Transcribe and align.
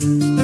Mm-hmm. 0.00 0.37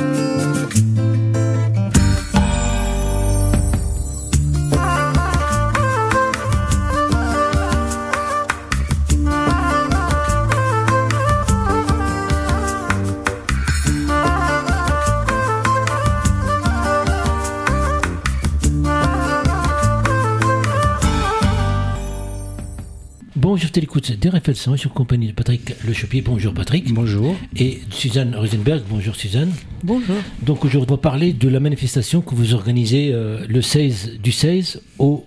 Bonjour, 23.75 23.83
tu 23.83 23.91
écoutes 23.91 24.21
des 24.21 24.29
réflexions 24.29 24.77
sur 24.77 24.93
compagnie 24.93 25.27
de 25.27 25.33
Patrick 25.33 25.75
Le 25.85 25.93
Chopier. 25.93 26.23
Bonjour 26.23 26.55
Patrick. 26.55 26.95
Bonjour. 26.95 27.37
Et 27.57 27.81
Suzanne 27.91 28.37
Rosenberg. 28.37 28.85
Bonjour 28.89 29.17
Suzanne. 29.17 29.51
Bonjour. 29.83 30.15
Donc 30.43 30.65
aujourd'hui, 30.65 30.89
on 30.93 30.95
va 30.95 31.01
parler 31.01 31.33
de 31.33 31.49
la 31.49 31.59
manifestation 31.59 32.21
que 32.21 32.37
vous 32.37 32.55
organisez 32.55 33.11
euh, 33.13 33.45
le 33.49 33.61
16, 33.63 34.21
du 34.23 34.31
16 34.31 34.81
au 35.01 35.27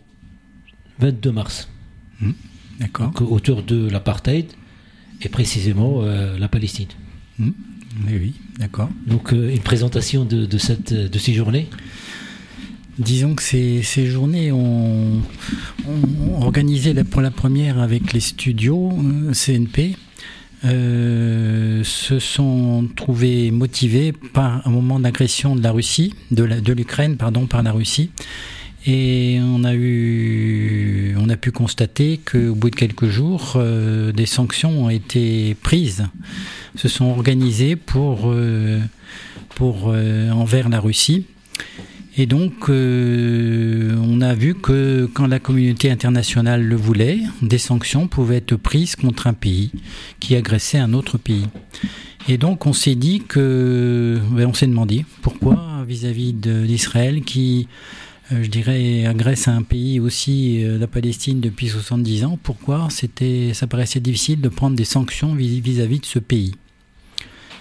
22 0.99 1.31
mars. 1.33 1.67
Mmh, 2.21 2.31
D'accord. 2.79 3.11
Donc, 3.11 3.29
autour 3.29 3.63
de 3.63 3.89
l'apartheid 3.89 4.45
et 5.21 5.27
précisément 5.27 6.03
euh, 6.03 6.37
la 6.39 6.47
Palestine. 6.47 6.87
Mmh, 7.39 7.49
Oui, 8.07 8.13
oui, 8.17 8.33
d'accord. 8.59 8.89
Donc 9.07 9.33
euh, 9.33 9.53
une 9.53 9.59
présentation 9.59 10.23
de, 10.23 10.45
de, 10.45 10.57
cette, 10.57 10.93
de 10.93 11.19
ces 11.19 11.33
journées. 11.33 11.67
Disons 12.99 13.35
que 13.35 13.43
ces, 13.43 13.83
ces 13.83 14.07
journées 14.07 14.51
ont, 14.51 15.21
organisé 16.41 16.93
pour 17.03 17.21
la 17.21 17.29
première 17.31 17.79
avec 17.79 18.13
les 18.13 18.19
studios 18.19 18.91
euh, 18.91 19.33
CNP. 19.33 19.95
euh, 20.65 21.83
se 21.83 22.17
sont 22.17 22.87
trouvés 22.95 23.51
motivés 23.51 24.11
par 24.11 24.65
un 24.67 24.71
moment 24.71 24.99
d'agression 24.99 25.55
de 25.55 25.61
la 25.61 25.71
Russie, 25.71 26.15
de 26.31 26.43
la- 26.43 26.59
de 26.59 26.73
l'Ukraine, 26.73 27.15
pardon, 27.15 27.45
par 27.45 27.61
la 27.61 27.71
Russie. 27.71 28.09
Et 28.87 29.37
on 29.41 29.63
a 29.63 29.75
eu, 29.75 31.15
on 31.19 31.29
a 31.29 31.37
pu 31.37 31.51
constater 31.51 32.19
qu'au 32.19 32.55
bout 32.55 32.71
de 32.71 32.75
quelques 32.75 33.07
jours, 33.07 33.53
euh, 33.57 34.11
des 34.11 34.25
sanctions 34.25 34.85
ont 34.85 34.89
été 34.89 35.55
prises, 35.61 36.07
se 36.75 36.87
sont 36.87 37.05
organisées 37.05 37.75
pour, 37.75 38.33
pour 39.55 39.87
envers 40.33 40.69
la 40.69 40.79
Russie. 40.79 41.25
Et 42.19 42.25
donc, 42.25 42.69
euh, 42.69 43.95
on 44.01 44.21
a 44.21 44.33
vu 44.33 44.55
que 44.55 45.07
quand 45.13 45.27
la 45.27 45.39
communauté 45.39 45.91
internationale 45.91 46.63
le 46.63 46.75
voulait, 46.75 47.19
des 47.43 47.59
sanctions 47.59 48.07
pouvaient 48.07 48.37
être 48.37 48.55
prises 48.55 48.95
contre 48.95 49.27
un 49.27 49.33
pays 49.33 49.71
qui 50.19 50.35
agressait 50.35 50.79
un 50.79 50.93
autre 50.93 51.19
pays. 51.19 51.45
Et 52.27 52.37
donc, 52.39 52.65
on 52.65 52.73
s'est 52.73 52.95
dit 52.95 53.21
que, 53.27 54.19
ben, 54.31 54.47
on 54.47 54.53
s'est 54.53 54.67
demandé 54.67 55.05
pourquoi 55.21 55.83
vis-à-vis 55.87 56.33
d'Israël 56.33 57.21
qui, 57.21 57.67
euh, 58.31 58.41
je 58.43 58.49
dirais, 58.49 59.05
agresse 59.05 59.47
un 59.47 59.61
pays 59.61 59.99
aussi, 59.99 60.63
euh, 60.63 60.79
la 60.79 60.87
Palestine, 60.87 61.39
depuis 61.39 61.67
70 61.69 62.25
ans, 62.25 62.39
pourquoi 62.41 62.87
c'était, 62.89 63.51
ça 63.53 63.67
paraissait 63.67 63.99
difficile 63.99 64.41
de 64.41 64.49
prendre 64.49 64.75
des 64.75 64.85
sanctions 64.85 65.35
vis- 65.35 65.61
vis-à-vis 65.61 65.99
de 65.99 66.05
ce 66.05 66.19
pays. 66.19 66.55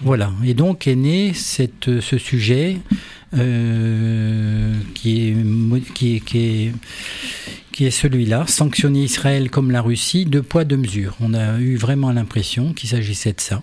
Voilà. 0.01 0.31
Et 0.45 0.53
donc 0.53 0.87
est 0.87 0.95
né 0.95 1.33
ce 1.33 2.17
sujet 2.17 2.77
euh, 3.35 4.73
qui, 4.93 5.29
est, 5.29 5.93
qui, 5.93 6.15
est, 6.15 6.19
qui, 6.19 6.37
est, 6.39 6.73
qui 7.71 7.85
est 7.85 7.91
celui-là, 7.91 8.45
sanctionner 8.47 9.03
Israël 9.03 9.49
comme 9.49 9.71
la 9.71 9.81
Russie, 9.81 10.25
deux 10.25 10.43
poids, 10.43 10.63
deux 10.63 10.77
mesures. 10.77 11.15
On 11.19 11.33
a 11.33 11.59
eu 11.59 11.75
vraiment 11.75 12.11
l'impression 12.11 12.73
qu'il 12.73 12.89
s'agissait 12.89 13.33
de 13.33 13.41
ça. 13.41 13.61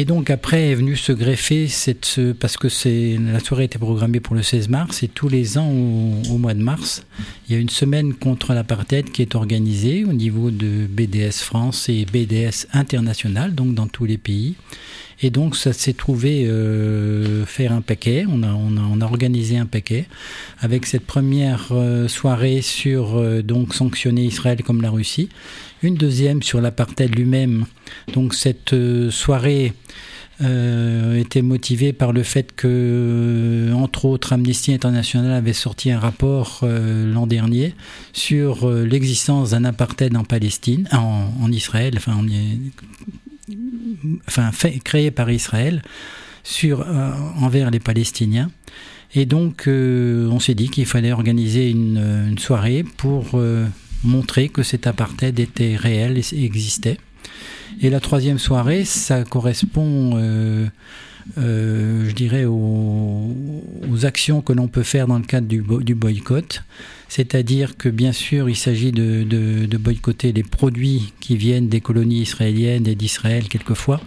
Et 0.00 0.04
donc 0.04 0.30
après 0.30 0.68
est 0.70 0.76
venu 0.76 0.94
se 0.94 1.10
greffer 1.10 1.66
cette, 1.66 2.04
ce- 2.04 2.30
parce 2.30 2.56
que 2.56 2.68
c'est 2.68 3.18
la 3.20 3.40
soirée 3.40 3.64
était 3.64 3.80
programmée 3.80 4.20
pour 4.20 4.36
le 4.36 4.44
16 4.44 4.68
mars 4.68 5.02
et 5.02 5.08
tous 5.08 5.28
les 5.28 5.58
ans 5.58 5.68
au, 5.72 6.34
au 6.34 6.38
mois 6.38 6.54
de 6.54 6.62
mars, 6.62 7.02
il 7.48 7.54
y 7.56 7.58
a 7.58 7.60
une 7.60 7.68
semaine 7.68 8.14
contre 8.14 8.54
l'apartheid 8.54 9.10
qui 9.10 9.22
est 9.22 9.34
organisée 9.34 10.04
au 10.04 10.12
niveau 10.12 10.52
de 10.52 10.86
BDS 10.88 11.40
France 11.42 11.88
et 11.88 12.04
BDS 12.04 12.68
international, 12.72 13.56
donc 13.56 13.74
dans 13.74 13.88
tous 13.88 14.04
les 14.04 14.18
pays. 14.18 14.54
Et 15.20 15.30
donc 15.30 15.56
ça 15.56 15.72
s'est 15.72 15.94
trouvé 15.94 16.44
euh, 16.46 17.44
faire 17.44 17.72
un 17.72 17.80
paquet. 17.80 18.24
On 18.28 18.44
a, 18.44 18.52
on, 18.52 18.76
a, 18.76 18.80
on 18.88 19.00
a 19.00 19.04
organisé 19.04 19.58
un 19.58 19.66
paquet 19.66 20.06
avec 20.60 20.86
cette 20.86 21.04
première 21.04 21.70
euh, 21.72 22.06
soirée 22.06 22.62
sur 22.62 23.16
euh, 23.16 23.42
donc 23.42 23.74
sanctionner 23.74 24.22
Israël 24.22 24.62
comme 24.62 24.80
la 24.80 24.90
Russie, 24.90 25.28
une 25.82 25.94
deuxième 25.94 26.42
sur 26.42 26.60
l'apartheid 26.60 27.14
lui-même. 27.14 27.66
Donc 28.12 28.34
cette 28.34 28.72
euh, 28.72 29.10
soirée 29.10 29.72
euh, 30.40 31.18
était 31.18 31.42
motivée 31.42 31.92
par 31.92 32.12
le 32.12 32.22
fait 32.22 32.54
que, 32.54 32.68
euh, 32.68 33.72
entre 33.72 34.04
autres, 34.04 34.32
Amnesty 34.32 34.72
International 34.72 35.32
avait 35.32 35.52
sorti 35.52 35.90
un 35.90 35.98
rapport 35.98 36.60
l'an 36.62 37.26
dernier 37.26 37.74
sur 38.12 38.70
l'existence 38.70 39.50
d'un 39.50 39.64
apartheid 39.64 40.16
en 40.16 40.24
Palestine, 40.24 40.88
en, 40.92 41.50
Israël, 41.50 41.98
enfin, 44.26 44.50
créé 44.84 45.10
par 45.10 45.30
Israël 45.30 45.82
envers 47.40 47.70
les 47.70 47.80
Palestiniens. 47.80 48.50
Et 49.14 49.26
donc, 49.26 49.64
on 49.66 50.38
s'est 50.38 50.54
dit 50.54 50.68
qu'il 50.68 50.86
fallait 50.86 51.12
organiser 51.12 51.70
une, 51.70 52.36
soirée 52.38 52.84
pour 52.84 53.40
montrer 54.04 54.48
que 54.48 54.62
cet 54.62 54.86
apartheid 54.86 55.38
était 55.38 55.76
réel 55.76 56.18
et 56.18 56.44
existait. 56.44 56.98
Et 57.80 57.90
la 57.90 58.00
troisième 58.00 58.38
soirée, 58.38 58.84
ça 58.84 59.24
correspond, 59.24 60.12
euh, 60.16 60.66
euh, 61.38 62.08
je 62.08 62.14
dirais, 62.14 62.44
aux, 62.44 63.34
actions 64.02 64.42
que 64.42 64.52
l'on 64.52 64.68
peut 64.68 64.84
faire 64.84 65.06
dans 65.06 65.18
le 65.18 65.24
cadre 65.24 65.48
du, 65.48 65.94
boycott. 65.94 66.62
C'est-à-dire 67.08 67.76
que, 67.76 67.88
bien 67.88 68.12
sûr, 68.12 68.48
il 68.48 68.56
s'agit 68.56 68.92
de, 68.92 69.76
boycotter 69.76 70.32
les 70.32 70.42
produits 70.42 71.12
qui 71.20 71.36
viennent 71.36 71.68
des 71.68 71.80
colonies 71.80 72.22
israéliennes 72.22 72.86
et 72.86 72.94
d'Israël 72.94 73.48
quelquefois, 73.48 74.00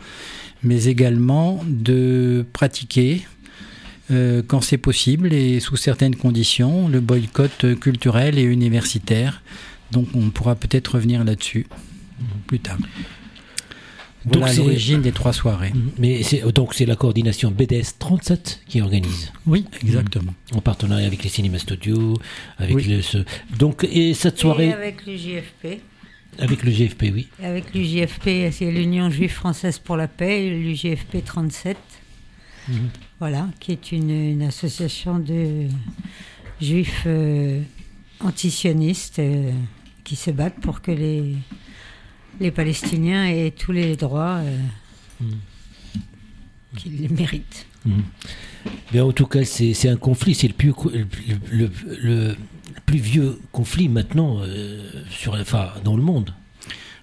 mais 0.64 0.86
également 0.86 1.64
de 1.68 2.46
pratiquer, 2.54 3.22
euh, 4.12 4.42
quand 4.46 4.62
c'est 4.62 4.78
possible 4.78 5.34
et 5.34 5.60
sous 5.60 5.78
certaines 5.78 6.16
conditions, 6.16 6.88
le 6.88 7.00
boycott 7.00 7.80
culturel 7.80 8.38
et 8.38 8.44
universitaire. 8.44 9.42
Donc 9.92 10.08
on 10.14 10.30
pourra 10.30 10.56
peut-être 10.56 10.96
revenir 10.96 11.24
là-dessus 11.24 11.68
plus 12.48 12.60
tard. 12.60 12.78
Voilà 14.24 14.48
donc 14.48 14.58
l'origine 14.58 15.02
des 15.02 15.12
trois 15.12 15.34
soirées. 15.34 15.74
Mais 15.98 16.22
c'est 16.24 16.44
donc 16.54 16.74
c'est 16.74 16.86
la 16.86 16.96
coordination 16.96 17.50
BDS 17.52 17.98
37 17.98 18.62
qui 18.68 18.82
organise. 18.82 19.32
Oui, 19.48 19.66
exactement. 19.84 20.34
Mmh. 20.52 20.58
En 20.58 20.62
partenariat 20.62 21.08
avec 21.08 21.24
les 21.24 21.30
cinémas 21.30 21.58
studios, 21.60 22.20
avec 22.58 22.76
oui. 22.76 22.84
le, 22.84 23.02
ce... 23.02 23.18
donc 23.58 23.88
et 23.92 24.14
cette 24.14 24.40
soirée 24.40 24.68
et 24.68 24.74
avec 24.74 25.06
le 25.06 25.16
JFP. 25.16 25.82
Avec 26.40 26.64
le 26.64 26.72
GFP, 26.72 27.04
oui. 27.14 27.28
Avec 27.44 27.74
l'UJFP, 27.74 28.52
c'est 28.52 28.72
l'Union 28.72 29.10
juive 29.10 29.32
française 29.32 29.80
pour 29.80 29.98
la 29.98 30.08
paix, 30.08 30.50
l'UJFP 30.50 31.24
37. 31.26 31.78
Mmh. 32.68 32.74
Voilà, 33.20 33.50
qui 33.60 33.74
est 33.74 33.92
une, 33.92 34.10
une 34.10 34.44
association 34.44 35.20
de 35.20 35.68
juifs 36.62 37.04
euh, 37.06 37.62
antisionistes 38.22 39.20
euh, 39.20 39.52
qui 40.12 40.18
se 40.18 40.30
battent 40.30 40.60
pour 40.60 40.82
que 40.82 40.92
les 40.92 41.36
les 42.42 42.52
Palestiniens 42.52 43.28
aient 43.28 43.52
tous 43.52 43.72
les 43.72 43.96
droits 43.96 44.40
euh, 44.44 44.58
mmh. 45.22 45.26
qu'ils 46.76 47.14
méritent. 47.14 47.66
Mmh. 47.86 47.92
Mais 48.92 49.00
en 49.00 49.14
tout 49.14 49.26
cas, 49.26 49.46
c'est 49.46 49.88
un 49.88 49.96
conflit, 49.96 50.36
c'est 50.36 50.50
le 50.50 50.54
plus, 50.54 50.74
le, 50.92 51.08
le, 51.50 51.70
le, 52.02 52.36
plus 52.86 52.98
vieux 52.98 53.40
conflit 53.54 53.88
maintenant 53.88 54.40
euh, 54.42 54.92
sur, 55.10 55.36
enfin, 55.36 55.70
dans 55.86 55.96
le 55.96 56.04
monde. 56.04 56.34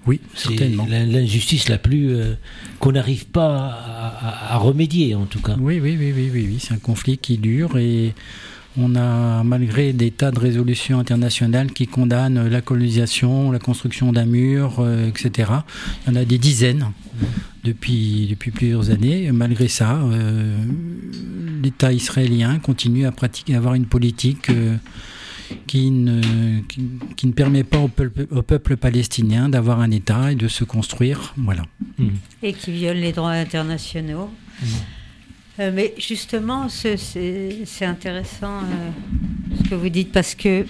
Oui, 0.07 0.21
certainement. 0.35 0.87
L'injustice 0.87 1.71
la 1.71 1.79
plus 1.79 2.11
euh, 2.11 2.35
qu'on 2.79 2.93
n'arrive 2.93 3.25
pas 3.29 3.69
à, 3.69 4.53
à, 4.53 4.55
à, 4.55 4.57
remédier, 4.59 5.15
en 5.15 5.25
tout 5.25 5.41
cas. 5.41 5.57
Oui, 5.59 5.81
oui, 5.81 5.97
oui, 5.99 6.13
oui, 6.15 6.31
oui, 6.31 6.47
oui. 6.47 6.59
c'est 6.61 6.75
un 6.75 6.79
conflit 6.79 7.17
qui 7.17 7.39
dure 7.39 7.79
et 7.79 8.13
on 8.79 8.95
a, 8.95 9.43
malgré 9.43 9.93
des 9.93 10.11
tas 10.11 10.31
de 10.31 10.39
résolutions 10.39 10.99
internationales 10.99 11.73
qui 11.73 11.87
condamnent 11.87 12.49
la 12.49 12.61
colonisation, 12.61 13.51
la 13.51 13.59
construction 13.59 14.13
d'un 14.13 14.25
mur, 14.25 14.77
euh, 14.79 15.09
etc., 15.09 15.51
il 16.07 16.13
y 16.13 16.17
en 16.17 16.21
a 16.21 16.25
des 16.25 16.39
dizaines 16.39 16.93
depuis, 17.65 18.29
depuis 18.31 18.51
plusieurs 18.51 18.91
années. 18.91 19.31
Malgré 19.33 19.69
ça, 19.69 19.97
euh, 19.97 20.57
l'État 21.63 21.93
israélien 21.93 22.59
continue 22.61 23.07
à 23.07 23.13
pratiquer, 23.13 23.55
à 23.55 23.59
avoir 23.59 23.75
une 23.75 23.87
politique 23.87 24.51
euh, 24.51 24.77
qui, 25.67 25.91
ne, 25.91 26.61
qui, 26.69 26.83
qui, 27.17 27.27
ne 27.27 27.33
permet 27.33 27.65
pas 27.65 27.79
au 27.79 27.89
peuple, 27.89 28.27
au 28.31 28.43
peuple 28.43 28.77
palestinien 28.77 29.49
d'avoir 29.49 29.81
un 29.81 29.91
État 29.91 30.31
et 30.31 30.37
de 30.37 30.47
se 30.47 30.63
construire. 30.63 31.35
Voilà. 31.37 31.65
Et 32.43 32.53
qui 32.53 32.71
viole 32.71 32.99
les 32.99 33.13
droits 33.13 33.33
internationaux. 33.33 34.31
Mmh. 34.63 34.67
Euh, 35.61 35.73
mais 35.75 35.93
justement, 35.99 36.69
c'est 36.69 37.85
intéressant 37.85 38.59
euh, 38.59 38.91
ce 39.57 39.69
que 39.69 39.75
vous 39.75 39.89
dites 39.89 40.13
parce 40.13 40.35
que 40.35 40.65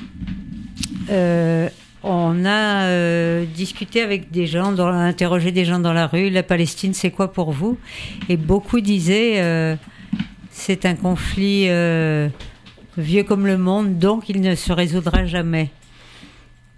euh, 1.11 1.69
on 2.03 2.45
a 2.47 3.45
discuté 3.45 4.01
avec 4.01 4.31
des 4.31 4.47
gens, 4.47 4.73
dans, 4.73 4.89
interrogé 4.89 5.53
des 5.53 5.65
gens 5.65 5.79
dans 5.79 5.93
la 5.93 6.07
rue. 6.07 6.31
La 6.31 6.43
Palestine, 6.43 6.95
c'est 6.95 7.11
quoi 7.11 7.33
pour 7.33 7.53
vous? 7.53 7.79
Et 8.29 8.37
beaucoup 8.37 8.81
disaient 8.81 9.77
c'est 10.51 10.87
un 10.87 10.95
conflit 10.95 11.67
vieux 12.97 13.25
comme 13.25 13.47
le 13.47 13.59
monde, 13.59 13.99
donc 13.99 14.29
il 14.29 14.41
ne 14.41 14.55
se 14.55 14.73
résoudra 14.73 15.27
jamais 15.27 15.71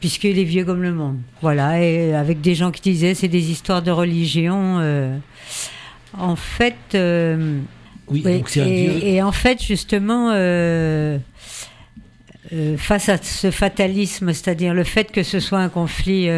puisqu'il 0.00 0.38
est 0.38 0.44
vieux 0.44 0.64
comme 0.64 0.82
le 0.82 0.94
monde. 0.94 1.18
Voilà, 1.42 1.82
et 1.82 2.14
avec 2.14 2.40
des 2.40 2.54
gens 2.54 2.70
qui 2.70 2.80
disaient 2.80 3.14
c'est 3.14 3.28
des 3.28 3.50
histoires 3.50 3.82
de 3.82 3.90
religion. 3.90 4.80
En 6.16 6.36
fait, 6.36 6.96
oui, 8.10 8.22
donc 8.22 8.48
c'est 8.48 8.60
un 8.62 8.66
et, 8.66 9.14
et, 9.14 9.22
en 9.22 9.32
fait 9.32 9.62
justement. 9.62 10.30
Euh, 10.32 11.18
face 12.78 13.08
à 13.08 13.16
ce 13.16 13.52
fatalisme, 13.52 14.32
c'est-à-dire 14.32 14.74
le 14.74 14.82
fait 14.82 15.12
que 15.12 15.22
ce 15.22 15.38
soit 15.38 15.60
un 15.60 15.68
conflit 15.68 16.28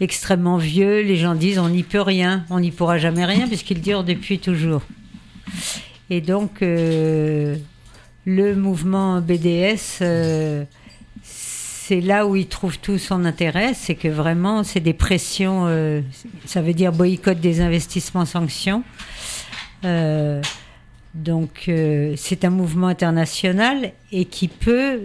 extrêmement 0.00 0.56
vieux, 0.56 1.02
les 1.02 1.16
gens 1.16 1.36
disent 1.36 1.60
on 1.60 1.68
n'y 1.68 1.84
peut 1.84 2.00
rien, 2.00 2.44
on 2.50 2.58
n'y 2.58 2.72
pourra 2.72 2.98
jamais 2.98 3.24
rien 3.24 3.46
puisqu'il 3.46 3.80
dure 3.80 4.02
depuis 4.02 4.40
toujours. 4.40 4.82
Et 6.08 6.20
donc 6.20 6.62
le 6.62 7.56
mouvement 8.26 9.20
BDS 9.20 10.02
c'est 11.90 12.00
là 12.00 12.24
où 12.24 12.36
il 12.36 12.46
trouve 12.46 12.78
tout 12.78 12.98
son 12.98 13.24
intérêt, 13.24 13.74
c'est 13.74 13.96
que 13.96 14.06
vraiment, 14.06 14.62
c'est 14.62 14.78
des 14.78 14.92
pressions, 14.92 15.64
euh, 15.66 16.02
ça 16.44 16.62
veut 16.62 16.72
dire 16.72 16.92
boycott 16.92 17.40
des 17.40 17.60
investissements 17.60 18.26
sanctions. 18.26 18.84
Euh, 19.84 20.40
donc, 21.14 21.64
euh, 21.68 22.14
c'est 22.16 22.44
un 22.44 22.50
mouvement 22.50 22.88
international 22.88 23.92
et 24.12 24.24
qui 24.24 24.48
peut 24.48 25.02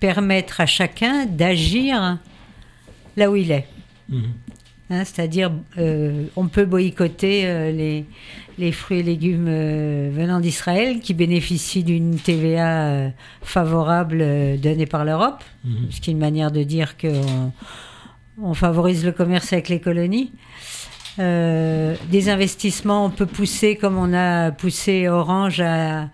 permettre 0.00 0.60
à 0.60 0.66
chacun 0.66 1.26
d'agir 1.26 2.18
là 3.16 3.30
où 3.30 3.36
il 3.36 3.50
est. 3.50 3.66
Mhm. 4.08 4.22
Hein, 4.90 5.04
c'est-à-dire, 5.04 5.52
on 6.36 6.48
peut 6.48 6.64
boycotter 6.64 7.72
les, 7.72 8.06
les 8.58 8.72
fruits 8.72 8.98
et 8.98 9.02
légumes 9.02 9.46
euh, 9.48 10.10
venant 10.12 10.40
d'Israël 10.40 11.00
qui 11.00 11.14
bénéficient 11.14 11.84
d'une 11.84 12.18
TVA 12.18 12.88
euh, 12.88 13.08
favorable 13.40 14.18
euh, 14.20 14.56
donnée 14.56 14.86
par 14.86 15.04
l'Europe, 15.04 15.42
mhm. 15.64 15.90
ce 15.90 16.00
qui 16.00 16.10
est 16.10 16.12
une 16.12 16.18
manière 16.18 16.50
de 16.50 16.64
dire 16.64 16.96
qu'on 16.98 17.52
on 18.42 18.54
favorise 18.54 19.04
le 19.04 19.12
commerce 19.12 19.52
avec 19.52 19.68
les 19.68 19.80
colonies. 19.80 20.32
Des 21.18 22.28
investissements, 22.28 23.04
on 23.04 23.10
peut 23.10 23.26
pousser 23.26 23.76
comme 23.76 23.98
on 23.98 24.12
a 24.14 24.52
poussé 24.52 25.08
Orange 25.08 25.60
à, 25.60 26.10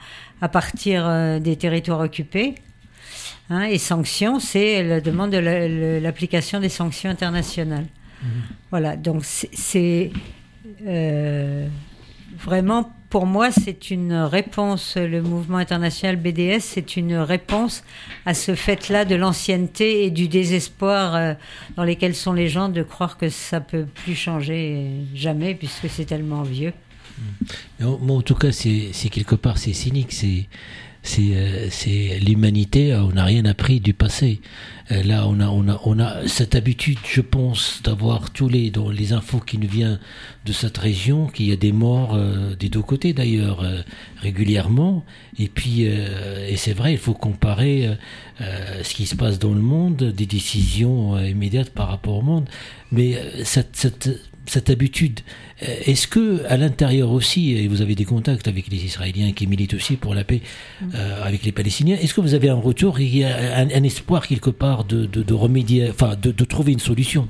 partir 0.53 1.41
des 1.41 1.57
territoires 1.57 2.01
occupés. 2.01 2.55
Hein, 3.51 3.63
et 3.65 3.79
sanctions, 3.79 4.41
c'est 4.41 4.83
la 4.83 5.01
demande 5.01 5.31
de 5.31 5.99
l'application 6.03 6.61
des 6.61 6.69
sanctions 6.69 7.11
internationales. 7.11 7.87
Mhm. 8.23 8.29
Voilà, 8.71 8.97
donc 8.97 9.25
c'est 9.25 10.11
Vraiment, 12.39 12.93
pour 13.15 13.27
moi, 13.27 13.53
c'est 13.53 13.93
une 13.93 14.13
réponse, 14.13 14.97
le 14.97 15.23
mouvement 15.23 15.59
international 15.59 16.17
BDS, 16.17 16.59
c'est 16.59 16.97
une 16.97 17.15
réponse 17.15 17.85
à 18.27 18.35
ce 18.35 18.57
fait-là 18.57 19.05
de 19.05 19.15
l'ancienneté 19.15 20.05
et 20.05 20.11
du 20.11 20.27
désespoir 20.27 21.15
euh, 21.15 21.35
dans 21.77 21.85
lesquels 21.85 22.17
sont 22.17 22.33
les 22.33 22.49
gens 22.49 22.69
de 22.69 22.83
croire 22.83 23.17
que 23.17 23.29
ça 23.29 23.61
peut 23.61 23.85
plus 23.85 24.17
changer 24.17 24.91
jamais 25.15 25.55
puisque 25.55 25.89
c'est 25.89 26.07
tellement 26.07 26.43
vieux. 26.43 26.73
Mais 27.79 27.87
en, 27.87 28.21
tout 28.21 28.35
cas, 28.35 28.51
c'est 28.51 28.91
quelque 29.13 29.37
part, 29.37 29.59
c'est 29.59 29.75
cynique, 29.75 30.13
c'est 30.13 30.49
c'est 31.05 31.37
euh, 31.37 32.19
l'humanité, 32.19 32.97
on 32.97 33.13
n'a 33.13 33.25
rien 33.25 33.45
appris 33.45 33.79
du 33.79 33.95
passé. 33.95 34.41
Euh, 34.91 35.03
là, 35.03 35.27
on 35.27 35.41
a, 35.41 35.49
on, 35.49 35.69
a, 35.69 35.81
on 35.85 35.99
a 35.99 36.29
cette 36.29 36.55
habitude, 36.55 36.99
je 37.05 37.21
pense, 37.21 37.81
d'avoir 37.83 38.31
tous 38.31 38.49
les, 38.49 38.71
dans 38.71 38.91
les 38.91 39.13
infos 39.13 39.41
qui 39.41 39.59
nous 39.59 39.69
viennent 39.69 39.99
de 40.45 40.53
cette 40.53 40.77
région, 40.77 41.27
qu'il 41.27 41.47
y 41.47 41.53
a 41.53 41.57
des 41.57 41.73
morts 41.73 42.15
euh, 42.15 42.55
des 42.55 42.69
deux 42.69 42.83
côtés 42.83 43.13
d'ailleurs, 43.13 43.65
régulièrement. 44.21 45.05
Et 45.39 45.49
puis, 45.49 45.83
et 45.83 46.57
c'est 46.57 46.75
vrai, 46.75 46.93
il 46.93 46.99
faut 46.99 47.15
comparer 47.15 47.97
ce 48.39 48.95
qui 48.95 49.07
se 49.07 49.17
passe 49.17 49.39
dans 49.39 49.55
le 49.55 49.61
monde, 49.61 49.97
des 49.97 50.27
décisions 50.27 51.19
immédiates 51.19 51.71
par 51.71 51.89
rapport 51.89 52.17
au 52.17 52.23
monde. 52.23 52.49
Mais 52.93 53.19
cette, 53.45 53.77
cette 53.77 54.11
cette 54.47 54.71
habitude, 54.71 55.21
euh, 55.63 55.67
est-ce 55.87 56.07
que 56.07 56.45
à 56.49 56.57
l'intérieur 56.57 57.11
aussi, 57.11 57.53
et 57.53 57.69
vous 57.69 57.83
avez 57.83 57.95
des 57.95 58.05
contacts 58.05 58.49
avec 58.49 58.69
les 58.69 58.85
Israéliens 58.85 59.33
qui 59.33 59.47
militent 59.47 59.75
aussi 59.75 59.97
pour 59.97 60.15
la 60.15 60.25
paix 60.25 60.41
mm. 60.81 60.89
euh, 60.95 61.25
avec 61.25 61.45
les 61.45 61.53
Palestiniens, 61.53 61.97
est-ce 61.97 62.15
que 62.15 62.21
vous 62.21 62.35
avez 62.35 62.49
un 62.49 62.55
retour, 62.55 63.01
il 63.01 63.17
y 63.17 63.25
a 63.25 63.59
un, 63.59 63.83
espoir 63.83 64.27
quelque 64.27 64.51
part 64.51 64.85
de, 64.85 65.07
de, 65.07 65.35
remédier, 65.35 65.89
enfin 65.91 66.17
de, 66.21 66.31
de 66.31 66.45
trouver 66.45 66.73
une 66.73 66.81
solution? 66.81 67.29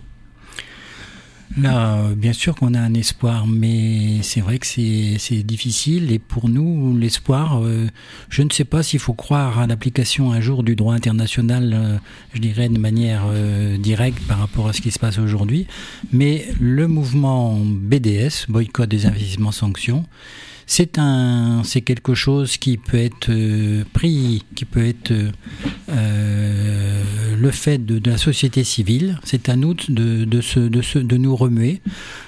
Là, 1.57 2.09
bien 2.17 2.33
sûr 2.33 2.57
qu'on 2.57 2.75
a 2.75 2.81
un 2.81 2.95
espoir, 2.95 3.47
mais 3.47 4.23
c'est 4.23 4.41
vrai 4.41 4.59
que 4.59 4.67
c'est 4.67 5.43
difficile. 5.45 6.11
Et 6.11 6.19
pour 6.19 6.49
nous, 6.49 6.97
l'espoir, 6.99 7.63
euh, 7.63 7.87
je 8.29 8.43
ne 8.43 8.51
sais 8.51 8.65
pas 8.65 8.83
s'il 8.83 8.99
faut 8.99 9.13
croire 9.15 9.61
à 9.61 9.67
l'application 9.69 10.33
un 10.33 10.41
jour 10.41 10.65
du 10.65 10.75
droit 10.75 10.95
international, 10.95 11.73
euh, 11.73 11.97
je 12.33 12.41
dirais 12.41 12.69
de 12.69 12.79
manière 12.79 13.23
euh, 13.27 13.79
directe 13.79 14.19
par 14.27 14.39
rapport 14.39 14.69
à 14.69 14.73
ce 14.73 14.81
qui 14.81 14.91
se 14.91 14.99
passe 14.99 15.19
aujourd'hui. 15.19 15.69
Mais 16.13 16.47
le 16.61 16.89
mouvement 16.89 17.57
BDS, 17.65 18.47
boycott 18.49 18.89
des 18.89 19.07
investissements 19.07 19.53
sanctions, 19.53 20.05
c'est 20.67 20.99
un, 20.99 21.63
c'est 21.63 21.83
quelque 21.83 22.15
chose 22.15 22.57
qui 22.57 22.79
peut 22.79 22.99
être 22.99 23.31
pris, 23.93 24.43
qui 24.57 24.65
peut 24.65 24.87
être 24.87 25.13
le 27.37 27.51
fait 27.51 27.85
de, 27.85 28.01
la 28.09 28.19
société 28.19 28.65
civile. 28.65 29.19
C'est 29.25 29.49
à 29.49 29.57
nous 29.57 29.75
de, 29.75 30.25
de, 30.25 30.25
de, 30.25 31.01
de 31.01 31.17
nous 31.17 31.37
remuer. 31.37 31.81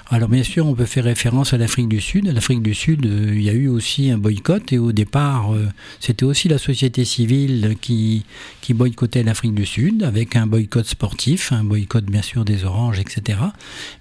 Alors 0.09 0.29
bien 0.29 0.43
sûr, 0.43 0.65
on 0.65 0.73
peut 0.73 0.85
faire 0.85 1.03
référence 1.03 1.53
à 1.53 1.57
l'Afrique 1.57 1.89
du 1.89 1.99
Sud. 1.99 2.27
L'Afrique 2.27 2.61
du 2.61 2.73
Sud, 2.73 3.05
euh, 3.05 3.33
il 3.35 3.41
y 3.41 3.49
a 3.49 3.53
eu 3.53 3.67
aussi 3.67 4.09
un 4.09 4.17
boycott 4.17 4.71
et 4.71 4.77
au 4.77 4.93
départ, 4.93 5.53
euh, 5.53 5.67
c'était 5.99 6.23
aussi 6.23 6.47
la 6.47 6.57
société 6.57 7.03
civile 7.03 7.75
qui, 7.81 8.23
qui 8.61 8.73
boycottait 8.73 9.23
l'Afrique 9.23 9.53
du 9.53 9.65
Sud 9.65 10.03
avec 10.03 10.37
un 10.37 10.47
boycott 10.47 10.85
sportif, 10.85 11.51
un 11.51 11.65
boycott 11.65 12.05
bien 12.05 12.21
sûr 12.21 12.45
des 12.45 12.63
oranges, 12.63 12.99
etc. 12.99 13.39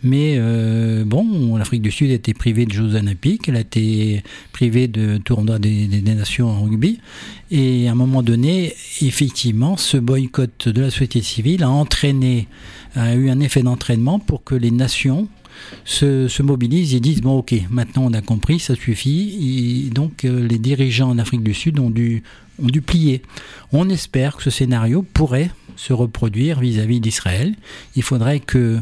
Mais 0.05 0.37
euh, 0.38 1.05
bon, 1.05 1.56
l'Afrique 1.56 1.82
du 1.82 1.91
Sud 1.91 2.12
été 2.12 2.35
privée 2.35 2.67
de 2.67 2.73
Jeux 2.73 2.94
olympiques, 2.94 3.49
elle 3.49 3.56
a 3.56 3.61
été 3.61 4.23
privée 4.53 4.87
de 4.87 5.19
tournois 5.19 5.58
des, 5.58 5.87
des, 5.88 6.14
nations 6.14 6.49
en 6.49 6.62
rugby. 6.62 7.00
Et 7.50 7.88
à 7.88 7.93
un 7.93 7.94
moment 7.97 8.23
donné, 8.23 8.75
effectivement, 9.03 9.76
ce 9.76 9.97
boycott 9.97 10.69
de 10.69 10.81
la 10.81 10.91
société 10.96 11.20
civile 11.20 11.62
a 11.62 11.69
entraîné, 11.69 12.48
a 12.94 13.14
eu 13.14 13.28
un 13.28 13.40
effet 13.40 13.62
d'entraînement 13.62 14.19
pour 14.19 14.44
que 14.44 14.54
les 14.54 14.70
nations 14.70 15.28
se, 15.84 16.43
mobilisent 16.43 16.94
et 16.94 17.00
disent 17.00 17.20
bon 17.20 17.38
ok 17.38 17.54
maintenant 17.70 18.04
on 18.06 18.12
a 18.12 18.22
compris 18.22 18.58
ça 18.60 18.75
suffit 18.75 19.87
et 19.87 19.90
donc 19.90 20.25
euh, 20.25 20.46
les 20.46 20.58
dirigeants 20.58 21.10
en 21.10 21.19
Afrique 21.19 21.43
du 21.43 21.54
Sud 21.54 21.78
ont 21.78 21.90
dû, 21.90 22.22
ont 22.62 22.66
dû 22.66 22.81
plier. 22.81 23.22
On 23.72 23.88
espère 23.91 24.36
que 24.36 24.43
ce 24.43 24.50
scénario 24.50 25.03
pourrait 25.03 25.50
se 25.76 25.93
reproduire 25.93 26.60
vis-à-vis 26.60 27.00
d'Israël. 27.00 27.55
Il 27.96 28.03
faudrait 28.03 28.41
que 28.41 28.81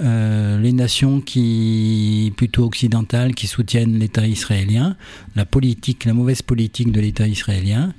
euh, 0.00 0.60
les 0.60 0.72
nations 0.72 1.20
qui 1.20 2.32
plutôt 2.36 2.64
occidentales 2.64 3.34
qui 3.34 3.46
soutiennent 3.46 3.98
l'État 4.00 4.26
israélien, 4.26 4.96
la 5.36 5.46
politique, 5.46 6.04
la 6.04 6.14
mauvaise 6.14 6.42
politique 6.42 6.90
de 6.90 7.00
l'État 7.00 7.28
israélien, 7.28 7.94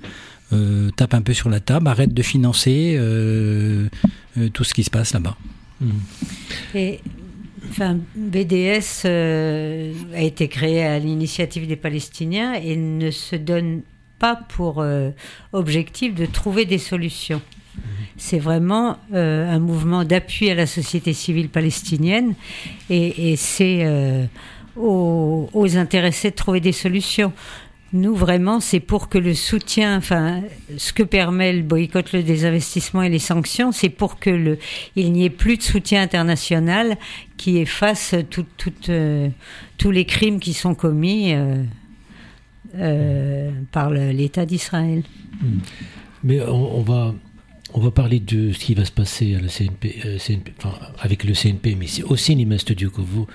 euh, 0.53 0.91
tapent 0.91 1.13
un 1.13 1.21
peu 1.21 1.33
sur 1.33 1.49
la 1.49 1.59
table, 1.59 1.87
arrêtent 1.87 2.13
de 2.13 2.21
financer 2.21 2.99
tout 4.53 4.63
ce 4.63 4.73
qui 4.73 4.83
se 4.83 4.89
passe 4.89 5.13
là-bas. 5.13 5.37
Et 6.73 6.99
Enfin, 7.69 7.99
BDS 8.15 9.03
euh, 9.05 9.93
a 10.13 10.21
été 10.21 10.47
créé 10.47 10.83
à 10.83 10.99
l'initiative 10.99 11.67
des 11.67 11.75
Palestiniens 11.75 12.53
et 12.53 12.75
ne 12.75 13.11
se 13.11 13.35
donne 13.35 13.81
pas 14.19 14.35
pour 14.35 14.79
euh, 14.79 15.09
objectif 15.51 16.15
de 16.15 16.25
trouver 16.25 16.65
des 16.65 16.77
solutions. 16.77 17.41
C'est 18.17 18.39
vraiment 18.39 18.97
euh, 19.13 19.53
un 19.53 19.59
mouvement 19.59 20.05
d'appui 20.05 20.49
à 20.49 20.55
la 20.55 20.65
société 20.65 21.11
civile 21.11 21.49
palestinienne 21.49 22.33
et, 22.89 23.35
c'est 23.35 23.85
aux, 24.77 25.49
intéressés 25.75 26.31
de 26.31 26.35
trouver 26.35 26.61
des 26.61 26.71
solutions. 26.71 27.33
Nous, 27.95 28.13
vraiment, 28.13 28.59
c'est 28.59 28.81
pour 28.81 29.07
que 29.07 29.17
le 29.17 29.33
soutien, 29.33 29.95
enfin, 29.95 30.41
ce 30.75 30.91
que 30.91 31.01
permet 31.01 31.53
le 31.53 31.61
boycott, 31.61 32.11
le 32.11 32.23
désinvestissement 32.23 33.01
et 33.03 33.09
les 33.09 33.19
sanctions, 33.19 33.71
c'est 33.71 33.87
pour 33.87 34.19
que 34.19 34.29
le, 34.29 34.57
il 34.97 35.13
n'y 35.13 35.23
ait 35.23 35.29
plus 35.29 35.55
de 35.55 35.61
soutien 35.61 36.01
international 36.01 36.97
qui 37.37 37.57
efface 37.57 38.13
tout, 38.29 38.45
euh, 38.89 39.29
tous 39.77 39.91
les 39.91 40.03
crimes 40.03 40.41
qui 40.41 40.51
sont 40.51 40.75
commis 40.75 41.33
euh, 41.33 41.63
euh, 42.75 43.51
par 43.71 43.91
l'État 43.91 44.45
d'Israël. 44.45 45.03
Hmm. 45.41 45.59
Mais 46.25 46.41
on, 46.41 46.81
va, 46.81 47.15
on 47.73 47.79
va 47.79 47.91
parler 47.91 48.19
de 48.19 48.51
ce 48.51 48.59
qui 48.59 48.73
va 48.73 48.83
se 48.83 48.91
passer 48.91 49.35
à 49.35 49.39
la 49.39 49.47
avec 50.99 51.23
le 51.23 51.33
CNP, 51.33 51.77
mais 51.79 51.87
c'est 51.87 52.03
au 52.03 52.17
Cinéma 52.17 52.57
Studio 52.57 52.89
que 52.89 52.99
vous 52.99 53.25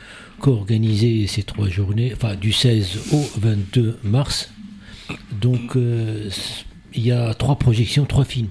co-organisez 0.41 1.27
ces 1.27 1.43
trois 1.43 1.69
journées, 1.69 2.13
enfin 2.15 2.35
du 2.35 2.53
16 2.53 3.13
au 3.13 3.25
22 3.39 3.99
mars. 4.03 4.51
Donc 5.41 5.77
euh, 5.77 6.29
il 6.95 7.07
y 7.07 7.13
a 7.13 7.35
trois 7.35 7.57
projections, 7.57 8.05
trois 8.07 8.25
films. 8.25 8.51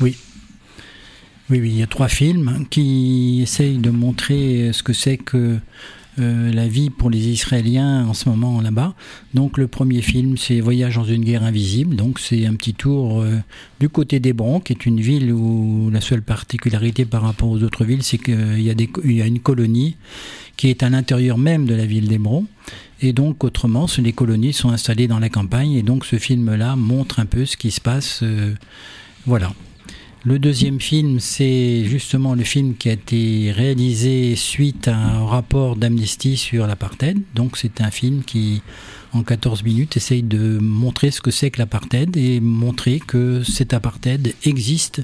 Oui. 0.00 0.16
Oui, 1.48 1.60
oui, 1.60 1.70
il 1.70 1.78
y 1.78 1.82
a 1.82 1.86
trois 1.86 2.08
films 2.08 2.66
qui 2.70 3.40
essayent 3.40 3.78
de 3.78 3.90
montrer 3.90 4.72
ce 4.72 4.82
que 4.82 4.92
c'est 4.92 5.16
que 5.16 5.58
euh, 6.18 6.52
la 6.52 6.66
vie 6.66 6.90
pour 6.90 7.10
les 7.10 7.28
Israéliens 7.28 8.06
en 8.06 8.14
ce 8.14 8.28
moment 8.28 8.60
là-bas. 8.60 8.94
Donc 9.34 9.58
le 9.58 9.66
premier 9.66 10.02
film, 10.02 10.36
c'est 10.36 10.60
Voyage 10.60 10.96
dans 10.96 11.04
une 11.04 11.24
guerre 11.24 11.44
invisible. 11.44 11.96
Donc 11.96 12.18
c'est 12.18 12.46
un 12.46 12.54
petit 12.54 12.74
tour 12.74 13.20
euh, 13.20 13.38
du 13.80 13.88
côté 13.88 14.20
d'Hébron, 14.20 14.60
qui 14.60 14.72
est 14.72 14.86
une 14.86 15.00
ville 15.00 15.32
où 15.32 15.90
la 15.90 16.00
seule 16.00 16.22
particularité 16.22 17.04
par 17.04 17.22
rapport 17.22 17.50
aux 17.50 17.62
autres 17.62 17.84
villes, 17.84 18.02
c'est 18.02 18.18
qu'il 18.18 18.60
y, 18.60 18.70
a 18.70 18.74
y 19.04 19.22
a 19.22 19.26
une 19.26 19.40
colonie 19.40 19.96
qui 20.56 20.68
est 20.68 20.82
à 20.82 20.88
l'intérieur 20.88 21.38
même 21.38 21.66
de 21.66 21.74
la 21.74 21.86
ville 21.86 22.08
d'Hébron. 22.08 22.46
Et 23.02 23.12
donc, 23.12 23.44
autrement, 23.44 23.86
les 23.98 24.12
colonies 24.12 24.52
sont 24.52 24.70
installées 24.70 25.06
dans 25.06 25.18
la 25.18 25.28
campagne. 25.28 25.72
Et 25.72 25.82
donc, 25.82 26.04
ce 26.04 26.16
film-là 26.16 26.76
montre 26.76 27.20
un 27.20 27.26
peu 27.26 27.44
ce 27.44 27.56
qui 27.56 27.70
se 27.70 27.80
passe. 27.80 28.20
Euh, 28.22 28.54
voilà. 29.26 29.52
Le 30.26 30.40
deuxième 30.40 30.80
film, 30.80 31.20
c'est 31.20 31.84
justement 31.84 32.34
le 32.34 32.42
film 32.42 32.74
qui 32.74 32.88
a 32.88 32.94
été 32.94 33.52
réalisé 33.52 34.34
suite 34.34 34.88
à 34.88 34.96
un 34.96 35.24
rapport 35.24 35.76
d'Amnesty 35.76 36.36
sur 36.36 36.66
l'apartheid. 36.66 37.22
Donc 37.36 37.56
c'est 37.56 37.80
un 37.80 37.92
film 37.92 38.24
qui, 38.24 38.60
en 39.12 39.22
14 39.22 39.62
minutes, 39.62 39.96
essaye 39.96 40.24
de 40.24 40.58
montrer 40.58 41.12
ce 41.12 41.20
que 41.20 41.30
c'est 41.30 41.52
que 41.52 41.60
l'apartheid 41.60 42.16
et 42.16 42.40
montrer 42.40 42.98
que 42.98 43.44
cet 43.44 43.72
apartheid 43.72 44.34
existe 44.42 45.00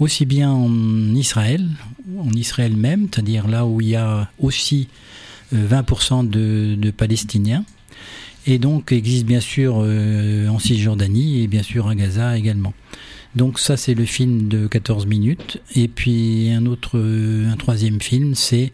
aussi 0.00 0.26
bien 0.26 0.50
en 0.50 1.14
Israël, 1.14 1.64
en 2.18 2.32
Israël 2.32 2.76
même, 2.76 3.06
c'est-à-dire 3.08 3.46
là 3.46 3.66
où 3.66 3.80
il 3.80 3.90
y 3.90 3.94
a 3.94 4.28
aussi 4.40 4.88
20% 5.54 6.26
euh, 6.34 6.74
de, 6.74 6.90
Palestiniens, 6.90 7.64
et 8.48 8.58
donc 8.58 8.90
existe 8.90 9.26
bien 9.26 9.38
sûr 9.38 9.76
euh, 9.78 10.48
en 10.48 10.58
Cisjordanie 10.58 11.44
et 11.44 11.46
bien 11.46 11.62
sûr 11.62 11.86
à 11.86 11.94
Gaza 11.94 12.36
également. 12.36 12.74
Donc 13.36 13.58
ça 13.58 13.76
c'est 13.76 13.94
le 13.94 14.06
film 14.06 14.48
de 14.48 14.66
14 14.66 15.06
minutes. 15.06 15.60
Et 15.76 15.88
puis 15.88 16.50
un 16.50 16.66
autre, 16.66 16.98
euh, 16.98 17.50
un 17.50 17.56
troisième 17.56 18.00
film, 18.00 18.34
c'est 18.34 18.72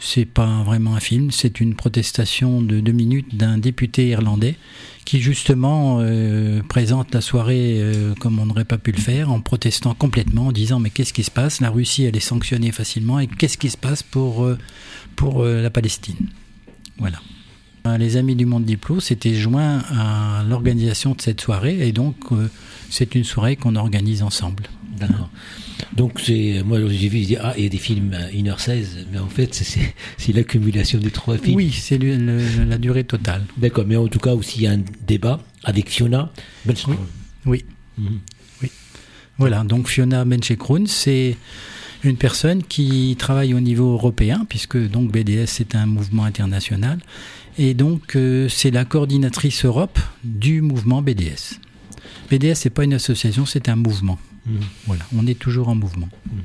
c'est 0.00 0.24
pas 0.24 0.62
vraiment 0.62 0.94
un 0.94 1.00
film, 1.00 1.32
c'est 1.32 1.60
une 1.60 1.74
protestation 1.74 2.62
de 2.62 2.78
deux 2.78 2.92
minutes 2.92 3.36
d'un 3.36 3.58
député 3.58 4.08
irlandais 4.08 4.56
qui 5.04 5.20
justement 5.20 5.98
euh, 6.00 6.62
présente 6.62 7.12
la 7.12 7.20
soirée 7.20 7.78
euh, 7.80 8.14
comme 8.14 8.38
on 8.38 8.46
n'aurait 8.46 8.64
pas 8.64 8.78
pu 8.78 8.92
le 8.92 9.00
faire, 9.00 9.30
en 9.30 9.40
protestant 9.40 9.94
complètement, 9.94 10.46
en 10.46 10.52
disant 10.52 10.78
mais 10.78 10.90
qu'est-ce 10.90 11.12
qui 11.12 11.24
se 11.24 11.30
passe? 11.30 11.60
La 11.60 11.70
Russie 11.70 12.04
elle 12.04 12.16
est 12.16 12.20
sanctionnée 12.20 12.72
facilement 12.72 13.18
et 13.18 13.26
qu'est-ce 13.26 13.58
qui 13.58 13.70
se 13.70 13.76
passe 13.76 14.02
pour, 14.02 14.48
pour 15.16 15.44
la 15.44 15.70
Palestine? 15.70 16.28
Voilà. 16.98 17.18
Les 17.98 18.16
Amis 18.16 18.36
du 18.36 18.46
Monde 18.46 18.64
Diplo 18.64 19.00
s'étaient 19.00 19.34
joints 19.34 19.78
à 19.90 20.44
l'organisation 20.48 21.14
de 21.14 21.20
cette 21.20 21.40
soirée 21.40 21.86
et 21.86 21.92
donc 21.92 22.16
c'est 22.90 23.14
une 23.14 23.24
soirée 23.24 23.56
qu'on 23.56 23.76
organise 23.76 24.22
ensemble. 24.22 24.64
D'accord. 24.98 25.30
Donc, 25.94 26.20
c'est, 26.20 26.62
moi, 26.64 26.78
j'ai 26.88 27.08
vu, 27.08 27.36
ah, 27.40 27.54
il 27.56 27.64
y 27.64 27.66
a 27.66 27.68
des 27.68 27.78
films 27.78 28.16
1h16, 28.32 29.06
mais 29.12 29.18
en 29.18 29.28
fait, 29.28 29.54
c'est, 29.54 30.32
l'accumulation 30.32 30.98
des 30.98 31.10
trois 31.10 31.38
films. 31.38 31.56
Oui, 31.56 31.70
c'est 31.72 31.98
la 31.98 32.78
durée 32.78 33.04
totale. 33.04 33.44
D'accord, 33.56 33.84
mais 33.86 33.96
en 33.96 34.08
tout 34.08 34.18
cas, 34.18 34.34
aussi, 34.34 34.58
il 34.58 34.62
y 34.64 34.66
a 34.66 34.72
un 34.72 34.82
débat 35.06 35.40
avec 35.64 35.88
Fiona 35.88 36.32
Benchekroon. 36.64 36.96
Oui. 37.46 37.64
Mhm. 37.96 38.20
Oui. 38.62 38.70
Voilà, 39.38 39.62
donc 39.64 39.88
Fiona 39.88 40.24
Benchekroon, 40.24 40.86
c'est 40.86 41.36
une 42.04 42.16
personne 42.16 42.62
qui 42.62 43.16
travaille 43.18 43.54
au 43.54 43.60
niveau 43.60 43.92
européen, 43.92 44.46
puisque 44.48 44.78
donc 44.78 45.10
BDS, 45.10 45.46
c'est 45.46 45.74
un 45.74 45.86
mouvement 45.86 46.24
international. 46.24 46.98
Et 47.58 47.74
donc, 47.74 48.16
euh, 48.16 48.48
c'est 48.48 48.70
la 48.70 48.84
coordinatrice 48.84 49.64
Europe 49.64 49.98
du 50.24 50.62
mouvement 50.62 51.02
BDS. 51.02 51.58
BDS, 52.30 52.54
c'est 52.54 52.70
pas 52.70 52.84
une 52.84 52.94
association, 52.94 53.46
c'est 53.46 53.68
un 53.68 53.76
mouvement. 53.76 54.18
Mhm. 54.46 54.60
Voilà, 54.86 55.04
on 55.16 55.26
est 55.26 55.38
toujours 55.38 55.68
en 55.68 55.74
mouvement. 55.74 56.08
Mhm. 56.26 56.40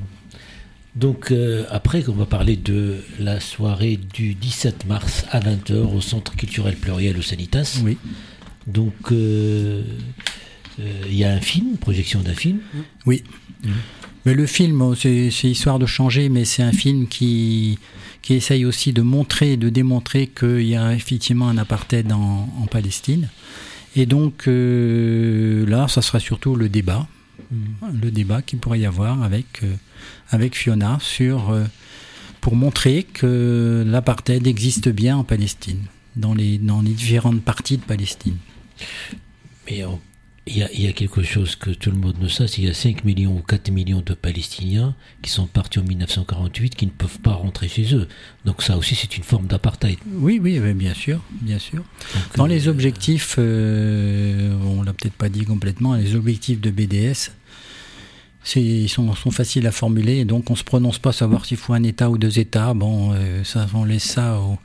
Donc 0.95 1.31
euh, 1.31 1.65
après, 1.69 2.07
on 2.07 2.13
va 2.13 2.25
parler 2.25 2.55
de 2.55 2.99
la 3.19 3.39
soirée 3.39 3.97
du 3.97 4.35
17 4.35 4.85
mars 4.85 5.25
à 5.31 5.39
20h 5.39 5.73
au 5.73 6.01
Centre 6.01 6.35
culturel 6.35 6.75
pluriel 6.75 7.17
au 7.17 7.21
Sanitas. 7.21 7.79
Oui. 7.83 7.97
Donc 8.67 8.93
euh, 9.11 9.83
euh, 10.79 11.01
il 11.07 11.15
y 11.15 11.23
a 11.23 11.31
un 11.31 11.41
film, 11.41 11.77
projection 11.77 12.21
d'un 12.21 12.35
film. 12.35 12.59
Oui. 13.05 13.23
Mhm. 13.63 13.71
Mais 14.25 14.33
le 14.33 14.45
film, 14.45 14.95
c'est 14.95 15.49
histoire 15.49 15.79
de 15.79 15.85
changer, 15.85 16.29
mais 16.29 16.45
c'est 16.45 16.63
un 16.63 16.71
film 16.71 17.07
qui, 17.07 17.77
qui 18.23 18.33
essaye 18.33 18.65
aussi 18.65 18.93
de 18.93 19.03
montrer, 19.03 19.57
de 19.57 19.69
démontrer 19.69 20.27
qu'il 20.27 20.63
y 20.63 20.75
a 20.75 20.93
effectivement 20.93 21.49
un 21.49 21.57
apartheid 21.59 22.11
en, 22.11 22.49
en 22.59 22.65
Palestine. 22.65 23.29
Et 23.95 24.07
donc 24.07 24.47
euh, 24.47 25.67
là, 25.67 25.87
ça 25.87 26.01
sera 26.01 26.19
surtout 26.19 26.55
le 26.55 26.69
débat, 26.69 27.05
le 28.01 28.09
débat 28.09 28.41
qu'il 28.41 28.57
pourrait 28.59 28.79
y 28.79 28.85
avoir 28.87 29.21
avec, 29.21 29.61
euh, 29.61 29.75
avec 30.29 30.55
Fiona 30.55 30.97
sur, 31.01 31.51
euh, 31.51 31.65
pour 32.41 32.55
montrer 32.55 33.03
que 33.03 33.83
l'apartheid 33.85 34.47
existe 34.47 34.89
bien 34.89 35.17
en 35.17 35.23
Palestine, 35.23 35.81
dans 36.15 36.33
les, 36.33 36.57
dans 36.57 36.81
les 36.81 36.91
différentes 36.91 37.43
parties 37.43 37.77
de 37.77 37.83
Palestine. 37.83 38.37
Mais 39.69 39.83
il 40.45 40.57
y, 40.57 40.87
a, 40.87 40.91
quelque 40.91 41.23
chose 41.23 41.55
que 41.55 41.69
tout 41.69 41.89
le 41.89 41.97
monde 41.97 42.15
ne 42.19 42.27
sait, 42.27 42.47
c'est 42.47 42.55
qu'il 42.55 42.65
y 42.65 42.69
a 42.69 42.73
5 42.73 43.05
millions 43.05 43.37
ou 43.37 43.41
4 43.41 43.71
millions 43.71 44.03
de 44.05 44.13
Palestiniens 44.13 44.93
qui 45.21 45.29
sont 45.29 45.47
partis 45.47 45.79
en 45.79 45.83
1948 45.83 46.75
qui 46.75 46.85
ne 46.85 46.91
peuvent 46.91 47.19
pas 47.19 47.31
rentrer 47.31 47.69
chez 47.69 47.95
eux. 47.95 48.09
Donc 48.43 48.61
ça 48.61 48.77
aussi, 48.77 48.93
c'est 48.93 49.15
une 49.15 49.23
forme 49.23 49.47
d'apartheid. 49.47 49.97
Oui, 50.05 50.41
oui, 50.43 50.59
bien 50.73 50.93
sûr, 50.93 51.21
bien 51.41 51.59
sûr. 51.59 51.83
Dans 52.35 52.45
les 52.45 52.67
euh, 52.67 52.71
objectifs, 52.71 53.35
euh, 53.39 54.53
on 54.65 54.83
l'a 54.83 54.91
peut-être 54.91 55.13
pas 55.13 55.29
dit 55.29 55.45
complètement, 55.45 55.95
les 55.95 56.13
objectifs 56.13 56.59
de 56.59 56.71
BDS, 56.71 57.31
ils 58.55 58.89
sont, 58.89 59.13
sont, 59.15 59.31
faciles 59.31 59.65
à 59.67 59.71
formuler, 59.71 60.17
et 60.17 60.25
donc 60.25 60.51
on 60.51 60.55
se 60.55 60.63
prononce 60.63 60.99
pas 60.99 61.11
savoir 61.11 61.45
s'il 61.45 61.57
faut 61.57 61.73
un 61.73 61.83
État 61.83 62.09
ou 62.09 62.17
deux 62.17 62.39
États. 62.39 62.73
Bon, 62.73 63.13
euh, 63.13 63.43
ça, 63.43 63.67
on 63.73 63.85
laisse 63.85 64.03
ça 64.03 64.39
aux, 64.39 64.57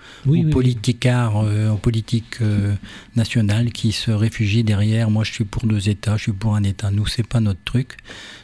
politicards, 0.51 1.45
euh, 1.45 1.71
aux 1.71 1.77
politiques 1.77 2.43
euh, 2.43 2.75
nationales 3.17 3.71
qui 3.71 3.93
se 3.93 4.11
réfugient 4.11 4.65
derrière. 4.65 5.11
Moi, 5.11 5.25
je 5.25 5.33
suis 5.33 5.45
pour 5.45 5.67
deux 5.67 5.89
États, 5.89 6.17
je 6.17 6.25
suis 6.25 6.33
pour 6.33 6.57
un 6.57 6.63
État. 6.65 6.91
Nous, 6.91 7.07
c'est 7.07 7.27
pas 7.27 7.41
notre 7.41 7.63
truc. 7.65 7.97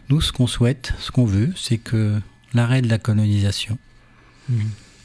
Nous, 0.09 0.21
ce 0.21 0.33
qu'on 0.33 0.47
souhaite, 0.47 0.95
ce 1.00 1.11
qu'on 1.11 1.25
veut, 1.25 1.53
c'est 1.57 1.79
que 1.79 2.21
l'arrêt 2.53 2.83
de 2.83 2.88
la 2.88 2.99
colonisation. 2.99 3.79
Mmh 4.49 4.61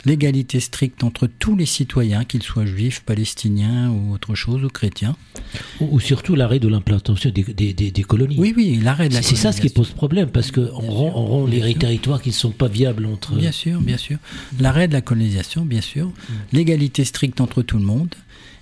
l'égalité 0.05 0.59
stricte 0.59 1.03
entre 1.03 1.27
tous 1.27 1.55
les 1.55 1.65
citoyens, 1.65 2.25
qu'ils 2.25 2.43
soient 2.43 2.65
juifs, 2.65 3.01
palestiniens 3.01 3.89
ou 3.89 4.13
autre 4.13 4.35
chose, 4.35 4.63
ou 4.63 4.69
chrétiens. 4.69 5.15
Ou, 5.79 5.99
surtout 5.99 6.35
l'arrêt 6.35 6.59
de 6.59 6.67
l'implantation 6.67 7.31
des, 7.31 8.03
colonies. 8.07 8.37
Oui, 8.37 8.53
oui, 8.55 8.79
l'arrêt 8.81 9.09
de 9.09 9.13
la 9.13 9.21
C'est 9.21 9.35
ça 9.35 9.51
ce 9.51 9.61
qui 9.61 9.69
pose 9.69 9.91
problème, 9.91 10.29
parce 10.29 10.51
qu'on 10.51 10.67
rend, 10.67 11.11
on 11.15 11.25
rend 11.25 11.45
les 11.45 11.73
territoires 11.75 12.21
qui 12.21 12.29
ne 12.29 12.33
sont 12.33 12.51
pas 12.51 12.67
viables 12.67 13.05
entre... 13.05 13.35
Bien 13.35 13.51
sûr, 13.51 13.81
bien 13.81 13.97
sûr. 13.97 14.17
L'arrêt 14.59 14.87
de 14.87 14.93
la 14.93 15.01
colonisation, 15.01 15.65
bien 15.65 15.81
sûr. 15.81 16.07
Mm. 16.07 16.33
L'égalité 16.53 17.05
stricte 17.05 17.41
entre 17.41 17.61
tout 17.61 17.77
le 17.77 17.85
monde. 17.85 18.15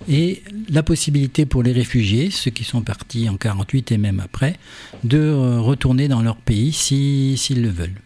Et 0.08 0.42
la 0.70 0.82
possibilité 0.82 1.44
pour 1.44 1.62
les 1.62 1.72
réfugiés, 1.72 2.30
ceux 2.30 2.50
qui 2.50 2.64
sont 2.64 2.82
partis 2.82 3.28
en 3.28 3.36
48 3.36 3.92
et 3.92 3.98
même 3.98 4.20
après, 4.20 4.56
de 5.04 5.18
euh, 5.18 5.60
retourner 5.60 6.08
dans 6.08 6.22
leur 6.22 6.36
pays 6.36 6.72
s'ils 6.72 7.62
le 7.62 7.68
veulent. 7.68 8.00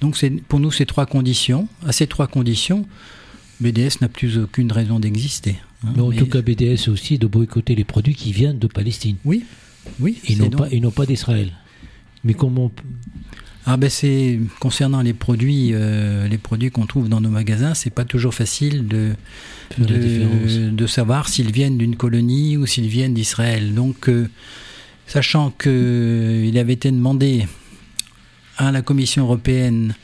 Donc 0.00 0.22
pour 0.48 0.60
nous, 0.60 0.70
ces 0.70 0.86
trois 0.86 1.06
conditions, 1.06 1.68
à 1.86 1.92
ces 1.92 2.06
trois 2.06 2.26
conditions, 2.26 2.86
BDS 3.60 4.00
n'a 4.00 4.08
plus 4.08 4.38
aucune 4.38 4.70
raison 4.70 5.00
d'exister. 5.00 5.56
Hein. 5.84 5.98
en 5.98 6.12
tout 6.12 6.26
cas, 6.26 6.42
BDS 6.42 6.88
aussi 6.88 7.18
de 7.18 7.26
boycotter 7.26 7.74
les 7.74 7.84
produits 7.84 8.14
qui 8.14 8.32
viennent 8.32 8.58
de 8.58 8.66
Palestine. 8.66 9.16
Oui, 9.24 9.44
oui. 10.00 10.18
Ils 10.28 10.38
n'ont 10.38 10.50
pas, 10.50 10.68
pas 10.94 11.06
d'Israël. 11.06 11.52
Mais 12.24 12.34
comment 12.34 12.70
ah 13.68 13.76
ben 13.76 13.90
c'est 13.90 14.38
concernant 14.60 15.02
les 15.02 15.12
produits, 15.12 15.70
euh, 15.72 16.28
les 16.28 16.38
produits 16.38 16.70
qu'on 16.70 16.86
trouve 16.86 17.08
dans 17.08 17.20
nos 17.20 17.30
magasins, 17.30 17.74
c'est 17.74 17.90
pas 17.90 18.04
toujours 18.04 18.32
facile 18.32 18.86
de 18.86 19.10
de, 19.78 20.70
de, 20.70 20.86
savoir 20.86 21.28
s'ils 21.28 21.50
viennent 21.50 21.76
d'une 21.76 21.96
colonie 21.96 22.56
ou 22.56 22.64
s'ils 22.66 22.86
viennent 22.86 23.14
d'Israël. 23.14 23.74
Donc, 23.74 24.08
euh, 24.08 24.28
sachant 25.08 25.50
qu'il 25.50 25.72
euh, 25.72 26.60
avait 26.60 26.74
été 26.74 26.92
demandé 26.92 27.46
à 28.56 28.72
la 28.72 28.82
Commission 28.82 29.24
européenne 29.24 29.94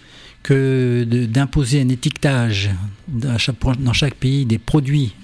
que 0.43 1.05
d'imposer 1.05 1.81
un 1.81 1.89
étiquetage 1.89 2.71
dans 3.09 3.39
chaque, 3.93 4.15
pays 4.15 4.45
des 4.45 4.59
produits 4.59 5.15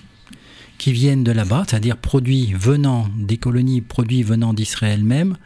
qui 0.78 0.92
viennent 0.92 1.24
de 1.24 1.32
là-bas, 1.32 1.64
c'est-à-dire 1.68 1.96
produits 1.96 2.54
venant 2.54 3.08
des 3.18 3.36
colonies, 3.36 3.80
produits 3.80 4.22
venant 4.22 4.54
d'Israël 4.54 5.02
même, 5.02 5.36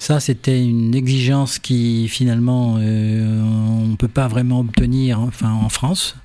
ça, 0.00 0.18
c'était 0.18 0.64
une 0.64 0.94
exigence 0.94 1.58
qui 1.58 2.08
finalement 2.08 2.76
euh, 2.78 3.42
on 3.42 3.86
ne 3.86 3.96
peut 3.96 4.08
pas 4.08 4.28
vraiment 4.28 4.60
obtenir 4.60 5.20
enfin, 5.20 5.52
en 5.52 5.68
France. 5.68 6.16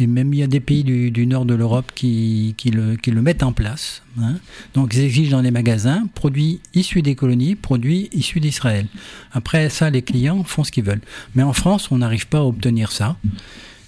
Et 0.00 0.08
même 0.08 0.34
il 0.34 0.40
y 0.40 0.42
a 0.42 0.48
des 0.48 0.58
pays 0.58 0.82
du, 0.82 1.26
nord 1.28 1.44
de 1.44 1.54
l'Europe 1.54 1.92
qui, 1.94 2.56
le, 2.64 3.22
mettent 3.22 3.44
en 3.44 3.52
place. 3.52 4.02
Hein. 4.20 4.34
Donc 4.74 4.94
ils 4.94 5.02
exigent 5.02 5.30
dans 5.30 5.42
les 5.42 5.52
magasins 5.52 6.08
produits 6.16 6.58
issus 6.74 7.02
des 7.02 7.14
colonies, 7.14 7.54
produits 7.54 8.08
issus 8.12 8.40
d'Israël. 8.40 8.86
Après 9.32 9.70
ça, 9.70 9.90
les 9.90 10.02
clients 10.02 10.42
font 10.42 10.64
ce 10.64 10.72
qu'ils 10.72 10.84
veulent. 10.84 11.02
Mais 11.36 11.44
en 11.44 11.52
France, 11.52 11.92
on 11.92 11.98
n'arrive 11.98 12.26
pas 12.26 12.38
à 12.38 12.42
obtenir 12.42 12.90
ça. 12.90 13.16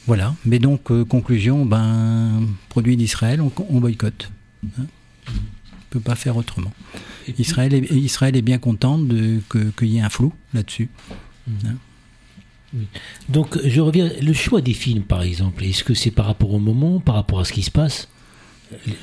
Voilà. 0.07 0.37
Mais 0.45 0.61
donc, 0.61 0.93
euh, 0.93 1.05
conclusion, 1.05 1.67
ben, 1.67 2.47
produits 2.69 2.97
d'Israël, 2.97 3.41
on, 3.41 3.51
on, 3.71 3.81
boycotte. 3.81 4.31
Hein. 4.79 4.85
On 5.27 5.33
ne 5.33 5.91
peut 5.91 6.01
pas 6.01 6.15
faire 6.15 6.37
autrement. 6.37 6.73
Israël 7.38 7.75
est, 7.75 7.91
Israël 7.91 8.37
est 8.37 8.43
bien 8.43 8.59
content 8.59 8.99
qu'il 9.50 9.88
y 9.88 9.99
ait 9.99 10.02
un 10.02 10.11
flou 10.11 10.33
là-dessus. 10.55 10.88
Mhm. 11.47 11.57
Hein. 11.67 11.76
Donc, 13.29 13.59
je 13.64 13.81
reviens. 13.81 14.11
Le 14.21 14.33
choix 14.33 14.61
des 14.61 14.73
films, 14.73 15.02
par 15.02 15.23
exemple, 15.23 15.64
est-ce 15.64 15.85
que 15.85 15.95
c'est 15.95 16.11
par 16.11 16.26
rapport 16.26 16.52
au 16.52 16.59
moment, 16.59 17.00
par 17.00 17.14
rapport 17.14 17.41
à 17.41 17.45
ce 17.45 17.52
qui 17.52 17.62
se 17.62 17.71
passe 17.71 18.09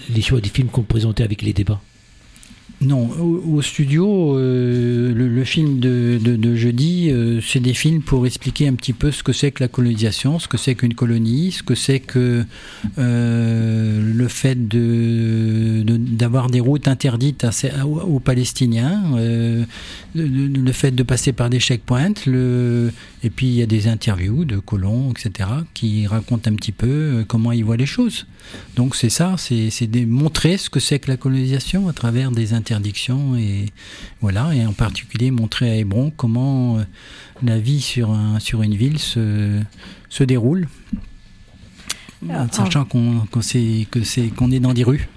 Les 0.09 0.21
choix 0.21 0.41
des 0.41 0.49
films 0.49 0.69
qu'on 0.69 0.83
présentait 0.83 1.23
avec 1.23 1.41
les 1.41 1.53
débats? 1.53 1.81
Non, 2.81 3.09
au, 3.09 3.61
studio, 3.61 4.37
euh, 4.37 5.13
le, 5.13 5.43
film 5.43 5.79
de, 5.79 6.55
jeudi, 6.55 6.98
euh, 7.09 7.41
c'est 7.41 7.59
des 7.59 7.73
films 7.73 8.01
pour 8.01 8.25
expliquer 8.25 8.67
un 8.67 8.75
petit 8.75 8.93
peu 8.93 9.11
ce 9.11 9.23
que 9.23 9.33
c'est 9.33 9.51
que 9.51 9.63
la 9.63 9.67
colonisation, 9.67 10.39
ce 10.39 10.47
que 10.47 10.57
c'est 10.57 10.75
qu'une 10.75 10.93
colonie, 10.93 11.51
ce 11.51 11.63
que 11.63 11.75
c'est 11.75 11.99
que 11.99 12.45
euh, 12.97 14.13
le 14.13 14.27
fait 14.27 14.67
de, 14.67 15.83
d'avoir 15.85 16.49
des 16.49 16.61
routes 16.61 16.87
interdites 16.87 17.45
aux, 17.83 18.19
Palestiniens, 18.19 19.01
le, 20.15 20.71
fait 20.71 20.91
de 20.91 21.03
passer 21.03 21.33
par 21.33 21.49
des 21.49 21.59
checkpoints, 21.59 22.13
le, 22.25 22.91
et 23.23 23.29
puis 23.29 23.47
il 23.47 23.55
y 23.55 23.61
a 23.61 23.65
des 23.65 23.87
interviews 23.87 24.45
de 24.45 24.57
colons, 24.59 25.11
etc., 25.11 25.49
qui 25.73 26.07
racontent 26.07 26.49
un 26.49 26.55
petit 26.55 26.71
peu 26.71 27.25
comment 27.27 27.51
ils 27.51 27.65
voient 27.65 27.77
les 27.77 27.85
choses. 27.85 28.25
Donc 28.75 28.95
c'est 28.95 29.09
ça, 29.09 29.35
c'est, 29.37 29.69
c'est 29.69 29.89
montrer 30.05 30.57
ce 30.57 30.69
que 30.69 30.79
c'est 30.79 30.99
que 30.99 31.11
la 31.11 31.17
colonisation 31.17 31.87
à 31.89 31.93
travers 31.93 32.31
des 32.31 32.53
interviews 32.53 32.69
interdiction 32.69 33.35
et 33.35 33.65
voilà 34.21 34.53
et 34.53 34.65
en 34.65 34.73
particulier 34.73 35.31
montrer 35.31 35.69
à 35.69 35.75
Hébron 35.75 36.11
comment 36.15 36.77
euh, 36.77 36.83
la 37.43 37.57
vie 37.57 37.81
sur 37.81 38.11
un 38.11 38.39
sur 38.39 38.61
une 38.61 38.75
ville 38.75 38.99
se, 38.99 39.59
se 40.09 40.23
déroule 40.23 40.67
ah, 42.29 42.47
sachant 42.51 42.85
qu'on 42.85 43.25
que 43.31 43.41
c'est 43.41 43.87
qu'on 44.35 44.51
est 44.51 44.59
dans 44.59 44.73
des 44.73 44.83
rues. 44.83 45.07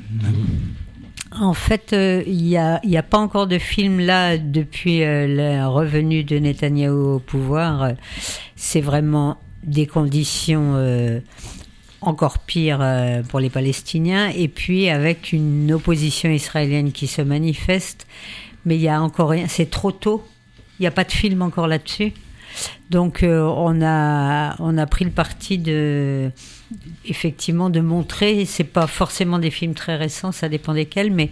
En 1.32 1.54
fait, 1.54 1.92
euh, 1.92 2.22
il 2.26 2.42
n'y 2.44 2.56
a, 2.58 2.80
a, 2.84 3.02
pas 3.02 3.18
encore 3.18 3.46
de 3.46 3.58
film 3.58 3.98
là 3.98 4.36
depuis 4.36 5.02
euh, 5.02 5.26
la 5.26 5.66
revenue 5.66 6.24
de 6.24 6.38
Netanyahou 6.38 7.14
au 7.14 7.18
pouvoir. 7.18 7.92
C'est 8.54 8.82
vraiment 8.82 9.38
des 9.64 9.86
conditions 9.86 10.76
encore 12.02 12.38
pire 12.40 12.78
euh, 12.80 13.22
pour 13.22 13.40
les 13.40 13.50
Palestiniens, 13.50 14.28
et 14.28 14.48
puis 14.48 14.88
avec 14.88 15.32
une 15.32 15.72
opposition 15.72 16.30
israélienne 16.30 16.92
qui 16.92 17.06
se 17.06 17.22
manifeste, 17.22 18.06
mais 18.64 18.76
il 18.76 18.82
y 18.82 18.88
a 18.88 19.00
encore 19.00 19.30
rien, 19.30 19.46
c'est 19.48 19.70
trop 19.70 19.92
tôt, 19.92 20.24
n'y 20.82 20.88
a 20.88 20.92
pas 20.92 21.04
de 21.04 21.12
film 21.12 21.42
encore 21.42 21.66
là-dessus. 21.66 22.12
Donc 22.90 23.22
euh, 23.22 23.40
on, 23.40 23.80
a, 23.82 24.56
on 24.58 24.76
a 24.76 24.86
pris 24.86 25.04
le 25.04 25.10
parti 25.10 25.58
de 25.58 26.30
effectivement 27.04 27.70
de 27.70 27.80
montrer, 27.80 28.44
c'est 28.44 28.64
pas 28.64 28.86
forcément 28.86 29.38
des 29.38 29.50
films 29.50 29.74
très 29.74 29.96
récents, 29.96 30.32
ça 30.32 30.48
dépend 30.48 30.74
desquels, 30.74 31.10
mais 31.10 31.30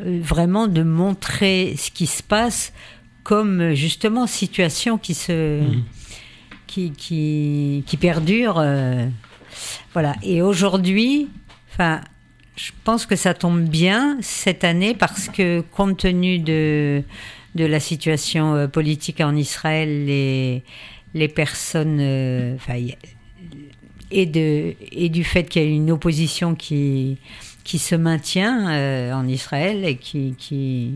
euh, 0.00 0.18
vraiment 0.22 0.66
de 0.66 0.82
montrer 0.82 1.74
ce 1.76 1.90
qui 1.90 2.06
se 2.06 2.22
passe 2.22 2.72
comme 3.22 3.74
justement 3.74 4.26
situation 4.26 4.98
qui 4.98 5.14
se 5.14 5.60
mmh. 5.60 5.84
qui, 6.66 6.92
qui, 6.92 7.84
qui, 7.86 7.96
perdure. 7.96 8.64
Voilà. 9.92 10.14
Et 10.22 10.42
aujourd'hui, 10.42 11.28
enfin, 11.72 12.00
je 12.56 12.72
pense 12.84 13.06
que 13.06 13.16
ça 13.16 13.34
tombe 13.34 13.62
bien 13.62 14.18
cette 14.20 14.64
année 14.64 14.94
parce 14.94 15.28
que 15.28 15.62
compte 15.72 15.98
tenu 15.98 16.38
de, 16.38 17.02
de 17.54 17.64
la 17.64 17.80
situation 17.80 18.54
euh, 18.54 18.68
politique 18.68 19.20
en 19.20 19.34
Israël, 19.34 20.06
les, 20.06 20.62
les 21.14 21.28
personnes, 21.28 21.98
euh, 22.00 22.56
et, 24.10 24.26
de, 24.26 24.74
et 24.92 25.08
du 25.08 25.24
fait 25.24 25.44
qu'il 25.44 25.62
y 25.62 25.66
a 25.66 25.68
une 25.68 25.90
opposition 25.90 26.54
qui, 26.54 27.18
qui 27.64 27.78
se 27.78 27.94
maintient 27.94 28.70
euh, 28.70 29.12
en 29.12 29.28
Israël 29.28 29.84
et 29.84 29.96
qui, 29.96 30.34
qui, 30.38 30.94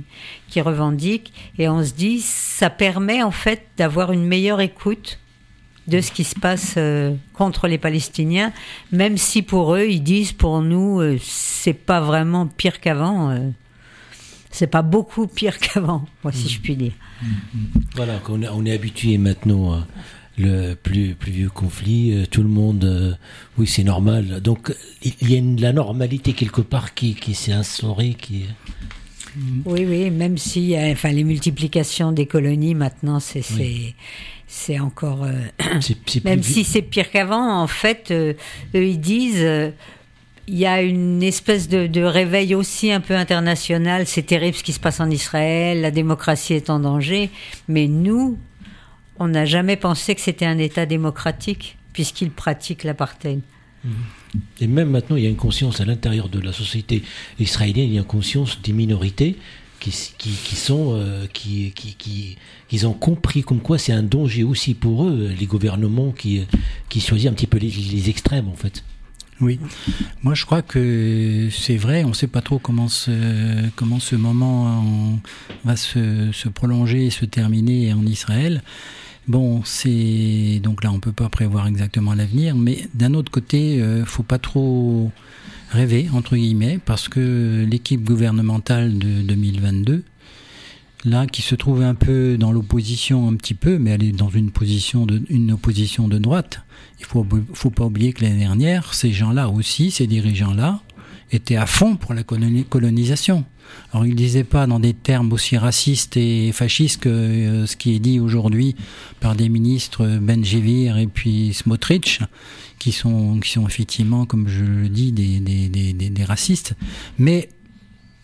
qui 0.48 0.60
revendique. 0.60 1.32
Et 1.58 1.68
on 1.68 1.84
se 1.84 1.92
dit, 1.92 2.20
ça 2.20 2.70
permet 2.70 3.22
en 3.22 3.30
fait 3.30 3.66
d'avoir 3.76 4.12
une 4.12 4.24
meilleure 4.24 4.60
écoute 4.60 5.18
de 5.88 6.00
ce 6.00 6.12
qui 6.12 6.24
se 6.24 6.38
passe 6.38 6.74
euh, 6.78 7.14
contre 7.34 7.66
les 7.66 7.76
Palestiniens, 7.76 8.52
même 8.92 9.18
si 9.18 9.42
pour 9.42 9.74
eux, 9.74 9.86
ils 9.88 10.02
disent 10.02 10.32
pour 10.32 10.62
nous, 10.62 11.00
euh, 11.00 11.18
c'est 11.20 11.72
pas 11.74 12.00
vraiment 12.00 12.46
pire 12.46 12.80
qu'avant. 12.80 13.52
Euh, 14.52 14.56
c'est 14.56 14.66
pas 14.66 14.82
beaucoup 14.82 15.26
pire 15.26 15.58
qu'avant, 15.58 16.04
moi, 16.22 16.32
si 16.32 16.48
je 16.48 16.60
puis 16.60 16.76
dire. 16.76 16.92
Voilà, 17.96 18.20
on, 18.28 18.42
on 18.42 18.66
est 18.66 18.72
habitué 18.72 19.18
maintenant 19.18 19.72
à 19.72 19.86
le 20.38 20.74
plus, 20.74 21.14
plus 21.14 21.32
vieux 21.32 21.50
conflit, 21.50 22.26
tout 22.30 22.42
le 22.42 22.48
monde, 22.48 23.18
oui, 23.58 23.66
c'est 23.66 23.84
normal. 23.84 24.40
Donc, 24.40 24.74
il 25.02 25.30
y 25.30 25.34
a 25.34 25.38
une, 25.38 25.60
la 25.60 25.72
normalité 25.72 26.32
quelque 26.32 26.62
part 26.62 26.94
qui, 26.94 27.14
qui 27.14 27.34
s'est 27.34 27.52
instaurée, 27.52 28.14
qui. 28.14 28.46
Oui, 29.64 29.84
oui, 29.86 30.10
même 30.10 30.36
si 30.36 30.74
enfin, 30.76 31.10
les 31.10 31.24
multiplications 31.24 32.12
des 32.12 32.26
colonies 32.26 32.74
maintenant, 32.74 33.20
c'est 33.20 33.42
c'est 34.46 34.78
encore. 34.78 35.24
Euh, 35.24 35.32
même 36.24 36.42
si 36.42 36.64
c'est 36.64 36.82
pire 36.82 37.10
qu'avant, 37.10 37.62
en 37.62 37.66
fait, 37.66 38.10
euh, 38.10 38.34
eux, 38.74 38.86
ils 38.86 39.00
disent. 39.00 39.72
Il 40.48 40.58
y 40.58 40.66
a 40.66 40.82
une 40.82 41.22
espèce 41.22 41.68
de, 41.68 42.02
réveil 42.02 42.54
aussi 42.54 42.90
un 42.90 43.00
peu 43.00 43.14
international. 43.14 44.06
C'est 44.06 44.24
terrible 44.24 44.56
ce 44.56 44.62
qui 44.62 44.72
se 44.72 44.80
passe 44.80 45.00
en 45.00 45.10
Israël, 45.10 45.80
la 45.80 45.90
démocratie 45.90 46.54
est 46.54 46.68
en 46.68 46.80
danger. 46.80 47.30
Mais 47.68 47.86
nous, 47.86 48.38
on 49.18 49.28
n'a 49.28 49.44
jamais 49.44 49.76
pensé 49.76 50.14
que 50.14 50.20
c'était 50.20 50.46
un 50.46 50.58
État 50.58 50.86
démocratique, 50.86 51.78
puisqu'ils 51.92 52.30
pratiquent 52.30 52.84
l'apartheid. 52.84 53.40
Et 54.60 54.66
même 54.66 54.90
maintenant, 54.90 55.16
il 55.16 55.24
y 55.24 55.26
a 55.26 55.30
une 55.30 55.36
conscience 55.36 55.80
à 55.80 55.84
l'intérieur 55.84 56.28
de 56.28 56.40
la 56.40 56.52
société 56.52 57.02
israélienne, 57.38 57.88
il 57.88 57.94
y 57.94 57.98
a 57.98 58.00
une 58.00 58.06
conscience 58.06 58.60
des 58.62 58.72
minorités 58.72 59.36
qui, 59.80 60.54
sont 60.54 60.94
euh, 60.94 61.26
qui, 61.32 61.72
qui, 61.72 62.36
qui, 62.68 62.86
ont 62.86 62.92
compris 62.92 63.42
comme 63.42 63.60
quoi 63.60 63.78
c'est 63.78 63.92
un 63.92 64.04
danger 64.04 64.44
aussi 64.44 64.74
pour 64.74 65.06
eux 65.06 65.34
les 65.38 65.46
gouvernements 65.46 66.12
qui 66.12 66.46
choisissent 67.00 67.28
un 67.28 67.32
petit 67.32 67.48
peu 67.48 67.58
les, 67.58 68.08
extrêmes 68.08 68.48
en 68.48 68.54
fait. 68.54 68.84
Oui, 69.42 69.58
moi 70.22 70.34
je 70.34 70.46
crois 70.46 70.62
que 70.62 71.48
c'est 71.50 71.76
vrai. 71.76 72.04
On 72.04 72.10
ne 72.10 72.14
sait 72.14 72.28
pas 72.28 72.42
trop 72.42 72.60
comment 72.60 72.86
ce 72.86 73.10
comment 73.74 73.98
ce 73.98 74.14
moment 74.14 75.20
va 75.64 75.76
se, 75.76 76.48
prolonger 76.48 77.06
et 77.06 77.10
se 77.10 77.24
terminer 77.24 77.92
en 77.92 78.06
Israël. 78.06 78.62
Bon, 79.26 79.62
c'est 79.64 80.60
donc 80.62 80.84
là 80.84 80.92
on 80.92 81.00
peut 81.00 81.12
pas 81.12 81.28
prévoir 81.28 81.66
exactement 81.66 82.14
l'avenir, 82.14 82.54
mais 82.54 82.86
d'un 82.94 83.14
autre 83.14 83.32
côté, 83.32 83.82
euh, 83.82 84.04
faut 84.04 84.22
pas 84.22 84.38
trop 84.38 85.10
rêver, 85.70 86.08
entre 86.12 86.36
guillemets, 86.36 86.78
parce 86.84 87.08
que 87.08 87.64
l'équipe 87.68 88.04
gouvernementale 88.04 88.98
de 88.98 89.22
2022, 89.22 90.04
là, 91.04 91.26
qui 91.26 91.42
se 91.42 91.54
trouve 91.54 91.82
un 91.82 91.94
peu 91.94 92.36
dans 92.38 92.52
l'opposition 92.52 93.28
un 93.28 93.34
petit 93.34 93.54
peu, 93.54 93.78
mais 93.78 93.90
elle 93.90 94.04
est 94.04 94.12
dans 94.12 94.30
une 94.30 94.50
position 94.50 95.06
de, 95.06 95.22
opposition 95.52 96.08
de 96.08 96.18
droite. 96.18 96.60
Il 97.00 97.06
faut, 97.06 97.26
faut 97.52 97.70
pas 97.70 97.84
oublier 97.84 98.12
que 98.12 98.24
l'année 98.24 98.40
dernière, 98.40 98.94
ces 98.94 99.12
gens-là 99.12 99.48
aussi, 99.48 99.90
ces 99.90 100.06
dirigeants-là, 100.06 100.80
étaient 101.32 101.56
à 101.56 101.66
fond 101.66 101.96
pour 101.96 102.14
la 102.14 102.22
colonisation. 102.22 103.44
Alors 103.92 104.06
ils 104.06 104.14
disaient 104.14 104.44
pas 104.44 104.66
dans 104.66 104.80
des 104.80 104.92
termes 104.92 105.32
aussi 105.32 105.56
racistes 105.56 106.16
et 106.16 106.52
fascistes 106.52 107.00
que 107.00 107.08
euh, 107.08 107.66
ce 107.66 107.76
qui 107.76 107.94
est 107.94 107.98
dit 108.00 108.20
aujourd'hui 108.20 108.76
par 109.20 109.34
des 109.34 109.48
ministres 109.48 110.18
Benjevir 110.20 110.98
et 110.98 111.06
puis 111.06 111.54
Smotrich 111.54 112.20
qui 112.78 112.92
sont, 112.92 113.40
qui 113.40 113.50
sont 113.50 113.66
effectivement, 113.66 114.26
comme 114.26 114.48
je 114.48 114.64
le 114.64 114.88
dis, 114.88 115.12
des, 115.12 115.38
des, 115.40 115.68
des, 115.68 115.92
des, 115.92 116.24
racistes, 116.24 116.74
mais 117.16 117.48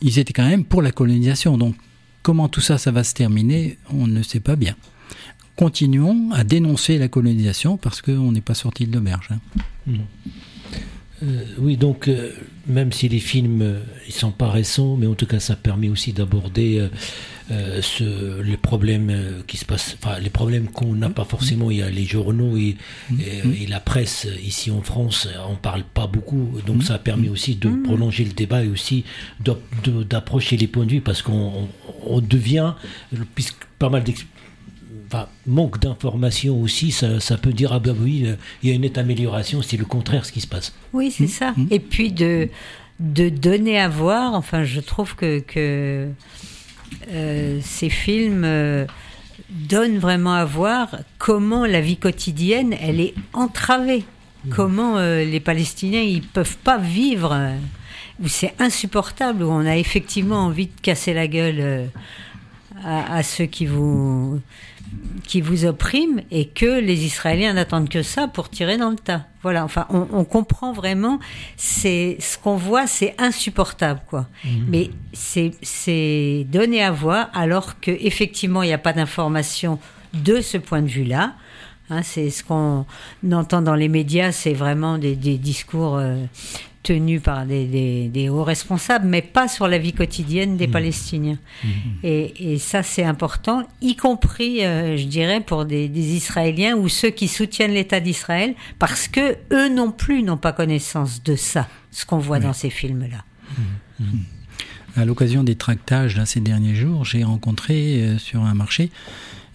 ils 0.02 0.18
étaient 0.18 0.32
quand 0.32 0.48
même 0.48 0.64
pour 0.64 0.82
la 0.82 0.90
colonisation. 0.90 1.56
Donc 1.56 1.76
comment 2.28 2.50
tout 2.50 2.60
ça, 2.60 2.76
va 2.90 3.04
se 3.04 3.14
terminer, 3.14 3.78
on 3.88 4.06
ne 4.06 4.22
sait 4.22 4.38
pas 4.38 4.54
bien. 4.54 4.76
Continuons 5.56 6.30
à 6.32 6.44
dénoncer 6.44 6.98
la 6.98 7.08
colonisation 7.08 7.78
parce 7.78 8.02
qu'on 8.02 8.32
n'est 8.32 8.42
pas 8.42 8.52
sorti 8.52 8.86
de 8.86 8.94
l'auberge. 8.94 9.28
Hein. 9.30 9.38
Mmh. 9.86 9.96
Euh, 11.22 11.44
oui, 11.58 11.76
donc 11.76 12.08
euh, 12.08 12.30
même 12.66 12.92
si 12.92 13.08
les 13.08 13.18
films 13.18 13.62
euh, 13.62 13.80
ils 14.06 14.14
sont 14.14 14.30
pas 14.30 14.50
récents, 14.50 14.96
mais 14.96 15.06
en 15.06 15.14
tout 15.14 15.26
cas 15.26 15.40
ça 15.40 15.56
permet 15.56 15.88
aussi 15.88 16.12
d'aborder 16.12 16.88
ce, 17.50 18.42
les 18.42 18.56
problèmes 18.58 19.42
qui 19.46 19.56
se 19.56 19.64
passent, 19.64 19.96
enfin 20.00 20.18
les 20.18 20.30
problèmes 20.30 20.68
qu'on 20.68 20.94
n'a 20.94 21.08
pas 21.08 21.24
forcément. 21.24 21.70
Il 21.70 21.78
y 21.78 21.82
a 21.82 21.90
les 21.90 22.04
journaux 22.04 22.56
et, 22.56 22.76
et, 23.10 23.66
la 23.66 23.80
presse 23.80 24.26
ici 24.44 24.70
en 24.70 24.82
France, 24.82 25.28
on 25.48 25.56
parle 25.56 25.82
pas 25.82 26.06
beaucoup, 26.06 26.50
donc 26.66 26.82
ça 26.82 26.94
a 26.94 26.98
permis 26.98 27.28
aussi 27.28 27.54
de 27.54 27.70
prolonger 27.84 28.24
le 28.24 28.32
débat 28.32 28.64
et 28.64 28.68
aussi 28.68 29.04
d'approcher 30.08 30.56
les 30.56 30.66
points 30.66 30.84
de 30.84 30.92
vue 30.92 31.00
parce 31.00 31.22
qu'on 31.22 31.68
on 32.04 32.20
devient, 32.20 32.74
puisque 33.34 33.64
pas 33.78 33.88
mal 33.88 34.04
d'expériences 35.08 35.38
manque 35.48 35.80
d'informations 35.80 36.60
aussi, 36.60 36.92
ça, 36.92 37.36
peut 37.38 37.52
dire 37.52 37.72
ah 37.72 37.80
ben 37.80 37.96
oui, 38.00 38.24
euh, 38.26 38.36
il 38.62 38.68
y 38.68 38.72
a 38.72 38.74
une 38.74 38.82
nette 38.82 38.98
amélioration, 38.98 39.62
c'est 39.62 39.76
le 39.76 39.84
contraire 39.84 40.24
ce 40.24 40.32
qui 40.32 40.40
se 40.40 40.46
passe. 40.46 40.74
Oui, 40.92 41.10
c'est 41.10 41.24
mmh. 41.24 41.28
ça. 41.28 41.54
Mmh. 41.56 41.66
Et 41.70 41.80
puis 41.80 42.12
de, 42.12 42.48
de 43.00 43.28
donner 43.28 43.80
à 43.80 43.88
voir, 43.88 44.34
enfin 44.34 44.64
je 44.64 44.80
trouve 44.80 45.16
que, 45.16 45.40
que 45.40 46.08
euh, 47.10 47.58
ces 47.62 47.88
films 47.88 48.44
euh, 48.44 48.86
donnent 49.48 49.98
vraiment 49.98 50.34
à 50.34 50.44
voir 50.44 50.96
comment 51.18 51.64
la 51.64 51.80
vie 51.80 51.96
quotidienne, 51.96 52.74
elle 52.80 53.00
est 53.00 53.14
entravée. 53.32 54.04
Mmh. 54.44 54.50
Comment 54.50 55.00
les 55.00 55.40
Palestiniens, 55.40 56.02
ils 56.02 56.22
peuvent 56.22 56.58
pas 56.58 56.78
vivre, 56.78 57.36
où 58.20 58.28
c'est 58.28 58.54
insupportable, 58.60 59.42
où 59.42 59.50
on 59.50 59.66
a 59.66 59.76
effectivement 59.76 60.44
envie 60.44 60.66
de 60.66 60.80
casser 60.80 61.12
la 61.12 61.26
gueule 61.26 61.88
à, 62.84 63.16
à 63.16 63.22
ceux 63.24 63.46
qui 63.46 63.66
vous 63.66 64.40
qui 65.24 65.40
vous 65.40 65.64
opprime 65.64 66.22
et 66.30 66.46
que 66.46 66.80
les 66.80 67.04
Israéliens 67.04 67.52
n'attendent 67.52 67.88
que 67.88 68.02
ça 68.02 68.28
pour 68.28 68.48
tirer 68.48 68.78
dans 68.78 68.90
le 68.90 68.96
tas. 68.96 69.26
Voilà, 69.42 69.64
enfin, 69.64 69.86
on, 69.90 70.06
on 70.12 70.24
comprend 70.24 70.72
vraiment, 70.72 71.20
c'est 71.56 72.16
ce 72.20 72.38
qu'on 72.38 72.56
voit, 72.56 72.86
c'est 72.86 73.14
insupportable, 73.18 74.00
quoi. 74.08 74.26
Mais 74.68 74.90
c'est 75.12 75.52
c'est 75.62 76.46
donné 76.48 76.82
à 76.82 76.90
voir 76.90 77.30
alors 77.34 77.80
que 77.80 77.90
effectivement 77.90 78.62
il 78.62 78.66
n'y 78.66 78.72
a 78.72 78.78
pas 78.78 78.92
d'information 78.92 79.78
de 80.14 80.40
ce 80.40 80.58
point 80.58 80.82
de 80.82 80.88
vue-là. 80.88 81.34
Hein, 81.90 82.02
c'est 82.02 82.28
ce 82.30 82.44
qu'on 82.44 82.84
entend 83.32 83.62
dans 83.62 83.74
les 83.74 83.88
médias, 83.88 84.30
c'est 84.30 84.52
vraiment 84.52 84.98
des, 84.98 85.16
des 85.16 85.38
discours 85.38 85.96
euh, 85.96 86.22
tenus 86.88 87.20
par 87.22 87.44
des, 87.46 87.66
des- 87.66 88.08
des 88.08 88.26
hauts 88.32 88.44
responsables, 88.44 89.06
mais 89.06 89.22
pas 89.22 89.46
sur 89.48 89.66
la 89.68 89.78
vie 89.78 89.92
quotidienne 89.92 90.56
des 90.56 90.68
Palestiniens. 90.78 91.38
Et, 92.02 92.52
et 92.54 92.58
ça, 92.58 92.82
c'est 92.82 93.04
important, 93.14 93.58
y 93.82 93.94
compris, 93.94 94.64
euh, 94.64 94.96
je 94.96 95.04
dirais, 95.04 95.40
pour 95.40 95.64
des, 95.72 95.88
des 95.88 96.08
Israéliens 96.20 96.74
ou 96.76 96.88
ceux 96.88 97.10
qui 97.10 97.28
soutiennent 97.28 97.74
l'État 97.80 98.00
d'Israël, 98.00 98.54
parce 98.78 99.06
que 99.08 99.36
eux 99.52 99.68
non 99.80 99.90
plus 99.92 100.22
n'ont 100.22 100.36
pas 100.46 100.52
connaissance 100.52 101.22
de 101.22 101.36
ça, 101.36 101.68
ce 101.90 102.06
qu'on 102.06 102.18
voit 102.28 102.40
dans 102.40 102.54
ces 102.62 102.70
films-là. 102.70 103.22
À 104.96 105.04
l'occasion 105.04 105.44
des 105.44 105.54
tractages 105.56 106.16
là, 106.16 106.24
ces 106.26 106.40
derniers 106.40 106.74
jours, 106.74 107.04
j'ai 107.04 107.22
rencontré 107.24 107.74
euh, 108.02 108.18
sur 108.18 108.40
un 108.42 108.54
marché 108.54 108.90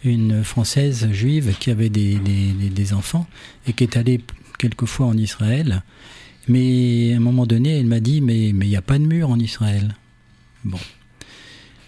une 0.06 0.44
Française 0.44 1.10
juive 1.12 1.56
qui 1.60 1.72
avait 1.72 1.90
des 1.90 2.94
enfants 2.94 3.26
et 3.68 3.72
qui 3.74 3.84
est 3.86 3.96
allée 3.98 4.20
quelquefois 4.60 5.06
en 5.08 5.18
Israël. 5.18 5.82
Mais 6.48 7.14
à 7.14 7.18
un 7.18 7.20
moment 7.20 7.46
donné, 7.46 7.80
elle 7.80 7.86
m'a 7.86 8.00
dit 8.00 8.22
Mais 8.22 8.52
mais 8.54 8.66
il 8.66 8.70
n'y 8.70 8.76
a 8.76 8.82
pas 8.82 9.00
de 9.00 9.06
mur 9.06 9.30
en 9.30 9.40
Israël. 9.40 9.96
Bon. 10.64 10.80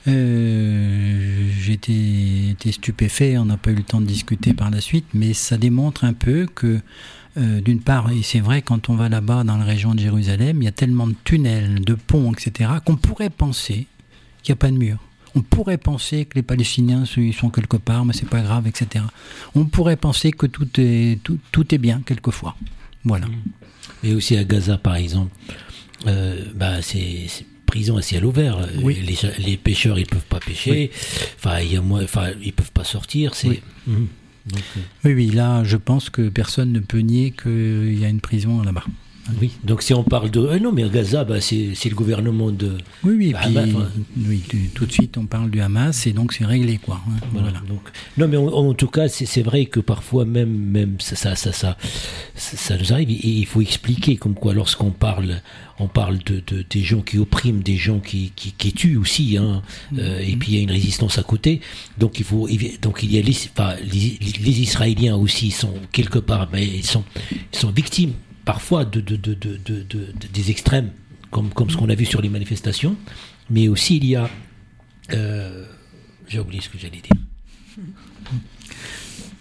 Euh, 0.08 1.50
J'étais 1.60 2.72
stupéfait, 2.72 3.38
on 3.38 3.46
n'a 3.46 3.58
pas 3.58 3.72
eu 3.72 3.76
le 3.76 3.84
temps 3.84 4.02
de 4.02 4.06
discuter 4.06 4.54
par 4.54 4.70
la 4.70 4.82
suite, 4.82 5.06
mais 5.14 5.34
ça 5.34 5.58
démontre 5.58 6.04
un 6.04 6.14
peu 6.14 6.46
que, 6.46 6.80
euh, 7.38 7.60
d'une 7.60 7.80
part, 7.82 8.12
et 8.12 8.22
c'est 8.22 8.40
vrai, 8.40 8.62
quand 8.62 8.90
on 8.90 8.96
va 8.96 9.10
là-bas 9.10 9.44
dans 9.44 9.58
la 9.58 9.66
région 9.66 9.96
de 9.96 10.00
Jérusalem, 10.00 10.62
il 10.62 10.66
y 10.66 10.68
a 10.68 10.72
tellement 10.72 11.08
de 11.08 11.16
tunnels, 11.24 11.82
de 11.82 11.96
ponts, 11.96 12.32
etc., 12.34 12.70
qu'on 12.86 12.98
pourrait 12.98 13.32
penser 13.32 13.88
qu'il 14.44 14.54
n'y 14.54 14.58
a 14.58 14.62
pas 14.62 14.70
de 14.70 14.78
mur. 14.78 15.00
On 15.34 15.42
pourrait 15.42 15.80
penser 15.80 16.26
que 16.26 16.36
les 16.36 16.44
Palestiniens 16.44 17.04
sont 17.06 17.50
quelque 17.50 17.78
part, 17.78 18.06
mais 18.06 18.14
c'est 18.14 18.30
pas 18.30 18.42
grave, 18.42 18.68
etc. 18.68 19.04
On 19.56 19.66
pourrait 19.66 19.98
penser 19.98 20.32
que 20.32 20.46
tout 20.46 20.70
est, 20.78 21.20
tout, 21.24 21.40
tout 21.52 21.74
est 21.74 21.80
bien, 21.80 22.02
quelquefois. 22.06 22.56
Voilà. 23.04 23.26
Et 24.06 24.14
aussi 24.14 24.38
à 24.38 24.44
Gaza, 24.44 24.78
par 24.78 24.96
exemple, 24.96 25.32
euh, 26.08 26.46
bah, 26.54 26.82
c'est 26.82 27.28
prison 27.66 27.98
à 27.98 28.02
ciel 28.02 28.24
ouvert. 28.26 28.58
Oui. 28.82 29.02
Les, 29.06 29.18
les 29.44 29.58
pêcheurs, 29.58 29.98
ils 30.00 30.06
peuvent 30.06 30.26
pas 30.30 30.40
pêcher. 30.40 30.92
Enfin, 31.38 31.60
il 31.60 31.74
y 31.74 31.76
a 31.76 31.82
moins, 31.82 32.04
enfin, 32.04 32.30
ils 32.44 32.54
peuvent 32.54 32.72
pas 32.72 32.84
sortir. 32.84 33.34
C'est. 33.36 33.48
Oui. 33.48 33.60
Mhm. 33.88 34.08
Donc, 34.48 34.62
Oui, 35.04 35.14
oui, 35.14 35.30
là, 35.32 35.64
je 35.64 35.76
pense 35.76 36.12
que 36.12 36.30
personne 36.30 36.72
ne 36.72 36.80
peut 36.80 37.00
nier 37.00 37.32
qu'il 37.32 37.98
y 38.00 38.06
a 38.06 38.10
une 38.10 38.22
prison 38.22 38.62
là-bas. 38.62 38.84
Oui. 39.42 39.52
Donc, 39.64 39.82
si 39.82 39.94
on 39.94 40.04
parle 40.04 40.30
de, 40.30 40.40
euh, 40.40 40.60
non, 40.60 40.72
mais 40.72 40.88
Gaza, 40.90 41.24
bah, 41.24 41.42
c'est 41.42 41.72
c'est 41.74 41.90
le 41.90 41.96
gouvernement 41.96 42.52
de. 42.52 42.78
Oui, 43.04 43.16
oui, 43.18 43.32
Bah, 43.34 43.40
puis, 43.44 43.58
enfin- 43.58 43.88
oui, 44.28 44.42
tout 44.74 44.86
de 44.86 44.92
suite, 44.92 45.18
on 45.18 45.26
parle 45.26 45.50
du 45.50 45.62
Hamas, 45.62 46.06
et 46.08 46.14
donc 46.14 46.34
c'est 46.34 46.46
réglé, 46.46 46.78
quoi. 46.78 47.02
hein, 47.08 47.12
Voilà. 47.34 47.50
voilà. 47.50 47.66
Donc, 47.68 47.82
non, 48.18 48.28
mais 48.28 48.38
en, 48.38 48.48
en 48.48 48.74
tout 48.74 48.88
cas, 48.88 49.08
c'est 49.08 49.26
c'est 49.26 49.42
vrai 49.42 49.66
que 49.66 49.80
parfois 49.80 50.26
même, 50.26 50.50
même 50.56 50.98
ça, 51.00 51.16
ça, 51.16 51.36
ça, 51.36 51.52
ça, 51.54 51.76
ça, 52.36 52.78
nous 52.78 52.94
arrive. 52.94 53.10
Et 53.10 53.28
il 53.28 53.46
faut 53.46 53.62
expliquer, 53.62 54.16
comme 54.18 54.36
quoi, 54.36 54.54
lorsqu'on 54.54 54.92
parle, 54.92 55.42
on 55.80 55.88
parle 55.88 56.20
de, 56.20 56.42
de- 56.46 56.64
des 56.70 56.84
gens 56.84 57.02
qui 57.02 57.18
oppriment, 57.18 57.62
des 57.64 57.78
gens 57.78 58.00
qui, 58.00 58.32
qui, 58.36 58.52
qui 58.52 58.74
tuent 58.74 58.98
aussi, 58.98 59.38
hein. 59.38 59.62
Euh, 59.98 60.20
et 60.20 60.36
puis 60.38 60.52
il 60.54 60.56
y 60.56 60.60
a 60.60 60.62
une 60.62 60.72
résistance 60.72 61.18
à 61.18 61.24
côté. 61.24 61.62
Donc 61.98 62.20
il 62.20 62.26
faut, 62.26 62.48
donc 62.82 63.00
il 63.04 63.12
y 63.12 63.18
a 63.18 63.22
les, 63.22 63.36
enfin, 63.58 63.74
les, 63.92 64.20
les 64.40 64.62
Israéliens 64.62 65.16
aussi 65.16 65.52
sont 65.52 65.74
quelque 65.92 66.20
part, 66.20 66.48
mais 66.54 66.66
ils 66.66 66.86
sont, 66.86 67.04
ils 67.32 67.58
sont 67.60 67.72
victimes 67.72 68.14
parfois 68.46 68.86
de, 68.86 69.02
de, 69.02 69.16
de, 69.16 69.34
de, 69.34 69.58
de- 69.58 69.82
de- 69.84 69.84
de- 69.84 70.28
des 70.32 70.52
extrêmes, 70.52 70.92
comme, 71.32 71.50
comme 71.50 71.70
ce 71.70 71.78
qu'on 71.78 71.90
a 71.90 71.96
vu 71.96 72.06
sur 72.06 72.22
les 72.22 72.30
manifestations. 72.30 72.96
Mais 73.50 73.68
aussi 73.68 73.98
il 73.98 74.06
y 74.06 74.16
a, 74.16 74.30
euh, 75.14 75.66
j'ai 76.28 76.40
oublié 76.40 76.62
ce 76.62 76.70
que 76.70 76.78
j'allais 76.78 77.02
dire. 77.02 77.22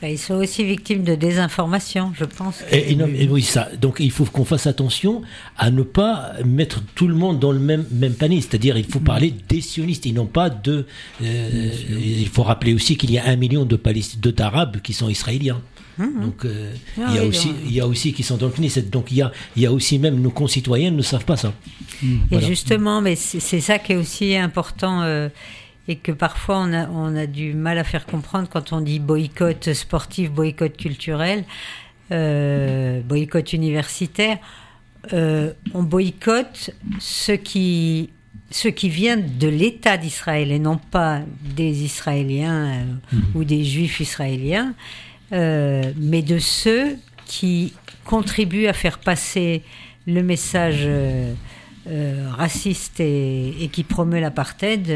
Bah, 0.03 0.09
Ils 0.11 0.19
sont 0.19 0.35
aussi 0.35 0.65
victimes 0.65 1.05
de 1.05 1.15
désinformation, 1.15 2.13
je 2.19 2.25
pense. 2.25 2.63
Et, 2.71 2.93
et 2.93 2.97
non, 2.97 3.07
mais 3.07 3.27
oui, 3.29 3.43
ça. 3.43 3.69
Donc 3.81 3.97
il 4.01 4.11
faut 4.11 4.25
qu'on 4.25 4.45
fasse 4.45 4.67
attention 4.67 5.23
à 5.57 5.71
ne 5.71 5.83
pas 5.83 6.33
mettre 6.45 6.83
tout 6.95 7.07
le 7.09 7.15
monde 7.15 7.39
dans 7.39 7.53
le 7.53 7.61
même, 7.61 7.87
même 7.93 8.15
panier. 8.15 8.41
C'est-à-dire 8.41 8.77
il 8.77 8.85
faut 8.85 9.01
parler 9.01 9.33
des 9.49 9.61
sionistes 9.61 10.05
et 10.07 10.13
non 10.13 10.27
pas 10.27 10.51
de. 10.51 10.87
euh, 11.23 11.71
il 11.89 12.29
faut 12.29 12.43
rappeler 12.43 12.75
aussi 12.75 12.97
qu'il 12.97 13.11
y 13.13 13.19
a 13.19 13.27
un 13.27 13.37
million 13.37 13.65
de 13.65 13.77
d'Arabes 14.31 14.81
qui 14.83 14.93
sont 14.93 15.09
israéliens. 15.09 15.61
Donc 15.99 16.45
euh, 16.45 16.73
Ah 16.99 17.07
il 17.11 17.15
y 17.15 17.19
a 17.19 17.23
oui, 17.23 17.29
aussi 17.29 17.51
il 17.67 17.73
y 17.73 17.81
a 17.81 17.87
aussi 17.87 18.13
qui 18.13 18.23
sont 18.23 18.37
dans 18.37 18.47
le 18.47 18.53
Knesset. 18.53 18.83
Donc 18.83 19.11
il 19.13 19.19
y 19.19 19.23
a 19.23 19.31
il 19.57 19.63
y 19.63 19.67
a 19.67 19.73
aussi 19.73 19.99
même 19.99 20.21
nos 20.21 20.31
concitoyens 20.31 20.91
ne 20.91 21.03
savent 21.03 21.25
pas 21.25 21.37
ça. 21.37 21.53
Et 22.03 22.07
Voilà. 22.31 22.47
justement, 22.47 23.01
mais 23.01 23.15
c'est 23.17 23.61
ça 23.61 23.79
qui 23.79 23.93
est 23.93 23.97
aussi 23.97 24.37
important 24.37 25.03
euh, 25.03 25.29
et 25.87 25.97
que 25.97 26.13
parfois 26.13 26.59
on 26.59 26.73
a, 26.73 26.89
on 26.89 27.15
a 27.17 27.27
du 27.27 27.55
mal 27.55 27.79
à 27.79 27.85
faire 27.85 28.07
comprendre 28.07 28.49
quand 28.51 28.73
on 28.73 28.81
dit 28.81 28.99
boycott 28.99 29.73
sportif, 29.75 30.31
boycott 30.31 30.77
culturel, 30.77 31.45
euh, 32.11 33.01
boycott 33.03 33.53
universitaire. 33.53 34.39
On 35.13 35.83
boycotte 35.83 36.71
ce 36.99 37.33
qui, 37.33 38.09
ce 38.51 38.69
qui 38.69 38.89
vient 38.89 39.19
de 39.19 39.49
l'État 39.49 39.97
d'Israël 39.99 40.51
et 40.51 40.59
non 40.59 40.79
pas 40.79 41.21
des 41.55 41.83
Israéliens 41.85 42.65
euh, 43.13 43.17
ou 43.35 43.45
des 43.45 43.65
Juifs 43.65 44.01
israéliens, 44.01 44.75
euh, 45.35 45.93
mais 45.99 46.23
de 46.23 46.39
ceux 46.39 46.97
qui 47.27 47.75
contribuent 48.05 48.67
à 48.67 48.73
faire 48.73 48.99
passer 48.99 49.63
le 50.07 50.23
message 50.23 50.83
euh, 50.83 51.35
euh, 51.89 52.29
raciste 52.31 53.01
et, 53.01 53.63
et 53.63 53.69
qui 53.69 53.83
promeut 53.83 54.21
l'apartheid 54.21 54.87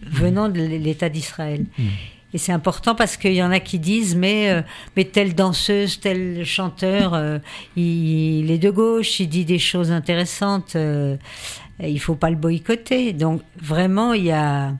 venant 0.00 0.48
de 0.48 0.60
l'État 0.60 1.08
d'Israël. 1.08 1.64
Et 2.34 2.38
c'est 2.38 2.52
important 2.52 2.96
parce 2.96 3.16
qu'il 3.16 3.32
y 3.34 3.42
en 3.42 3.52
a 3.52 3.60
qui 3.60 3.78
disent 3.78 4.16
mais 4.16 4.50
euh, 4.50 4.62
mais 4.96 5.04
telle 5.04 5.36
danseuse, 5.36 6.00
tel 6.00 6.44
chanteur, 6.44 7.14
euh, 7.14 7.38
il, 7.76 8.40
il 8.40 8.50
est 8.50 8.58
de 8.58 8.70
gauche, 8.70 9.20
il 9.20 9.28
dit 9.28 9.44
des 9.44 9.60
choses 9.60 9.92
intéressantes, 9.92 10.74
euh, 10.74 11.16
il 11.80 12.00
faut 12.00 12.16
pas 12.16 12.30
le 12.30 12.36
boycotter. 12.36 13.12
Donc 13.12 13.40
vraiment 13.56 14.12
il 14.14 14.24
y 14.24 14.32
a 14.32 14.72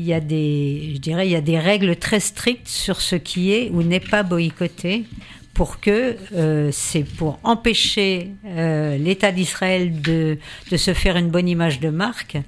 il 0.00 0.06
y 0.06 0.14
a 0.14 0.20
des 0.20 0.92
je 0.94 0.98
dirais 0.98 1.26
il 1.26 1.32
y 1.32 1.36
a 1.36 1.42
des 1.42 1.58
règles 1.58 1.94
très 1.96 2.20
strictes 2.20 2.68
sur 2.68 3.00
ce 3.00 3.16
qui 3.16 3.52
est 3.52 3.70
ou 3.70 3.82
n'est 3.82 4.00
pas 4.00 4.22
boycotté 4.22 5.04
pour 5.52 5.78
que 5.78 6.16
euh, 6.32 6.70
c'est 6.72 7.02
pour 7.02 7.38
empêcher 7.42 8.30
euh, 8.46 8.96
l'État 8.96 9.30
d'Israël 9.30 10.00
de, 10.00 10.38
de 10.70 10.76
se 10.78 10.94
faire 10.94 11.16
une 11.16 11.28
bonne 11.28 11.48
image 11.48 11.80
de 11.80 11.90
marque 11.90 12.38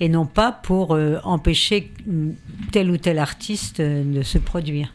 et 0.00 0.08
non 0.08 0.24
pas 0.24 0.52
pour 0.52 0.94
euh, 0.94 1.18
empêcher 1.24 1.92
mm, 2.06 2.30
tel 2.70 2.90
ou 2.90 2.96
tel 2.96 3.18
artiste 3.18 3.82
de 3.82 4.22
se 4.22 4.38
produire. 4.38 4.94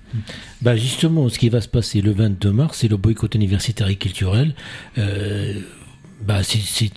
Bah 0.64 0.76
justement, 0.76 1.30
ce 1.30 1.38
qui 1.38 1.50
va 1.50 1.62
se 1.62 1.68
passer 1.68 2.02
le 2.02 2.14
22 2.14 2.52
mars, 2.52 2.80
c'est 2.80 2.88
le 2.88 2.98
boycott 2.98 3.36
universitaire 3.36 3.90
et 3.90 3.96
culturel. 3.96 4.56
Bah 4.96 6.42
c'est 6.42 6.92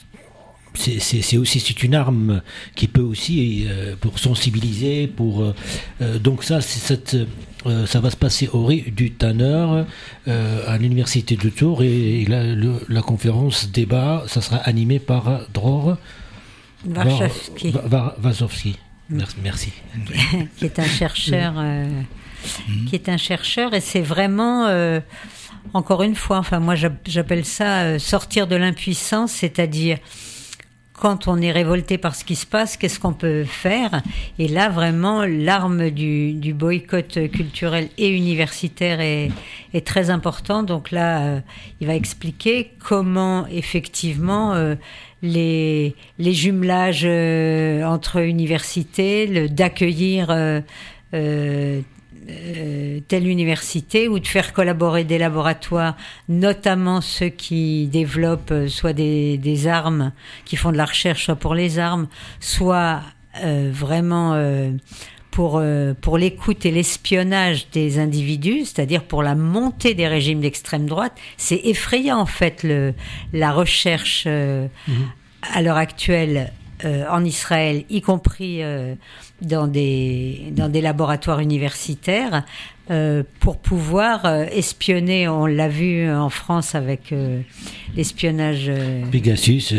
c'est- 0.74 1.36
aussi 1.36 1.60
c'est 1.60 1.82
une 1.82 1.94
arme 1.94 2.42
qui 2.76 2.86
peut 2.88 3.00
aussi 3.02 3.66
euh, 3.68 3.96
pour 4.00 4.18
sensibiliser 4.18 5.06
pour 5.06 5.42
euh, 5.42 5.54
euh, 6.00 6.18
donc 6.18 6.44
ça 6.44 6.60
c'est 6.60 6.78
cette 6.80 7.16
euh, 7.66 7.86
ça 7.86 8.00
va 8.00 8.10
se 8.10 8.16
passer 8.16 8.48
au 8.52 8.64
rue 8.64 8.90
du 8.90 9.10
Tanner 9.10 9.84
euh, 10.28 10.62
à 10.66 10.78
l'université 10.78 11.36
de 11.36 11.48
Tours 11.50 11.82
et, 11.82 12.22
et 12.22 12.24
la, 12.26 12.44
le- 12.54 12.80
la 12.88 13.02
conférence 13.02 13.70
débat 13.70 14.24
ça 14.28 14.40
sera 14.40 14.56
animé 14.58 14.98
par 14.98 15.40
Dror 15.52 15.96
Warszawski, 16.88 17.70
Va- 17.72 17.82
Va- 17.86 18.16
Wazowski. 18.22 18.76
Merci, 19.10 19.36
merci. 19.42 19.72
qui 20.56 20.64
est 20.64 20.78
un 20.78 20.84
chercheur, 20.86 21.54
euh, 21.58 21.84
qui 22.88 22.94
est 22.94 23.08
un 23.08 23.16
chercheur, 23.16 23.74
et 23.74 23.80
c'est 23.80 24.00
vraiment, 24.00 24.66
euh, 24.68 25.00
encore 25.74 26.02
une 26.02 26.14
fois, 26.14 26.38
enfin 26.38 26.60
moi 26.60 26.76
j'app- 26.76 27.06
j'appelle 27.06 27.44
ça 27.44 27.80
euh, 27.82 27.98
sortir 27.98 28.46
de 28.46 28.56
l'impuissance, 28.56 29.32
c'est-à-dire 29.32 29.98
quand 31.00 31.26
on 31.26 31.40
est 31.40 31.50
révolté 31.50 31.98
par 31.98 32.14
ce 32.14 32.24
qui 32.24 32.36
se 32.36 32.46
passe, 32.46 32.76
qu'est-ce 32.76 33.00
qu'on 33.00 33.14
peut 33.14 33.44
faire? 33.44 34.02
Et 34.38 34.46
là, 34.46 34.68
vraiment, 34.68 35.24
l'arme 35.24 35.90
du, 35.90 36.34
du 36.34 36.52
boycott 36.54 37.30
culturel 37.32 37.88
et 37.98 38.08
universitaire 38.14 39.00
est, 39.00 39.30
est 39.74 39.86
très 39.86 40.10
important. 40.10 40.62
Donc 40.62 40.90
là, 40.90 41.22
euh, 41.22 41.40
il 41.80 41.86
va 41.86 41.94
expliquer 41.94 42.70
comment, 42.78 43.46
effectivement, 43.48 44.54
euh, 44.54 44.74
les, 45.22 45.96
les 46.18 46.34
jumelages 46.34 47.04
euh, 47.04 47.82
entre 47.84 48.20
universités, 48.20 49.48
d'accueillir 49.48 50.28
euh, 52.28 53.00
telle 53.08 53.26
université 53.26 54.08
ou 54.08 54.18
de 54.18 54.26
faire 54.26 54.52
collaborer 54.52 55.04
des 55.04 55.18
laboratoires, 55.18 55.96
notamment 56.28 57.00
ceux 57.00 57.28
qui 57.28 57.86
développent 57.86 58.50
euh, 58.50 58.68
soit 58.68 58.92
des, 58.92 59.38
des 59.38 59.66
armes, 59.66 60.12
qui 60.44 60.56
font 60.56 60.70
de 60.70 60.76
la 60.76 60.84
recherche 60.84 61.24
soit 61.24 61.36
pour 61.36 61.54
les 61.54 61.78
armes, 61.78 62.08
soit 62.38 63.00
euh, 63.42 63.70
vraiment 63.72 64.34
euh, 64.34 64.70
pour, 65.30 65.62
pour 66.00 66.18
l'écoute 66.18 66.66
et 66.66 66.70
l'espionnage 66.70 67.70
des 67.70 67.98
individus, 67.98 68.64
c'est-à-dire 68.64 69.04
pour 69.04 69.22
la 69.22 69.34
montée 69.34 69.94
des 69.94 70.08
régimes 70.08 70.40
d'extrême 70.40 70.86
droite. 70.86 71.12
C'est 71.36 71.60
effrayant 71.64 72.18
en 72.18 72.26
fait 72.26 72.62
le, 72.64 72.94
la 73.32 73.52
recherche 73.52 74.26
mhm. 74.26 74.68
à 75.54 75.62
l'heure 75.62 75.76
actuelle 75.76 76.52
euh, 76.84 77.04
en 77.10 77.24
Israël, 77.24 77.84
y 77.90 78.00
compris 78.00 78.60
dans, 79.42 79.66
des, 79.66 80.52
dans 80.52 80.68
des 80.68 80.80
laboratoires 80.80 81.40
universitaires, 81.40 82.44
euh, 82.90 83.22
pour 83.38 83.56
pouvoir 83.58 84.24
euh, 84.24 84.46
espionner. 84.46 85.28
On 85.28 85.46
l'a 85.46 85.68
vu 85.68 86.10
en 86.10 86.28
France 86.28 86.74
avec 86.74 87.12
euh, 87.12 87.40
l'espionnage. 87.94 88.68
Pegasus, 89.12 89.72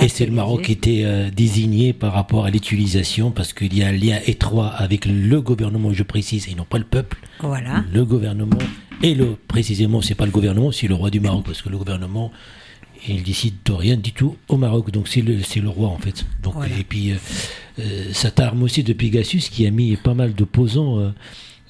et 0.00 0.08
c'est 0.08 0.26
le 0.26 0.32
Maroc 0.32 0.62
qui 0.62 0.72
était 0.72 1.04
désigné 1.30 1.92
par 1.92 2.12
rapport 2.12 2.44
à 2.44 2.50
l'utilisation, 2.50 3.30
parce 3.30 3.52
qu'il 3.52 3.76
y 3.76 3.84
a 3.84 3.88
un 3.88 3.92
lien 3.92 4.18
étroit 4.26 4.68
avec 4.68 5.06
le 5.06 5.40
gouvernement, 5.40 5.92
je 5.92 6.02
précise, 6.02 6.48
et 6.48 6.56
non 6.56 6.64
pas 6.64 6.78
le 6.78 6.84
peuple. 6.84 7.18
Voilà. 7.38 7.84
Le 7.92 8.04
gouvernement, 8.04 8.58
et 9.00 9.14
le, 9.14 9.36
précisément, 9.46 10.02
c'est 10.02 10.16
pas 10.16 10.26
le 10.26 10.32
gouvernement, 10.32 10.72
c'est 10.72 10.88
le 10.88 10.94
roi 10.94 11.10
du 11.10 11.20
Maroc, 11.20 11.44
parce 11.46 11.62
que 11.62 11.68
le 11.68 11.78
gouvernement 11.78 12.32
il 13.08 13.22
décide 13.22 13.54
de 13.64 13.72
rien 13.72 13.96
du 13.96 14.12
tout 14.12 14.36
au 14.48 14.56
Maroc. 14.56 14.90
Donc 14.90 15.08
c'est 15.08 15.22
le, 15.22 15.36
le 15.36 15.68
roi 15.68 15.88
en 15.88 15.98
fait. 15.98 16.24
Donc, 16.42 16.54
Et 16.78 16.84
puis 16.84 17.12
ça 18.12 18.30
t'arme 18.30 18.62
aussi 18.62 18.82
de 18.82 18.92
Pegasus 18.92 19.48
qui 19.50 19.66
a 19.66 19.70
mis 19.70 19.96
pas 19.96 20.14
mal 20.14 20.32
d'opposants 20.34 21.12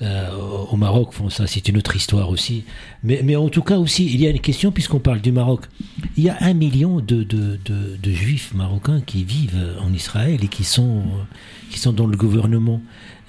euh, 0.02 0.30
au 0.70 0.76
Maroc. 0.76 1.14
font 1.14 1.30
ça, 1.30 1.46
c'est 1.46 1.68
une 1.68 1.78
autre 1.78 1.96
histoire 1.96 2.28
aussi. 2.28 2.64
Mais, 3.02 3.22
mais, 3.24 3.34
en 3.34 3.48
tout 3.48 3.62
cas 3.62 3.78
aussi, 3.78 4.04
il 4.04 4.20
y 4.20 4.26
a 4.26 4.30
une 4.30 4.40
question, 4.40 4.70
puisqu'on 4.70 4.98
parle 4.98 5.22
du 5.22 5.32
Maroc. 5.32 5.62
Il 6.18 6.24
y 6.24 6.28
a 6.28 6.36
un 6.40 6.52
million 6.52 7.00
de, 7.00 7.22
de, 7.22 7.58
de, 7.64 8.10
juifs 8.10 8.52
marocains 8.52 9.00
qui 9.00 9.24
vivent 9.24 9.74
en 9.80 9.92
Israël 9.94 10.38
et 10.42 10.48
qui 10.48 10.64
sont, 10.64 11.02
qui 11.70 11.78
sont 11.78 11.94
dans 11.94 12.06
le 12.06 12.16
gouvernement. 12.16 12.82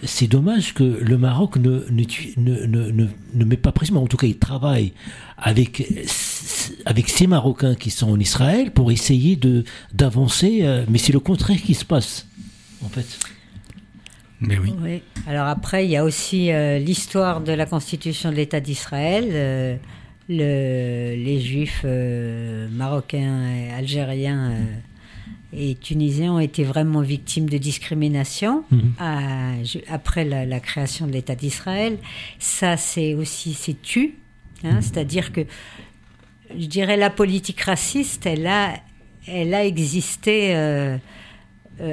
C'est 0.03 0.27
dommage 0.27 0.73
que 0.73 0.83
le 0.83 1.17
Maroc 1.17 1.57
ne, 1.57 1.83
ne, 1.89 2.65
ne, 2.65 3.07
ne, 3.33 3.45
met 3.45 3.57
pas 3.57 3.71
pression, 3.71 4.01
en 4.01 4.07
tout 4.07 4.17
cas 4.17 4.27
il 4.27 4.38
travaille 4.38 4.93
avec, 5.38 5.88
avec 6.86 7.10
ces 7.10 7.25
Marocains 7.25 7.73
qui 7.73 7.89
sont 7.89 8.12
en 8.12 8.19
Israël 8.19 8.71
pour 8.71 8.91
essayer 8.91 9.39
d'avancer, 9.93 10.60
euh, 10.62 10.86
mais 10.88 10.99
c'est 10.99 11.13
le 11.13 11.19
contraire 11.19 11.62
qui 11.62 11.73
se 11.73 11.86
passe, 11.86 12.27
en 12.86 12.89
fait. 12.89 13.17
Mais 14.39 14.57
oui. 14.60 15.01
Alors 15.25 15.47
après, 15.47 15.86
il 15.86 15.91
y 15.91 15.97
a 15.97 16.03
aussi 16.03 16.51
euh, 16.51 16.77
l'histoire 16.77 17.41
de 17.41 17.51
la 17.51 17.65
constitution 17.65 18.29
de 18.29 18.36
l'État 18.36 18.60
d'Israël. 18.60 19.29
Euh, 19.31 19.75
le, 20.29 21.15
les 21.15 21.39
juifs 21.39 21.83
euh, 21.86 22.67
marocains, 22.69 23.71
algériens 23.75 24.51
et 25.53 25.75
tunisiens 25.75 26.33
ont 26.33 26.39
été 26.39 26.63
vraiment 26.63 27.01
victimes 27.01 27.49
de 27.49 27.57
discrimination 27.57 28.65
mhm. 28.69 28.93
après 29.89 30.25
la, 30.25 30.60
création 30.60 31.07
de 31.07 31.13
l'État 31.13 31.36
d'Israël. 31.36 31.97
Ça, 32.38 32.75
c'est 32.75 33.13
aussi, 33.13 33.53
c'est 33.53 33.81
tu. 33.81 34.15
Hein, 34.63 34.73
mhm. 34.73 34.81
C'est-à-dire 34.81 35.31
que, 35.31 35.41
je 36.57 36.65
dirais, 36.65 36.97
la 36.97 37.10
politique 37.10 37.62
raciste, 37.62 38.25
elle 38.25 38.45
a, 38.47 38.73
elle 39.25 39.53
a 39.53 39.65
existé 39.65 40.53
euh, 40.55 40.97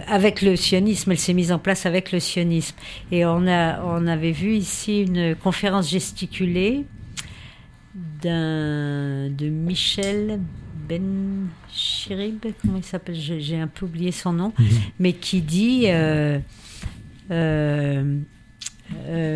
avec 0.08 0.42
le 0.42 0.56
sionisme, 0.56 1.12
elle 1.12 1.18
s'est 1.18 1.34
mise 1.34 1.52
en 1.52 1.58
place 1.58 1.86
avec 1.86 2.10
le 2.10 2.18
sionisme. 2.18 2.76
Et 3.12 3.24
on, 3.24 3.46
a, 3.46 3.82
on 3.84 4.06
avait 4.06 4.32
vu 4.32 4.54
ici 4.54 5.02
une 5.02 5.36
conférence 5.36 5.90
gesticulée 5.90 6.86
d'un, 7.94 9.30
de 9.30 9.48
Michel 9.48 10.40
Ben 10.88 11.48
Chirib, 11.72 12.44
comment 12.60 12.76
il 12.76 12.84
s'appelle? 12.84 13.14
J'ai 13.16 13.58
un 13.58 13.66
peu 13.66 13.86
oublié 13.86 14.12
son 14.12 14.32
nom, 14.32 14.52
mhm. 14.58 14.68
mais 14.98 15.12
qui 15.12 15.40
dit 15.40 15.84
euh, 15.86 16.38
euh, 17.30 18.20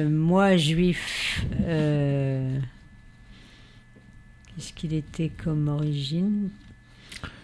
Moi, 0.08 0.56
juif, 0.56 1.44
qu'est-ce 4.56 4.72
qu'il 4.74 4.94
était 4.94 5.30
comme 5.42 5.68
origine? 5.68 6.50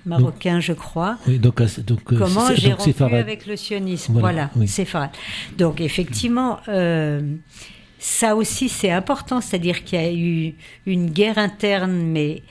Marocain, 0.07 0.61
je 0.61 0.73
crois. 0.73 1.19
donc, 1.27 1.61
euh, 1.61 1.67
euh, 1.67 1.97
Comment 2.19 2.55
j'ai 2.55 2.73
rompu 2.73 3.03
avec 3.03 3.47
le 3.47 3.57
sionisme. 3.57 4.19
Voilà, 4.21 4.51
c'est 4.67 4.87
oui. 4.95 5.01
Donc 5.57 5.81
effectivement, 5.81 6.59
euh, 6.69 7.23
ça 7.99 8.37
aussi 8.37 8.69
c'est 8.69 8.91
important, 8.91 9.41
c'est-à-dire 9.41 9.85
qu'il 9.85 10.01
y 10.01 10.05
a 10.05 10.13
eu 10.13 10.55
une 10.87 11.11
guerre 11.11 11.39
interne, 11.39 11.93
mais 11.93 12.43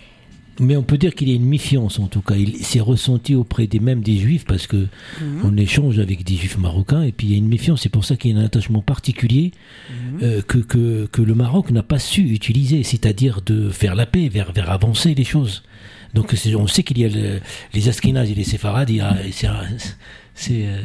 mais 0.59 0.75
on 0.75 0.83
peut 0.83 0.97
dire 0.97 1.15
qu'il 1.15 1.29
y 1.29 1.31
a 1.31 1.35
une 1.35 1.45
méfiance 1.45 1.99
en 1.99 2.07
tout 2.07 2.21
cas. 2.21 2.35
Il 2.35 2.63
s'est 2.63 2.79
ressenti 2.79 3.35
auprès 3.35 3.67
des 3.67 3.79
mêmes 3.79 4.01
des 4.01 4.17
juifs 4.17 4.45
parce 4.45 4.67
que 4.67 4.87
mhm. 5.21 5.41
on 5.43 5.57
échange 5.57 5.99
avec 5.99 6.23
des 6.23 6.35
juifs 6.35 6.57
marocains 6.57 7.03
et 7.03 7.11
puis 7.11 7.27
il 7.27 7.31
y 7.31 7.35
a 7.35 7.37
une 7.37 7.47
méfiance. 7.47 7.81
C'est 7.81 7.89
pour 7.89 8.05
ça 8.05 8.15
qu'il 8.15 8.31
y 8.31 8.37
a 8.37 8.41
un 8.41 8.45
attachement 8.45 8.81
particulier 8.81 9.51
mhm. 9.89 10.41
que, 10.43 10.57
que, 10.59 11.05
que, 11.11 11.21
le 11.21 11.35
Maroc 11.35 11.71
n'a 11.71 11.83
pas 11.83 11.99
su 11.99 12.21
utiliser, 12.21 12.83
c'est-à-dire 12.83 13.41
de 13.41 13.69
faire 13.69 13.95
la 13.95 14.05
paix, 14.05 14.29
vers, 14.29 14.51
vers 14.51 14.69
avancer 14.69 15.15
les 15.15 15.23
choses. 15.23 15.63
Donc 16.13 16.35
on 16.55 16.67
sait 16.67 16.83
qu'il 16.83 16.99
y 16.99 17.05
a 17.05 17.39
les 17.73 17.89
Askénazes 17.89 18.29
et 18.29 18.35
les 18.35 18.43
Séfarades. 18.43 18.91
C'est, 20.35 20.65
euh, 20.65 20.81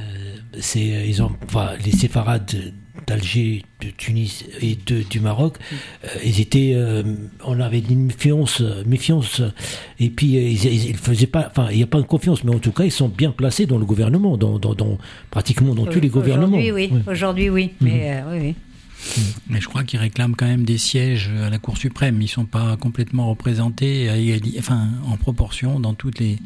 c'est, 0.60 0.92
euh, 0.92 1.04
ils 1.06 1.22
ont, 1.22 1.32
enfin, 1.46 1.70
les 1.84 1.92
Séfarades 1.92 2.72
d'Alger, 3.08 3.64
de 3.80 3.88
Tunis 3.96 4.44
et 4.60 4.76
de, 4.86 5.02
du 5.02 5.20
Maroc, 5.20 5.56
euh, 6.04 6.08
ils 6.24 6.40
étaient, 6.40 6.76
on 7.44 7.58
avait 7.60 7.80
une 7.80 8.06
méfiance, 8.06 8.62
méfiance, 8.86 9.42
et 9.98 10.10
puis 10.10 10.34
ils, 10.34 10.96
faisaient 10.96 11.26
pas, 11.26 11.48
enfin, 11.50 11.68
il 11.70 11.78
n'y 11.78 11.82
a 11.82 11.86
pas 11.86 12.00
de 12.00 12.06
confiance, 12.06 12.44
mais 12.44 12.54
en 12.54 12.58
tout 12.58 12.72
cas, 12.72 12.84
ils 12.84 12.92
sont 12.92 13.08
bien 13.08 13.30
placés 13.30 13.66
dans 13.66 13.78
le 13.78 13.84
gouvernement, 13.86 14.36
dans, 14.36 14.58
dans, 14.58 14.98
pratiquement 15.30 15.74
dans 15.74 15.86
tous 15.86 16.00
les 16.00 16.08
gouvernements. 16.08 16.58
Aujourd'hui, 16.58 16.72
oui. 16.72 16.92
Aujourd'hui, 17.06 17.50
oui. 17.50 17.70
Mais, 17.80 18.22
oui, 18.30 18.38
oui. 18.40 18.54
Mais 19.48 19.60
je 19.60 19.68
crois 19.68 19.84
qu'ils 19.84 19.98
réclament 19.98 20.34
quand 20.36 20.46
même 20.46 20.64
des 20.64 20.78
sièges 20.78 21.30
à 21.44 21.50
la 21.50 21.58
Cour 21.58 21.76
suprême. 21.76 22.16
Ils 22.20 22.24
ne 22.24 22.28
sont 22.28 22.44
pas 22.44 22.76
complètement 22.76 23.28
représentés 23.28 24.10
enfin, 24.58 24.88
en 25.06 25.16
proportion 25.16 25.80
dans 25.80 25.94
toutes 25.94 26.18
les, 26.18 26.38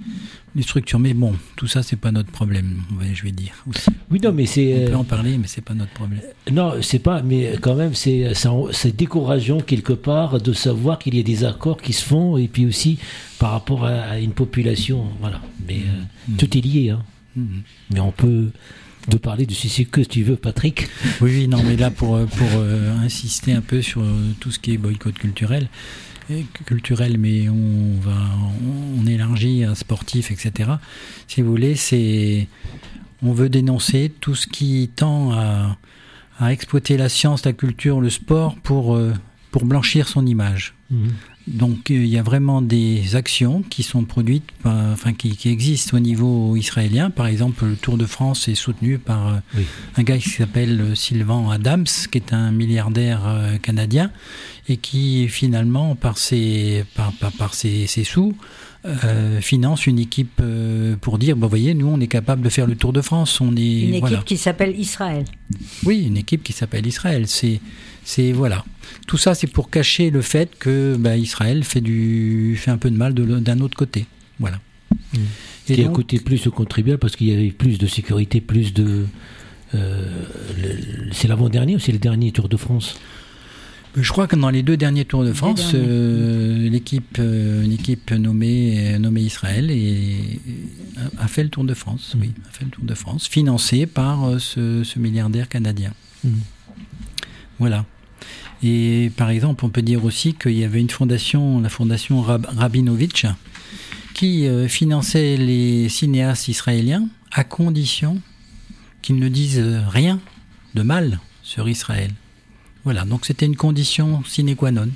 structures. 0.60 0.98
Mais 0.98 1.14
bon, 1.14 1.34
tout 1.56 1.66
ça, 1.66 1.82
c'est 1.82 1.96
pas 1.96 2.12
notre 2.12 2.30
problème, 2.30 2.82
je 3.12 3.22
vais 3.22 3.32
dire. 3.32 3.64
Oui, 4.10 4.20
non, 4.22 4.32
mais 4.32 4.46
c'est. 4.46 4.84
On 4.86 4.90
peut 4.90 4.96
en 4.96 5.04
parler, 5.04 5.38
mais 5.38 5.46
c'est 5.46 5.64
pas 5.64 5.74
notre 5.74 5.92
problème. 5.92 6.20
Non, 6.50 6.74
c'est 6.82 6.98
pas. 6.98 7.22
Mais 7.22 7.54
quand 7.60 7.74
même, 7.74 7.94
c'est 7.94 8.96
décourageant 8.96 9.60
quelque 9.60 9.92
part 9.94 10.40
de 10.40 10.52
savoir 10.52 10.98
qu'il 10.98 11.14
y 11.14 11.20
a 11.20 11.22
des 11.22 11.44
accords 11.44 11.80
qui 11.80 11.92
se 11.92 12.04
font 12.04 12.36
et 12.36 12.48
puis 12.48 12.66
aussi 12.66 12.98
par 13.38 13.52
rapport 13.52 13.84
à, 13.84 14.18
une 14.18 14.32
population. 14.32 15.06
Voilà. 15.20 15.40
Mais 15.66 15.78
euh, 15.78 16.32
mm. 16.32 16.36
tout 16.36 16.58
est 16.58 16.60
lié. 16.60 16.90
Hein. 16.90 17.02
Mm. 17.36 17.46
Mais 17.92 18.00
on 18.00 18.12
peut 18.12 18.50
de 19.08 19.16
parler 19.16 19.46
de 19.46 19.52
ceci 19.52 19.86
que 19.86 20.00
tu 20.00 20.22
veux, 20.22 20.36
Patrick. 20.36 20.88
Oui, 21.20 21.48
non, 21.48 21.62
mais 21.62 21.76
là, 21.76 21.90
pour, 21.90 22.16
euh, 22.16 22.26
pour 22.26 22.48
euh, 22.54 22.96
insister 22.98 23.52
un 23.52 23.60
peu 23.60 23.82
sur 23.82 24.02
euh, 24.02 24.32
tout 24.40 24.50
ce 24.50 24.58
qui 24.58 24.74
est 24.74 24.78
boycott 24.78 25.14
culturel, 25.14 25.68
culturel, 26.64 27.18
mais 27.18 27.48
on 27.48 28.00
va, 28.00 28.16
on, 28.98 29.06
élargit 29.06 29.64
à 29.64 29.74
sportif, 29.74 30.30
etc. 30.30 30.70
Si 31.28 31.42
vous 31.42 31.50
voulez, 31.50 31.74
c'est, 31.74 32.48
on 33.22 33.32
veut 33.32 33.48
dénoncer 33.50 34.10
tout 34.20 34.34
ce 34.34 34.46
qui 34.46 34.90
tend 34.94 35.32
à, 35.32 35.76
à 36.38 36.52
exploiter 36.52 36.96
la 36.96 37.10
science, 37.10 37.44
la 37.44 37.52
culture, 37.52 38.00
le 38.00 38.08
sport 38.08 38.56
pour, 38.62 38.98
pour 39.50 39.64
blanchir 39.66 40.08
son 40.08 40.24
image. 40.24 40.74
Mhm. 40.90 41.12
Donc 41.48 41.90
euh, 41.90 41.94
il 41.94 42.06
y 42.06 42.18
a 42.18 42.22
vraiment 42.22 42.62
des 42.62 43.16
actions 43.16 43.62
qui 43.68 43.82
sont 43.82 44.04
produites, 44.04 44.48
enfin 44.64 45.12
qui, 45.12 45.36
existent 45.48 45.96
au 45.96 46.00
niveau 46.00 46.56
israélien. 46.56 47.10
Par 47.10 47.26
exemple, 47.26 47.64
le 47.64 47.76
Tour 47.76 47.98
de 47.98 48.06
France 48.06 48.48
est 48.48 48.54
soutenu 48.54 48.98
par 48.98 49.28
euh, 49.28 49.60
un 49.96 50.02
gars 50.02 50.18
qui 50.18 50.30
s'appelle 50.30 50.80
euh, 50.80 50.94
Sylvain 50.94 51.50
Adams, 51.50 51.86
qui 52.10 52.18
est 52.18 52.32
un 52.32 52.52
milliardaire 52.52 53.20
canadien 53.62 54.10
et 54.68 54.76
qui 54.76 55.28
finalement, 55.28 55.96
par 55.96 56.18
ses, 56.18 56.84
par, 56.94 57.12
par, 57.38 57.54
ses, 57.54 57.86
sous, 58.04 58.34
finance 59.40 59.86
une 59.86 59.98
équipe 59.98 60.42
pour 61.00 61.18
dire, 61.18 61.36
bon, 61.36 61.46
voyez, 61.46 61.74
nous, 61.74 61.86
on 61.86 62.00
est 62.00 62.08
capable 62.08 62.42
de 62.42 62.48
faire 62.48 62.66
le 62.66 62.74
Tour 62.74 62.92
de 62.92 63.00
France. 63.00 63.40
On 63.40 63.56
est, 63.56 63.82
une 63.82 63.94
équipe 63.94 64.24
qui 64.24 64.36
s'appelle 64.36 64.78
Israël. 64.78 65.24
Oui, 65.84 66.04
une 66.06 66.16
équipe 66.16 66.42
qui 66.42 66.52
s'appelle 66.52 66.86
Israël. 66.86 67.26
C'est, 67.26 67.60
c'est 68.04 68.32
voilà. 68.32 68.64
Tout 69.06 69.18
ça, 69.18 69.34
c'est 69.34 69.46
pour 69.46 69.70
cacher 69.70 70.10
le 70.10 70.22
fait 70.22 70.58
que 70.58 70.96
bah, 70.98 71.16
Israël 71.16 71.64
fait, 71.64 71.80
du, 71.80 72.56
fait 72.58 72.70
un 72.70 72.78
peu 72.78 72.90
de 72.90 72.96
mal 72.96 73.14
d'un 73.14 73.60
autre 73.60 73.76
côté. 73.76 74.06
Voilà. 74.38 74.58
Mmh. 75.14 75.18
Ce 75.66 75.72
qui 75.74 75.84
a 75.84 75.88
coûté 75.88 76.18
plus 76.18 76.46
aux 76.46 76.50
contribuables 76.50 76.98
parce 76.98 77.16
qu'il 77.16 77.28
y 77.28 77.32
avait 77.32 77.50
plus 77.50 77.78
de 77.78 77.86
sécurité, 77.86 78.40
plus 78.40 78.72
de. 78.72 79.06
Euh, 79.74 80.24
c'est 81.12 81.28
l'avant-dernier 81.28 81.76
ou 81.76 81.78
c'est 81.78 81.92
le 81.92 81.98
dernier 81.98 82.32
Tour 82.32 82.48
de 82.48 82.56
France? 82.56 82.96
Je 83.94 84.10
crois 84.10 84.26
que 84.26 84.36
dans 84.36 84.50
les 84.50 84.62
deux 84.62 84.76
derniers 84.76 85.04
Tours 85.04 85.24
de 85.24 85.32
France, 85.32 85.72
euh, 85.74 86.68
l'équipe, 86.68 87.18
euh, 87.18 87.62
une 87.62 87.72
équipe 87.72 88.10
nommée, 88.12 88.98
nommée 88.98 89.20
Israël 89.20 89.70
et, 89.70 90.40
a 91.18 91.28
fait 91.28 91.42
le 91.42 91.50
Tour 91.50 91.64
de 91.64 91.74
France. 91.74 92.16
Oui, 92.18 92.32
a 92.48 92.52
fait 92.52 92.64
le 92.64 92.70
Tour 92.70 92.84
de 92.84 92.94
France, 92.94 93.28
financé 93.28 93.86
par 93.86 94.40
ce, 94.40 94.98
milliardaire 94.98 95.48
canadien. 95.48 95.92
Mmh. 96.24 96.30
Voilà. 97.58 97.84
Et 98.62 99.10
par 99.16 99.30
exemple, 99.30 99.64
on 99.64 99.68
peut 99.68 99.82
dire 99.82 100.04
aussi 100.04 100.34
qu'il 100.34 100.52
y 100.52 100.64
avait 100.64 100.80
une 100.80 100.90
fondation, 100.90 101.60
la 101.60 101.68
fondation 101.68 102.22
Rabinovitch, 102.22 103.26
qui 104.14 104.46
euh, 104.46 104.68
finançait 104.68 105.36
les 105.36 105.88
cinéastes 105.88 106.48
israéliens 106.48 107.08
à 107.32 107.44
condition 107.44 108.20
qu'ils 109.02 109.16
ne 109.16 109.28
disent 109.28 109.64
rien 109.88 110.20
de 110.74 110.82
mal 110.82 111.18
sur 111.42 111.68
Israël. 111.68 112.12
Voilà, 112.84 113.04
donc 113.04 113.24
c'était 113.26 113.46
une 113.46 113.56
condition 113.56 114.22
sine 114.24 114.54
qua 114.56 114.70
non. 114.72 114.88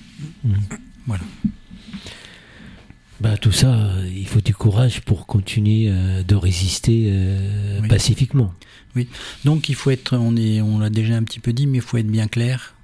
Mhm. 0.44 0.54
Voilà. 1.06 1.22
Bah, 3.20 3.36
tout 3.38 3.52
ça, 3.52 3.74
euh, 3.74 4.10
il 4.14 4.26
faut 4.26 4.40
du 4.42 4.54
courage 4.54 5.00
pour 5.00 5.26
continuer 5.26 5.86
euh, 5.88 6.22
de 6.22 6.34
résister 6.34 7.08
euh, 7.10 7.80
Oui. 7.80 7.88
pacifiquement. 7.88 8.52
Donc 9.44 9.68
il 9.68 9.74
faut 9.74 9.90
être, 9.90 10.16
on 10.16 10.36
est, 10.36 10.60
on 10.60 10.78
l'a 10.78 10.90
déjà 10.90 11.16
un 11.16 11.22
petit 11.22 11.40
peu 11.40 11.52
dit, 11.52 11.66
mais 11.66 11.78
il 11.78 11.82
faut 11.82 11.96
être 11.98 12.06
bien 12.10 12.28
clair. 12.28 12.74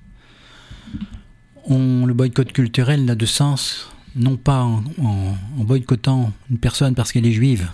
On, 1.64 2.06
le 2.06 2.14
boycott 2.14 2.52
culturel 2.52 3.04
n'a 3.04 3.14
de 3.14 3.26
sens 3.26 3.88
non 4.14 4.36
pas 4.36 4.62
en, 4.62 4.84
en- 5.00 5.36
en 5.58 5.64
boycottant 5.64 6.32
une 6.50 6.58
personne 6.58 6.94
parce 6.94 7.12
qu'elle 7.12 7.26
est 7.26 7.32
juive. 7.32 7.70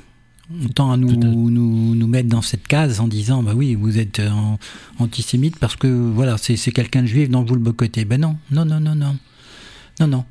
On 0.50 0.68
tend 0.68 0.90
à 0.92 0.96
nous, 0.96 1.14
nous, 1.14 1.94
nous 1.94 2.06
mettre 2.06 2.28
dans 2.30 2.40
cette 2.42 2.66
case 2.66 3.00
en 3.00 3.08
disant 3.08 3.42
bah 3.42 3.52
oui 3.54 3.74
vous 3.74 3.98
êtes 3.98 4.18
euh, 4.18 4.30
en- 4.30 4.58
antisémite 4.98 5.58
parce 5.58 5.76
que 5.76 5.86
voilà 5.88 6.38
c'est 6.38 6.56
c'est 6.56 6.72
quelqu'un 6.72 7.02
de 7.02 7.06
juif 7.06 7.28
donc 7.28 7.48
vous 7.48 7.54
le 7.54 7.60
boycottez. 7.60 8.04
Ben 8.06 8.18
non 8.20 8.36
non 8.50 8.64
non 8.64 8.80
non 8.80 8.94
non 8.94 9.16
non 10.00 10.06
non. 10.06 10.24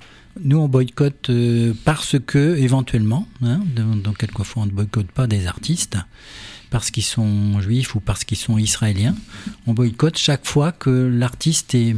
Nous 0.43 0.57
on 0.57 0.67
boycotte 0.67 1.29
euh, 1.29 1.73
parce 1.85 2.15
que 2.25 2.57
éventuellement 2.57 3.27
hein, 3.43 3.59
donc 3.75 4.01
donc 4.01 4.17
quelquefois 4.17 4.63
on 4.63 4.65
ne 4.65 4.71
boycotte 4.71 5.11
pas 5.11 5.27
des 5.27 5.45
artistes 5.45 5.97
parce 6.71 6.89
qu'ils 6.91 7.03
sont 7.03 7.61
juifs 7.61 7.93
ou 7.95 7.99
parce 7.99 8.23
qu'ils 8.23 8.37
sont 8.39 8.57
israéliens. 8.57 9.15
On 9.67 9.73
boycotte 9.73 10.17
chaque 10.17 10.47
fois 10.47 10.71
que 10.71 10.89
l'artiste 10.89 11.75
est, 11.75 11.95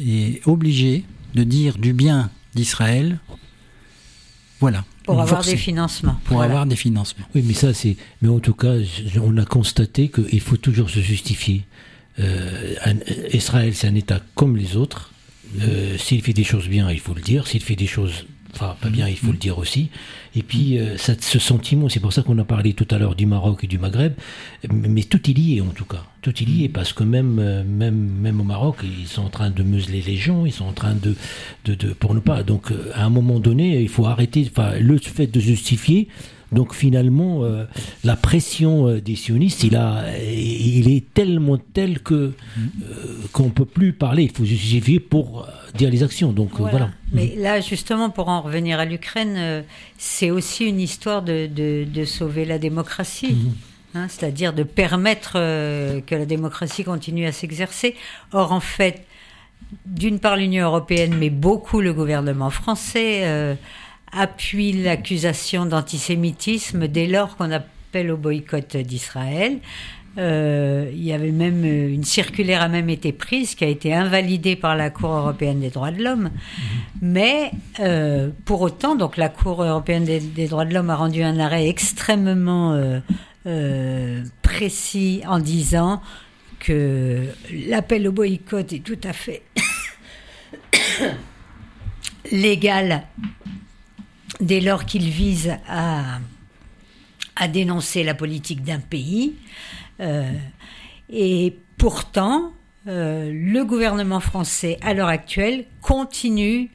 est 0.00 0.46
obligé 0.46 1.04
de 1.34 1.44
dire 1.44 1.76
du 1.78 1.92
bien 1.92 2.30
d'Israël. 2.54 3.18
Voilà. 4.60 4.84
Pour 5.12 5.20
avoir 5.20 5.42
des 5.42 5.56
financements. 5.56 6.16
Pour 6.24 6.36
Voilà. 6.36 6.50
avoir 6.52 6.66
des 6.66 6.76
financements. 6.76 7.24
Oui, 7.34 7.42
mais 7.46 7.54
ça, 7.54 7.72
c'est. 7.74 7.96
Mais 8.22 8.28
en 8.28 8.38
tout 8.40 8.54
cas, 8.54 8.74
on 9.22 9.36
a 9.38 9.44
constaté 9.44 10.08
qu'il 10.08 10.40
faut 10.40 10.56
toujours 10.56 10.90
se 10.90 11.00
justifier. 11.00 11.64
Euh, 12.20 12.74
un- 12.84 12.96
Israël, 13.32 13.74
c'est 13.74 13.86
un 13.86 13.94
État 13.94 14.20
comme 14.34 14.56
les 14.56 14.76
autres. 14.76 15.12
Euh, 15.62 15.96
S'il 15.98 16.20
fait 16.22 16.32
des 16.34 16.44
choses 16.44 16.68
bien, 16.68 16.90
il 16.90 17.00
faut 17.00 17.14
le 17.14 17.22
dire. 17.22 17.46
S'il 17.46 17.62
fait 17.62 17.76
des 17.76 17.86
choses 17.86 18.26
enfin, 18.54 18.76
pas 18.80 18.88
bien, 18.88 19.08
il 19.08 19.16
faut 19.16 19.32
le 19.32 19.38
dire 19.38 19.58
aussi. 19.58 19.90
Et 20.34 20.42
puis, 20.42 20.78
euh, 20.78 20.96
ce 20.96 21.38
sentiment, 21.38 21.88
c'est 21.88 22.00
pour 22.00 22.12
ça 22.12 22.22
qu'on 22.22 22.38
a 22.38 22.44
parlé 22.44 22.74
tout 22.74 22.86
à 22.90 22.98
l'heure 22.98 23.14
du 23.14 23.26
Maroc 23.26 23.64
et 23.64 23.66
du 23.66 23.78
Maghreb. 23.78 24.14
Mais 24.72 24.88
mais 24.88 25.02
tout 25.02 25.30
est 25.30 25.34
lié, 25.34 25.60
en 25.60 25.72
tout 25.72 25.84
cas. 25.84 26.04
Tout 26.22 26.30
est 26.30 26.46
lié, 26.46 26.68
parce 26.68 26.92
que 26.92 27.04
même, 27.04 27.38
euh, 27.38 27.64
même, 27.64 27.96
même 27.96 28.40
au 28.40 28.44
Maroc, 28.44 28.76
ils 28.82 29.06
sont 29.06 29.22
en 29.22 29.30
train 29.30 29.50
de 29.50 29.62
museler 29.62 30.02
les 30.02 30.16
gens, 30.16 30.46
ils 30.46 30.52
sont 30.52 30.66
en 30.66 30.72
train 30.72 30.94
de. 30.94 31.14
de, 31.64 31.74
de 31.74 31.92
pour 31.92 32.14
ne 32.14 32.20
pas. 32.20 32.42
Donc, 32.42 32.70
euh, 32.70 32.90
à 32.94 33.04
un 33.04 33.10
moment 33.10 33.40
donné, 33.40 33.80
il 33.80 33.88
faut 33.88 34.06
arrêter. 34.06 34.48
Enfin, 34.50 34.78
le 34.78 34.98
fait 34.98 35.26
de 35.26 35.40
justifier. 35.40 36.08
Donc 36.50 36.74
finalement, 36.74 37.44
euh, 37.44 37.64
la 38.04 38.16
pression 38.16 38.88
euh, 38.88 39.00
des 39.00 39.16
sionistes, 39.16 39.64
il, 39.64 39.76
a, 39.76 40.04
il 40.22 40.90
est 40.90 41.04
tellement 41.12 41.58
tel 41.58 42.00
que 42.00 42.14
euh, 42.14 42.32
qu'on 43.32 43.50
peut 43.50 43.64
plus 43.66 43.92
parler. 43.92 44.24
Il 44.24 44.30
faut 44.32 44.44
justifier 44.46 44.98
pour 44.98 45.46
dire 45.76 45.90
les 45.90 46.02
actions. 46.02 46.32
Donc 46.32 46.52
voilà. 46.58 46.90
Mais 47.12 47.34
là, 47.36 47.60
justement, 47.60 48.08
pour 48.10 48.28
en 48.28 48.40
revenir 48.40 48.78
à 48.80 48.84
l'Ukraine, 48.86 49.64
c'est 49.98 50.30
aussi 50.30 50.64
une 50.66 50.80
histoire 50.80 51.22
de, 51.22 51.46
de- 51.46 51.84
de 51.84 52.04
sauver 52.04 52.44
la 52.46 52.58
démocratie. 52.58 53.34
Mhm. 53.34 53.52
hein, 53.94 54.06
C'est-à-dire 54.08 54.52
de 54.54 54.62
permettre 54.62 55.32
euh, 55.36 56.00
que 56.00 56.14
la 56.14 56.24
démocratie 56.26 56.82
continue 56.84 57.26
à 57.26 57.32
s'exercer. 57.32 57.94
Or, 58.32 58.52
en 58.52 58.60
fait, 58.60 59.04
d'une 59.84 60.18
part 60.18 60.36
l'Union 60.36 60.64
européenne, 60.64 61.14
mais 61.18 61.28
beaucoup 61.30 61.80
le 61.82 61.92
gouvernement 61.92 62.48
français 62.50 63.22
euh, 63.24 63.54
appuie 64.12 64.72
l'accusation 64.72 65.66
d'antisémitisme 65.66 66.88
dès 66.88 67.06
lors 67.06 67.36
qu'on 67.36 67.50
appelle 67.50 68.10
au 68.10 68.16
boycott 68.16 68.76
d'Israël. 68.76 69.58
Euh, 70.16 70.90
il 70.92 71.04
y 71.04 71.12
avait 71.12 71.30
même 71.30 71.62
euh, 71.64 71.92
une 71.92 72.02
circulaire 72.02 72.60
a 72.60 72.68
même 72.68 72.88
été 72.90 73.12
prise 73.12 73.54
qui 73.54 73.64
a 73.64 73.68
été 73.68 73.94
invalidée 73.94 74.56
par 74.56 74.74
la 74.74 74.90
Cour 74.90 75.10
européenne 75.10 75.60
des 75.60 75.70
droits 75.70 75.92
de 75.92 76.02
l'homme. 76.02 76.30
Mais 77.00 77.52
euh, 77.78 78.30
pour 78.44 78.62
autant, 78.62 78.96
donc 78.96 79.16
la 79.16 79.28
Cour 79.28 79.62
européenne 79.62 80.04
des, 80.04 80.18
des 80.18 80.48
droits 80.48 80.64
de 80.64 80.74
l'homme 80.74 80.90
a 80.90 80.96
rendu 80.96 81.22
un 81.22 81.38
arrêt 81.38 81.68
extrêmement 81.68 83.00
euh, 83.48 84.24
précis 84.42 85.22
en 85.26 85.38
disant 85.38 86.02
que 86.58 87.28
l'appel 87.68 88.08
au 88.08 88.12
boycott 88.12 88.72
est 88.72 88.84
tout 88.84 88.98
à 89.04 89.12
fait 89.12 89.42
légal 92.32 93.04
dès 94.40 94.60
lors 94.60 94.84
qu'il 94.84 95.08
vise 95.08 95.56
à, 95.68 96.18
dénoncer 97.48 98.02
la 98.02 98.14
politique 98.14 98.64
d'un 98.64 98.80
pays. 98.80 99.34
Euh, 100.00 100.32
et 101.08 101.56
pourtant, 101.76 102.52
euh, 102.88 103.30
le 103.32 103.64
gouvernement 103.64 104.20
français, 104.20 104.76
à 104.82 104.92
l'heure 104.92 105.08
actuelle, 105.08 105.64
continue 105.80 106.70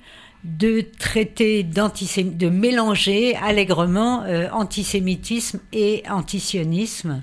de 0.46 0.82
traiter 1.00 1.64
de 1.64 2.50
mélanger 2.50 3.36
allègrement 3.36 4.24
euh, 4.24 4.50
antisémitisme 4.52 5.60
et 5.72 6.04
antisionisme. 6.10 7.22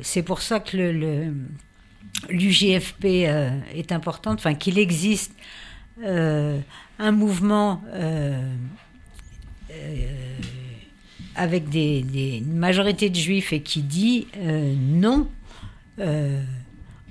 C'est 0.00 0.22
pour 0.22 0.40
ça 0.40 0.58
que 0.58 0.78
le, 0.78 1.34
l'UGFP 2.30 3.04
est 3.74 3.92
importante, 3.92 4.38
enfin 4.38 4.54
qu'il 4.54 4.78
existe 4.78 5.34
un 6.02 7.12
mouvement 7.12 7.82
avec 11.36 11.68
des, 11.68 12.02
des- 12.02 12.38
une 12.38 12.56
majorité 12.56 13.10
de 13.10 13.16
juifs 13.16 13.52
et 13.52 13.60
qui 13.60 13.82
dit 13.82 14.26
euh, 14.36 14.74
non, 14.78 15.28
euh, 15.98 16.42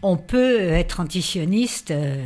on 0.02 0.18
peut 0.18 0.60
être 0.60 1.00
antisioniste 1.00 1.92
euh, 1.92 2.26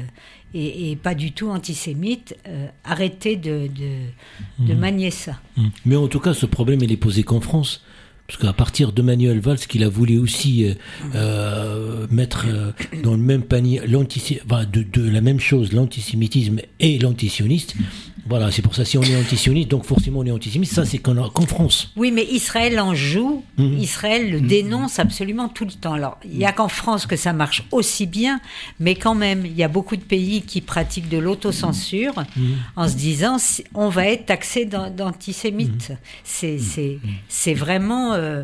et, 0.53 0.91
et 0.91 0.95
pas 0.95 1.13
du 1.15 1.31
tout 1.33 1.49
antisémite, 1.49 2.35
euh, 2.47 2.67
arrêtez 2.83 3.35
de, 3.35 3.67
de, 3.67 4.65
de 4.65 4.73
Mhm. 4.73 4.79
manier 4.79 5.11
ça. 5.11 5.39
Mm. 5.57 5.67
Mais 5.85 5.95
en 5.95 6.07
tout 6.07 6.19
cas, 6.19 6.33
ce 6.33 6.45
problème, 6.45 6.79
il 6.81 6.91
est 6.91 6.97
posé 6.97 7.23
qu'en 7.23 7.41
France. 7.41 7.83
Parce 8.27 8.39
qu'à 8.39 8.51
partir 8.53 8.91
de 8.91 9.01
Manuel 9.01 9.39
Valls, 9.39 9.57
qu'il 9.59 9.83
a 9.83 9.89
voulu 9.89 10.17
aussi 10.17 10.65
euh, 10.65 10.73
euh, 11.15 12.07
mettre 12.11 12.45
euh, 12.47 12.71
dans 13.01 13.11
le 13.11 13.17
même 13.17 13.41
panier 13.43 13.79
enfin, 13.81 14.65
de, 14.65 14.83
de 14.83 15.09
la 15.09 15.21
même 15.21 15.39
chose, 15.39 15.71
l'antisémitisme 15.71 16.59
et 16.81 16.99
l'antisioniste, 16.99 17.75
voilà, 18.29 18.51
c'est 18.51 18.61
pour 18.61 18.75
ça, 18.75 18.83
si 18.83 18.97
on 18.97 19.03
est 19.03 19.15
antisioniste, 19.15 19.69
donc 19.71 19.85
forcément 19.85 20.19
on 20.19 20.25
est 20.25 20.31
antisémite, 20.31 20.69
ça 20.69 20.83
c'est 20.83 20.97
qu'en 20.97 21.15
France. 21.47 21.93
Oui, 21.95 22.11
mais 22.11 22.25
Israël 22.25 22.77
en 22.81 22.93
joue. 22.93 23.45
Mhm. 23.57 23.77
Israël 23.79 24.29
le 24.29 24.41
dénonce 24.41 24.99
absolument 24.99 25.47
tout 25.47 25.63
le 25.63 25.71
temps. 25.71 25.93
Alors, 25.93 26.17
il 26.25 26.37
n'y 26.37 26.45
a 26.45 26.51
qu'en 26.51 26.67
France 26.67 27.05
que 27.05 27.15
ça 27.15 27.31
marche 27.31 27.63
aussi 27.71 28.05
bien, 28.05 28.41
mais 28.81 28.95
quand 28.95 29.15
même, 29.15 29.45
il 29.45 29.55
y 29.55 29.63
a 29.63 29.69
beaucoup 29.69 29.95
de 29.95 30.01
pays 30.01 30.41
qui 30.41 30.59
pratiquent 30.59 31.07
de 31.07 31.17
l'autocensure 31.17 32.15
en 32.75 32.89
se 32.89 32.95
disant 32.95 33.37
on 33.73 33.87
va 33.87 34.07
être 34.07 34.25
taxé 34.25 34.65
d'an- 34.65 34.89
d'antisémite. 34.89 35.93
C'est 36.25 37.53
vraiment 37.53 38.16
euh, 38.17 38.43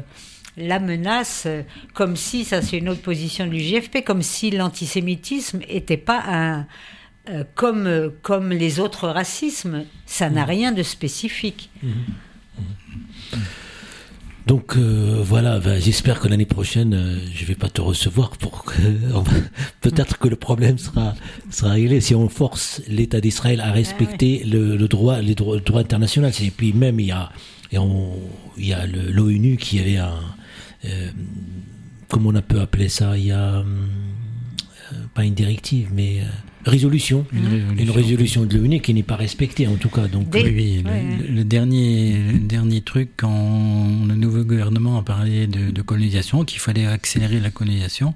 la 0.58 0.80
menace, 0.80 1.44
euh, 1.48 1.64
comme 1.94 2.16
si, 2.16 2.46
ça 2.46 2.62
c'est 2.62 2.78
une 2.78 2.90
autre 2.90 3.02
position 3.02 3.46
de 3.48 3.52
l'UGFP, 3.52 4.04
comme 4.06 4.22
si 4.22 4.52
l'antisémitisme 4.52 5.60
n'était 5.70 5.98
pas 5.98 6.24
un. 6.28 6.68
euh, 7.30 7.44
comme, 7.56 8.12
comme 8.22 8.50
les 8.52 8.80
autres 8.80 9.08
racismes, 9.08 9.86
ça 10.06 10.30
n'a 10.30 10.46
rien 10.46 10.72
de 10.74 10.84
spécifique. 10.84 11.70
Donc 14.46 14.76
euh, 14.76 15.22
voilà, 15.24 15.60
ben, 15.60 15.80
j'espère 15.82 16.20
que 16.20 16.28
l'année 16.28 16.46
prochaine, 16.46 16.94
euh, 16.94 17.18
je 17.34 17.46
vais 17.46 17.56
pas 17.56 17.70
te 17.70 17.80
recevoir 17.80 18.32
pour 18.32 18.66
que 18.66 18.74
peut-être 19.82 20.18
que 20.18 20.28
le 20.28 20.36
problème 20.36 20.78
sera 20.78 21.16
sera 21.50 21.72
réglé 21.72 22.02
si 22.02 22.14
on 22.14 22.28
force 22.28 22.82
l'État 22.90 23.22
d'Israël 23.22 23.62
à 23.62 23.72
respecter 23.72 24.44
le, 24.44 24.76
le 24.76 24.88
droit 24.90 25.22
les 25.22 25.34
droits, 25.36 25.56
le 25.56 25.62
droit 25.62 25.80
international. 25.80 26.34
Et 26.42 26.52
puis 26.52 26.74
même 26.74 27.00
il 27.00 27.06
y 27.08 27.12
a 27.12 27.32
et 27.74 27.78
on- 27.78 28.18
il 28.58 28.68
y 28.68 28.74
a 28.74 28.86
le- 28.86 29.12
l'ONU 29.12 29.58
qui 29.58 29.80
avait 29.80 29.98
un 29.98 30.20
euh, 30.86 31.10
comment 32.10 32.30
on 32.36 32.42
peut 32.42 32.60
appeler 32.62 32.90
ça 32.90 33.18
Il 33.18 33.26
y 33.26 33.32
a 33.32 33.56
euh, 33.56 33.64
pas 35.14 35.24
une 35.26 35.34
directive 35.34 35.90
mais 35.94 36.20
euh, 36.22 36.26
résolution, 36.66 37.26
Une 37.34 37.46
résolution. 37.48 37.84
une 37.84 37.92
résolution 37.92 38.46
de 38.46 38.58
l'ONU 38.58 38.80
qui 38.80 38.94
n'est 38.94 39.04
pas 39.04 39.16
respectée 39.18 39.68
en 39.68 39.76
tout 39.76 39.90
cas. 39.90 40.08
Donc 40.08 40.30
Des- 40.30 40.44
Oui, 40.44 40.52
oui, 40.56 40.82
le, 40.84 40.90
Ouais. 40.90 41.04
le- 41.28 41.36
le 41.36 41.44
dernier, 41.44 42.18
le 42.34 42.40
dernier 42.40 42.82
truc, 42.82 43.10
quand 43.18 44.06
le 44.08 44.16
nouveau 44.16 44.44
gouvernement 44.44 44.98
a 45.00 45.04
parlé 45.04 45.48
de, 45.48 45.72
de 45.72 45.82
colonisation, 45.82 46.46
qu'il 46.46 46.60
fallait 46.60 46.86
accélérer 46.86 47.40
la 47.40 47.50
colonisation, 47.52 48.14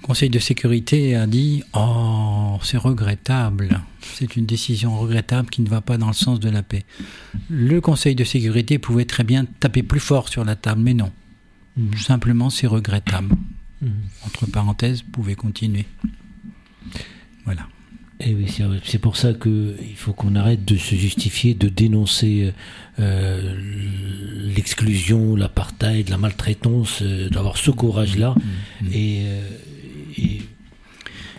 le 0.00 0.06
Conseil 0.06 0.30
de 0.30 0.38
sécurité 0.38 1.14
a 1.14 1.26
dit 1.26 1.62
Oh, 1.74 2.58
c'est 2.62 2.76
regrettable, 2.78 3.80
c'est 4.00 4.34
une 4.36 4.46
décision 4.46 4.98
regrettable 4.98 5.50
qui 5.50 5.62
ne 5.62 5.68
va 5.68 5.80
pas 5.80 5.98
dans 5.98 6.06
le 6.08 6.12
sens 6.14 6.40
de 6.40 6.48
la 6.48 6.62
paix. 6.62 6.84
Le 7.48 7.80
Conseil 7.80 8.14
de 8.14 8.24
sécurité 8.24 8.78
pouvait 8.78 9.04
très 9.04 9.24
bien 9.24 9.44
taper 9.60 9.82
plus 9.82 10.00
fort 10.00 10.28
sur 10.28 10.44
la 10.44 10.56
table, 10.56 10.80
mais 10.82 10.94
non. 10.94 11.12
Mhm. 11.76 11.96
Simplement, 11.96 12.50
c'est 12.50 12.66
regrettable. 12.66 13.34
Mhm. 13.82 13.90
Entre 14.26 14.46
parenthèses, 14.46 15.02
vous 15.04 15.10
pouvez 15.10 15.34
continuer. 15.34 15.84
Voilà. 17.44 17.66
Et 18.22 18.34
oui, 18.34 18.46
c'est- 18.84 18.98
pour 18.98 19.16
ça 19.16 19.32
que 19.32 19.76
il 19.80 19.96
faut 19.96 20.12
qu'on 20.12 20.34
arrête 20.34 20.64
de 20.66 20.76
se 20.76 20.94
justifier, 20.94 21.54
de 21.54 21.68
dénoncer 21.68 22.52
euh, 22.98 23.54
l'exclusion, 24.54 25.36
l'apartheid, 25.36 26.08
la 26.10 26.18
maltraitance, 26.18 26.98
euh, 27.00 27.30
d'avoir 27.30 27.56
ce 27.56 27.70
courage-là. 27.70 28.34
Et, 28.92 29.22
euh, 29.24 29.48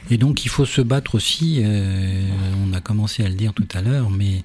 et 0.09 0.17
donc 0.17 0.45
il 0.45 0.49
faut 0.49 0.65
se 0.65 0.81
battre 0.81 1.15
aussi, 1.15 1.63
on 2.65 2.73
a 2.73 2.81
commencé 2.81 3.23
à 3.23 3.29
le 3.29 3.35
dire 3.35 3.53
tout 3.53 3.67
à 3.73 3.81
l'heure, 3.81 4.09
mais 4.09 4.43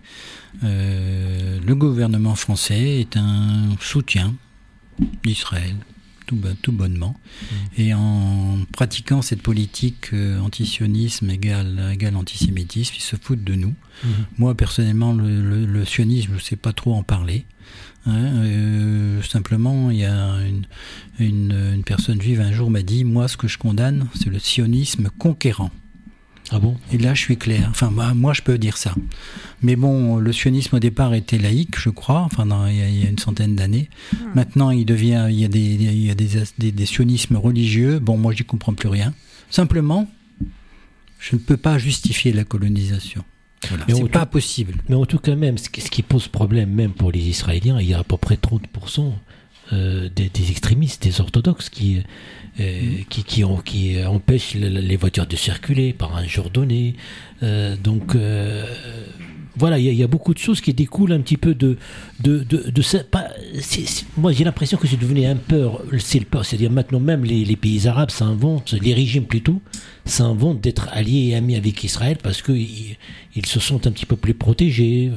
le 0.62 1.74
gouvernement 1.74 2.34
français 2.34 3.00
est 3.00 3.16
un 3.16 3.76
soutien 3.80 4.34
d'Israël 5.24 5.74
tout, 6.26 6.38
tout 6.62 6.72
bonnement. 6.72 7.14
Mmh. 7.18 7.54
Et 7.80 7.94
en 7.94 8.58
pratiquant 8.72 9.22
cette 9.22 9.42
politique 9.42 10.12
euh, 10.12 10.40
antisionisme 10.40 11.30
égale, 11.30 11.90
égale 11.92 12.16
antisémitisme, 12.16 12.94
ils 12.96 13.02
se 13.02 13.16
foutent 13.16 13.44
de 13.44 13.54
nous. 13.54 13.74
Mmh. 14.04 14.08
Moi, 14.38 14.54
personnellement, 14.54 15.12
le, 15.14 15.84
sionisme, 15.84 16.32
je 16.32 16.38
ne 16.38 16.40
sais 16.40 16.56
pas 16.56 16.72
trop 16.72 16.94
en 16.94 17.02
parler. 17.02 17.46
Hein, 18.06 18.44
euh, 18.44 19.22
simplement, 19.22 19.90
il 19.90 19.98
y 19.98 20.04
a 20.04 20.36
une, 20.46 20.66
une, 21.18 21.72
une 21.74 21.84
personne 21.84 22.20
juive 22.20 22.40
un 22.40 22.52
jour 22.52 22.70
m'a 22.70 22.82
dit, 22.82 23.04
moi, 23.04 23.28
ce 23.28 23.36
que 23.36 23.48
je 23.48 23.58
condamne, 23.58 24.06
c'est 24.14 24.30
le 24.30 24.38
sionisme 24.38 25.08
conquérant. 25.18 25.70
Ah 26.52 26.58
bon? 26.58 26.76
Et 26.92 26.98
là, 26.98 27.14
je 27.14 27.20
suis 27.20 27.36
clair. 27.36 27.66
Enfin, 27.70 27.90
moi, 27.90 28.32
je 28.32 28.42
peux 28.42 28.58
dire 28.58 28.76
ça. 28.76 28.94
Mais 29.62 29.76
bon, 29.76 30.18
le 30.18 30.32
sionisme 30.32 30.76
au 30.76 30.78
départ 30.78 31.14
était 31.14 31.38
laïque, 31.38 31.78
je 31.78 31.90
crois, 31.90 32.20
enfin, 32.20 32.46
il, 32.68 32.76
y 32.76 33.04
a, 33.04 33.08
une 33.08 33.18
centaine 33.18 33.56
d'années. 33.56 33.88
Hmm. 34.12 34.16
Maintenant, 34.34 34.70
il 34.70 34.84
devient, 34.84 35.26
il 35.28 35.40
y 35.40 35.44
a, 35.44 35.48
des, 35.48 35.60
il 35.60 36.06
y 36.06 36.10
a 36.10 36.14
des, 36.14 36.72
des, 36.72 36.86
sionismes 36.86 37.36
religieux. 37.36 37.98
Bon, 37.98 38.16
moi, 38.16 38.32
je 38.32 38.42
n'y 38.42 38.46
comprends 38.46 38.74
plus 38.74 38.88
rien. 38.88 39.12
Simplement, 39.50 40.08
je 41.18 41.34
ne 41.34 41.40
peux 41.40 41.56
pas 41.56 41.78
justifier 41.78 42.32
la 42.32 42.44
colonisation. 42.44 43.24
Voilà, 43.68 43.84
c'est 43.88 44.08
pas 44.10 44.26
possible. 44.26 44.74
Mais 44.88 44.94
en 44.94 45.06
tout 45.06 45.18
cas, 45.18 45.34
même, 45.34 45.58
ce 45.58 45.68
qui 45.68 46.02
pose 46.02 46.28
problème, 46.28 46.70
même 46.70 46.92
pour 46.92 47.10
les 47.10 47.20
Israéliens, 47.20 47.80
il 47.80 47.88
y 47.88 47.94
a 47.94 47.98
à 47.98 48.04
peu 48.04 48.16
près 48.16 48.36
30% 48.36 49.12
euh, 49.72 50.08
des, 50.14 50.28
des, 50.28 50.50
extrémistes, 50.50 51.02
des 51.02 51.20
orthodoxes 51.20 51.70
qui, 51.70 52.02
euh, 52.58 53.02
qui, 53.10 53.22
qui, 53.22 53.44
ont, 53.44 53.58
qui 53.58 54.02
empêchent 54.04 54.54
les 54.54 54.96
voitures 54.96 55.26
de 55.26 55.36
circuler 55.36 55.92
par 55.92 56.16
un 56.16 56.26
jour 56.26 56.48
donné. 56.48 56.96
Euh, 57.42 57.76
donc 57.76 58.14
euh, 58.14 58.64
voilà, 59.56 59.78
il 59.78 59.92
y, 59.92 60.02
a 60.02 60.06
beaucoup 60.06 60.32
de 60.34 60.38
choses 60.38 60.60
qui 60.60 60.72
découlent 60.74 61.12
un 61.12 61.20
petit 61.20 61.36
peu 61.36 61.54
de 61.54 61.76
de 62.20 62.44
de, 62.44 62.70
de 62.70 62.82
ça. 62.82 63.04
Pas, 63.04 63.28
moi, 64.16 64.32
j'ai 64.32 64.44
l'impression 64.44 64.78
que 64.78 64.86
c'est 64.86 64.98
devenu 64.98 65.26
un 65.26 65.36
peur. 65.36 65.82
C'est 65.98 66.18
le 66.18 66.24
peur, 66.24 66.44
c'est-à-dire 66.44 66.70
maintenant 66.70 67.00
même 67.00 67.24
les, 67.24 67.44
les 67.44 67.56
pays 67.56 67.86
arabes 67.88 68.10
s'inventent, 68.10 68.72
les 68.72 68.94
régimes 68.94 69.24
plutôt, 69.24 69.60
s'inventent 70.04 70.60
d'être 70.60 70.88
alliés 70.92 71.30
et 71.30 71.36
amis 71.36 71.56
avec 71.56 71.84
Israël 71.84 72.18
parce 72.22 72.42
que 72.42 72.52
ils, 72.52 72.96
ils, 73.34 73.46
se 73.46 73.60
sentent 73.60 73.86
un 73.86 73.92
petit 73.92 74.06
peu 74.06 74.16
plus 74.16 74.34
protégés. 74.34 75.10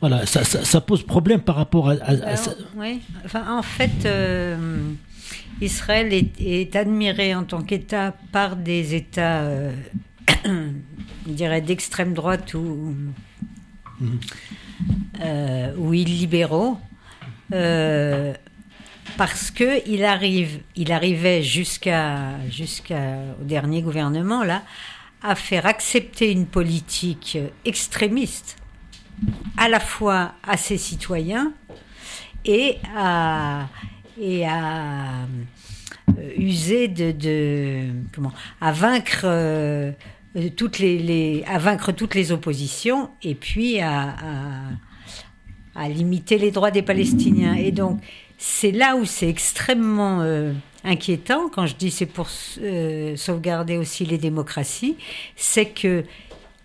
Voilà, 0.00 0.26
ça, 0.26 0.44
ça, 0.44 0.80
pose 0.82 1.02
problème 1.02 1.40
par 1.40 1.56
rapport 1.56 1.88
à, 1.88 2.36
ça. 2.36 2.54
Oui, 2.76 3.00
enfin, 3.24 3.58
en 3.58 3.62
fait, 3.62 4.04
euh, 4.04 4.78
Israël 5.60 6.12
est, 6.12 6.76
admiré 6.76 7.34
en 7.34 7.44
tant 7.44 7.62
qu'État 7.62 8.14
par 8.32 8.56
des 8.56 8.94
États, 8.94 9.42
euh, 9.42 9.72
je 10.44 11.32
dirais, 11.32 11.60
d'extrême 11.60 12.12
droite 12.12 12.54
ou, 12.54 12.94
euh, 15.22 15.94
illibéraux. 15.94 16.78
parce 19.16 19.50
que 19.50 19.88
il 19.88 20.04
arrive, 20.04 20.60
il 20.74 20.92
arrivait 20.92 21.42
jusqu'à 21.42 22.38
jusqu'au 22.50 23.42
dernier 23.42 23.80
gouvernement 23.80 24.44
là, 24.44 24.62
à 25.22 25.34
faire 25.34 25.64
accepter 25.64 26.30
une 26.30 26.46
politique 26.46 27.38
extrémiste 27.64 28.56
à 29.56 29.68
la 29.68 29.80
fois 29.80 30.32
à 30.46 30.56
ses 30.56 30.76
citoyens 30.76 31.52
et 32.44 32.76
à, 32.94 33.68
et 34.20 34.46
à 34.46 35.26
euh, 36.18 36.30
user 36.38 36.88
de, 36.88 37.82
comment 38.14 38.32
à 38.60 38.72
vaincre 38.72 39.22
euh, 39.24 39.92
toutes 40.56 40.78
les, 40.78 41.44
à 41.46 41.58
vaincre 41.58 41.92
toutes 41.92 42.14
les 42.14 42.32
oppositions 42.32 43.10
et 43.22 43.34
puis 43.34 43.80
à, 43.80 44.14
à, 45.74 45.88
limiter 45.88 46.38
les 46.38 46.50
droits 46.50 46.70
des 46.70 46.82
Palestiniens. 46.82 47.54
Et 47.54 47.72
donc 47.72 48.00
c'est 48.38 48.70
là 48.70 48.96
où 48.96 49.04
c'est 49.04 49.28
extrêmement 49.28 50.20
euh, 50.20 50.52
inquiétant 50.84 51.48
quand 51.48 51.66
je 51.66 51.74
dis 51.74 51.90
c'est 51.90 52.06
pour 52.06 52.28
sauvegarder 52.28 53.76
aussi 53.76 54.04
les 54.04 54.18
démocraties 54.18 54.96
c'est 55.34 55.66
que 55.66 56.04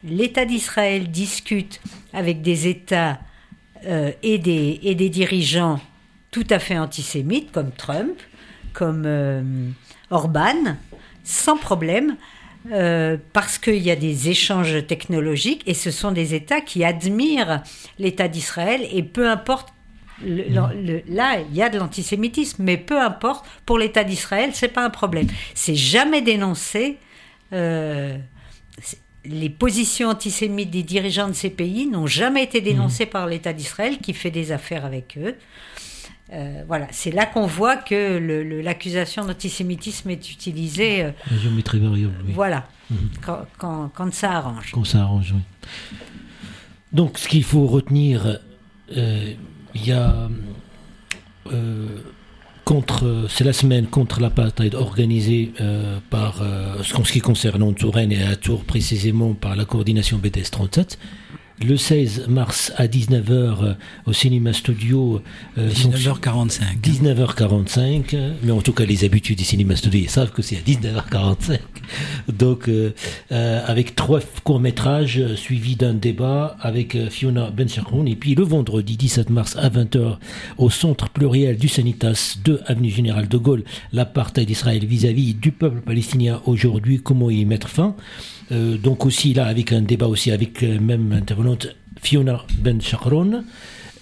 l'État 0.03 0.45
d'Israël 0.45 1.09
discute 1.09 1.81
avec 2.13 2.41
des 2.41 2.67
États 2.67 3.19
et, 3.83 4.89
et 4.89 4.95
des 4.95 5.09
dirigeants 5.09 5.79
tout 6.31 6.47
à 6.49 6.59
fait 6.59 6.77
antisémites, 6.77 7.51
comme 7.51 7.71
Trump, 7.71 8.19
comme 8.73 9.03
euh, 9.05 9.43
Orban, 10.09 10.77
sans 11.23 11.57
problème, 11.57 12.15
euh, 12.71 13.17
parce 13.33 13.57
qu'il 13.57 13.79
y 13.79 13.91
a 13.91 13.95
des 13.95 14.29
échanges 14.29 14.85
technologiques 14.87 15.63
et 15.65 15.73
ce 15.73 15.91
sont 15.91 16.11
des 16.11 16.33
États 16.33 16.61
qui 16.61 16.83
admirent 16.83 17.63
l'État 17.99 18.27
d'Israël 18.27 18.87
et 18.91 19.03
peu 19.03 19.29
importe. 19.29 19.73
là, 20.23 21.39
il 21.49 21.55
y 21.55 21.61
a 21.61 21.69
de 21.69 21.79
l'antisémitisme, 21.79 22.63
mais 22.63 22.77
peu 22.77 22.99
importe, 22.99 23.45
pour 23.65 23.77
l'État 23.77 24.03
d'Israël, 24.03 24.51
c'est 24.53 24.69
pas 24.69 24.85
un 24.85 24.89
problème. 24.89 25.27
C'est 25.53 25.75
jamais 25.75 26.21
dénoncé 26.21 26.97
les 29.25 29.49
positions 29.49 30.09
antisémites 30.09 30.71
des 30.71 30.83
dirigeants 30.83 31.27
de 31.27 31.33
ces 31.33 31.49
pays 31.49 31.87
n'ont 31.87 32.07
jamais 32.07 32.43
été 32.43 32.61
dénoncées 32.61 33.05
mmh. 33.05 33.09
par 33.09 33.27
l'État 33.27 33.53
d'Israël 33.53 33.99
qui 33.99 34.13
fait 34.13 34.31
des 34.31 34.51
affaires 34.51 34.85
avec 34.85 35.17
eux. 35.17 35.35
Euh, 36.33 36.63
voilà, 36.67 36.87
c'est 36.91 37.11
là 37.11 37.25
qu'on 37.25 37.45
voit 37.45 37.75
que 37.75 38.17
l'accusation 38.63 39.25
d'antisémitisme 39.25 40.09
est 40.09 40.31
utilisée. 40.31 41.03
Euh, 41.03 41.11
Voilà, 42.33 42.67
mmh. 42.89 42.95
quand, 43.57 44.13
ça 44.13 44.31
arrange. 44.31 44.71
Quand 44.71 44.85
ça 44.85 45.01
arrange, 45.01 45.33
oui. 45.35 45.41
Donc, 46.93 47.17
ce 47.17 47.27
qu'il 47.27 47.43
faut 47.43 47.67
retenir, 47.67 48.39
euh, 48.95 49.33
il 49.75 49.85
y 49.85 49.91
a 49.91 50.29
contre, 52.71 53.25
c'est 53.27 53.43
la 53.43 53.51
semaine 53.51 53.85
contre 53.85 54.21
l'apartheid 54.21 54.75
organisée 54.75 55.51
euh, 55.59 55.99
par, 56.09 56.41
euh, 56.41 56.81
en 56.95 57.03
ce 57.03 57.11
qui 57.11 57.19
concerne 57.19 57.73
Touraine 57.73 58.13
et 58.13 58.23
à 58.23 58.37
Tours 58.37 58.63
précisément 58.63 59.33
par 59.33 59.57
la 59.57 59.65
coordination 59.65 60.17
BTS 60.17 60.51
37 60.51 60.97
le 61.63 61.77
16 61.77 62.27
mars 62.27 62.71
à 62.77 62.87
19h 62.87 63.31
euh, 63.31 63.73
au 64.05 64.13
cinéma 64.13 64.53
studio. 64.53 65.21
19h45. 65.57 66.61
Euh, 66.61 66.65
19h45, 66.83 68.17
mais 68.43 68.51
en 68.51 68.61
tout 68.61 68.73
cas 68.73 68.85
les 68.85 69.03
habitudes 69.03 69.37
du 69.37 69.43
cinéma 69.43 69.75
studio 69.75 69.99
ils 70.01 70.09
savent 70.09 70.31
que 70.31 70.41
c'est 70.41 70.57
à 70.57 70.61
19h45. 70.61 71.59
Donc 72.31 72.69
euh, 72.69 72.91
avec 73.29 73.95
trois 73.95 74.19
courts-métrages 74.43 75.35
suivis 75.35 75.75
d'un 75.75 75.93
débat 75.93 76.57
avec 76.61 76.97
Fiona 77.09 77.51
Bencharoun 77.51 78.07
et 78.07 78.15
puis 78.15 78.35
le 78.35 78.43
vendredi 78.43 78.97
17 78.97 79.29
mars 79.29 79.55
à 79.57 79.69
20h 79.69 80.17
au 80.57 80.69
centre 80.69 81.09
pluriel 81.09 81.57
du 81.57 81.67
Sanitas 81.67 82.37
2 82.43 82.61
avenue 82.65 82.89
Général 82.89 83.27
de 83.27 83.37
Gaulle, 83.37 83.63
l'apartheid 83.93 84.47
d'Israël 84.47 84.85
vis-à-vis 84.85 85.33
du 85.33 85.51
peuple 85.51 85.81
palestinien 85.81 86.41
aujourd'hui, 86.45 87.01
comment 87.01 87.29
y 87.29 87.45
mettre 87.45 87.67
fin? 87.67 87.95
Euh, 88.51 88.77
donc 88.77 89.05
aussi 89.05 89.33
là 89.33 89.45
avec 89.45 89.71
un 89.71 89.81
débat 89.81 90.07
aussi 90.07 90.31
avec 90.31 90.61
euh, 90.63 90.79
même 90.79 91.13
intervenante 91.13 91.75
Fiona 92.01 92.45
Ben 92.59 92.81
Chakron. 92.81 93.43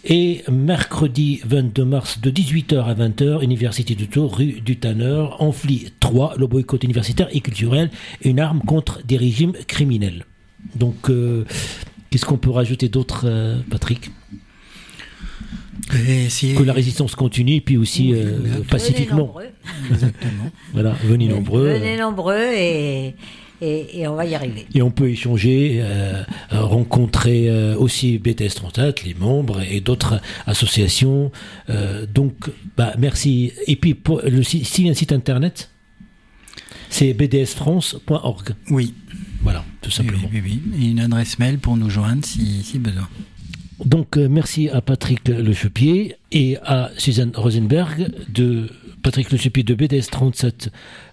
Et 0.06 0.44
mercredi 0.50 1.42
22 1.44 1.84
mars 1.84 2.22
de 2.22 2.32
18h 2.32 2.86
à 2.86 2.94
20h, 2.94 3.44
Université 3.44 3.96
de 3.96 4.06
Tours, 4.06 4.38
rue 4.38 4.62
du 4.62 4.78
Tanner, 4.78 5.26
Enfli 5.40 5.92
3, 6.00 6.36
le 6.38 6.48
boycott 6.48 6.82
universitaire 6.86 7.28
et 7.34 7.42
culturel, 7.42 7.92
une 8.24 8.40
arme 8.40 8.62
contre 8.62 9.04
des 9.06 9.18
régimes 9.18 9.52
criminels. 9.68 10.26
Donc, 10.74 11.10
euh, 11.10 11.44
qu'est-ce 12.10 12.26
qu'on 12.26 12.38
peut 12.38 12.50
rajouter 12.50 12.88
d'autre, 12.88 13.28
Patrick? 13.70 14.10
Que 15.90 16.64
la 16.64 16.74
résistance 16.74 17.16
continue, 17.16 17.56
et 17.56 17.62
puis 17.62 17.78
aussi 17.78 18.14
pacifiquement. 18.70 19.36
Exactement. 19.92 20.52
voilà, 20.74 20.96
venez 21.04 21.28
nombreux. 21.28 21.74
Venez 21.74 21.98
nombreux 21.98 22.54
et, 22.54 23.16
et, 23.62 24.08
on 24.08 24.16
va 24.16 24.26
y 24.26 24.36
arriver. 24.36 24.66
Et 24.74 24.82
on 24.82 24.92
peut 24.92 25.10
échanger, 25.10 25.80
euh, 25.82 26.24
euh, 26.54 26.62
rencontrer 26.64 27.50
euh, 27.50 27.76
aussi 27.78 28.18
BTS 28.18 28.56
34, 28.56 29.04
les 29.04 29.14
membres 29.14 29.62
et 29.62 29.82
d'autres 29.82 30.22
associations. 30.46 31.32
donc, 32.14 32.34
bah, 32.78 32.94
merci. 32.98 33.52
Et 33.68 33.76
puis, 33.76 33.94
pour 33.94 34.22
le, 34.22 34.44
s'il 34.44 34.86
y 34.86 34.88
a 34.88 34.92
un 34.92 34.96
site 34.96 35.12
internet, 35.12 35.70
c'est 36.90 37.14
bdsfrance.org. 37.14 38.56
Oui. 38.70 38.94
Voilà, 39.42 39.64
tout 39.82 39.92
simplement. 39.92 40.28
Oui, 40.34 40.42
oui, 40.44 40.62
oui. 40.72 40.84
Et 40.86 40.92
une 40.92 41.00
adresse 41.00 41.40
mail 41.40 41.60
pour 41.60 41.78
nous 41.78 41.90
joindre 41.90 42.26
si, 42.26 42.64
si 42.64 42.78
besoin. 42.80 43.08
Donc, 43.86 44.18
merci 44.18 44.70
à 44.70 44.82
Patrick 44.82 45.28
Lechepier 45.28 46.16
et 46.32 46.58
à 46.64 46.92
Suzanne 46.98 47.32
Rosenberg 47.36 48.12
de 48.30 48.70
Patrick 49.02 49.32
Le 49.32 49.64
de 49.64 49.74
BDS 49.74 50.10
37, 50.12 50.70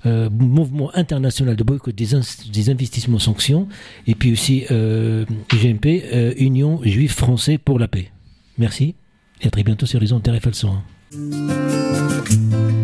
euh, 0.07 0.29
Mouvement 0.31 0.91
international 0.95 1.57
de 1.57 1.65
boycott 1.65 1.95
des, 1.95 2.15
investissements 2.71 3.19
sanctions, 3.19 3.69
et 4.07 4.15
puis 4.15 4.33
aussi 4.33 4.65
euh, 4.71 5.25
euh, 5.55 6.35
Union 6.37 6.81
juive 6.83 7.13
français 7.13 7.59
pour 7.59 7.79
la 7.79 7.89
paix. 7.89 8.11
Merci, 8.59 8.95
et 9.41 9.47
à 9.47 9.51
très 9.51 9.63
bientôt 9.63 9.87
sur 9.87 10.01
les 10.01 10.13
ondes 10.13 10.27
RFL 10.27 10.55
101. 10.55 12.76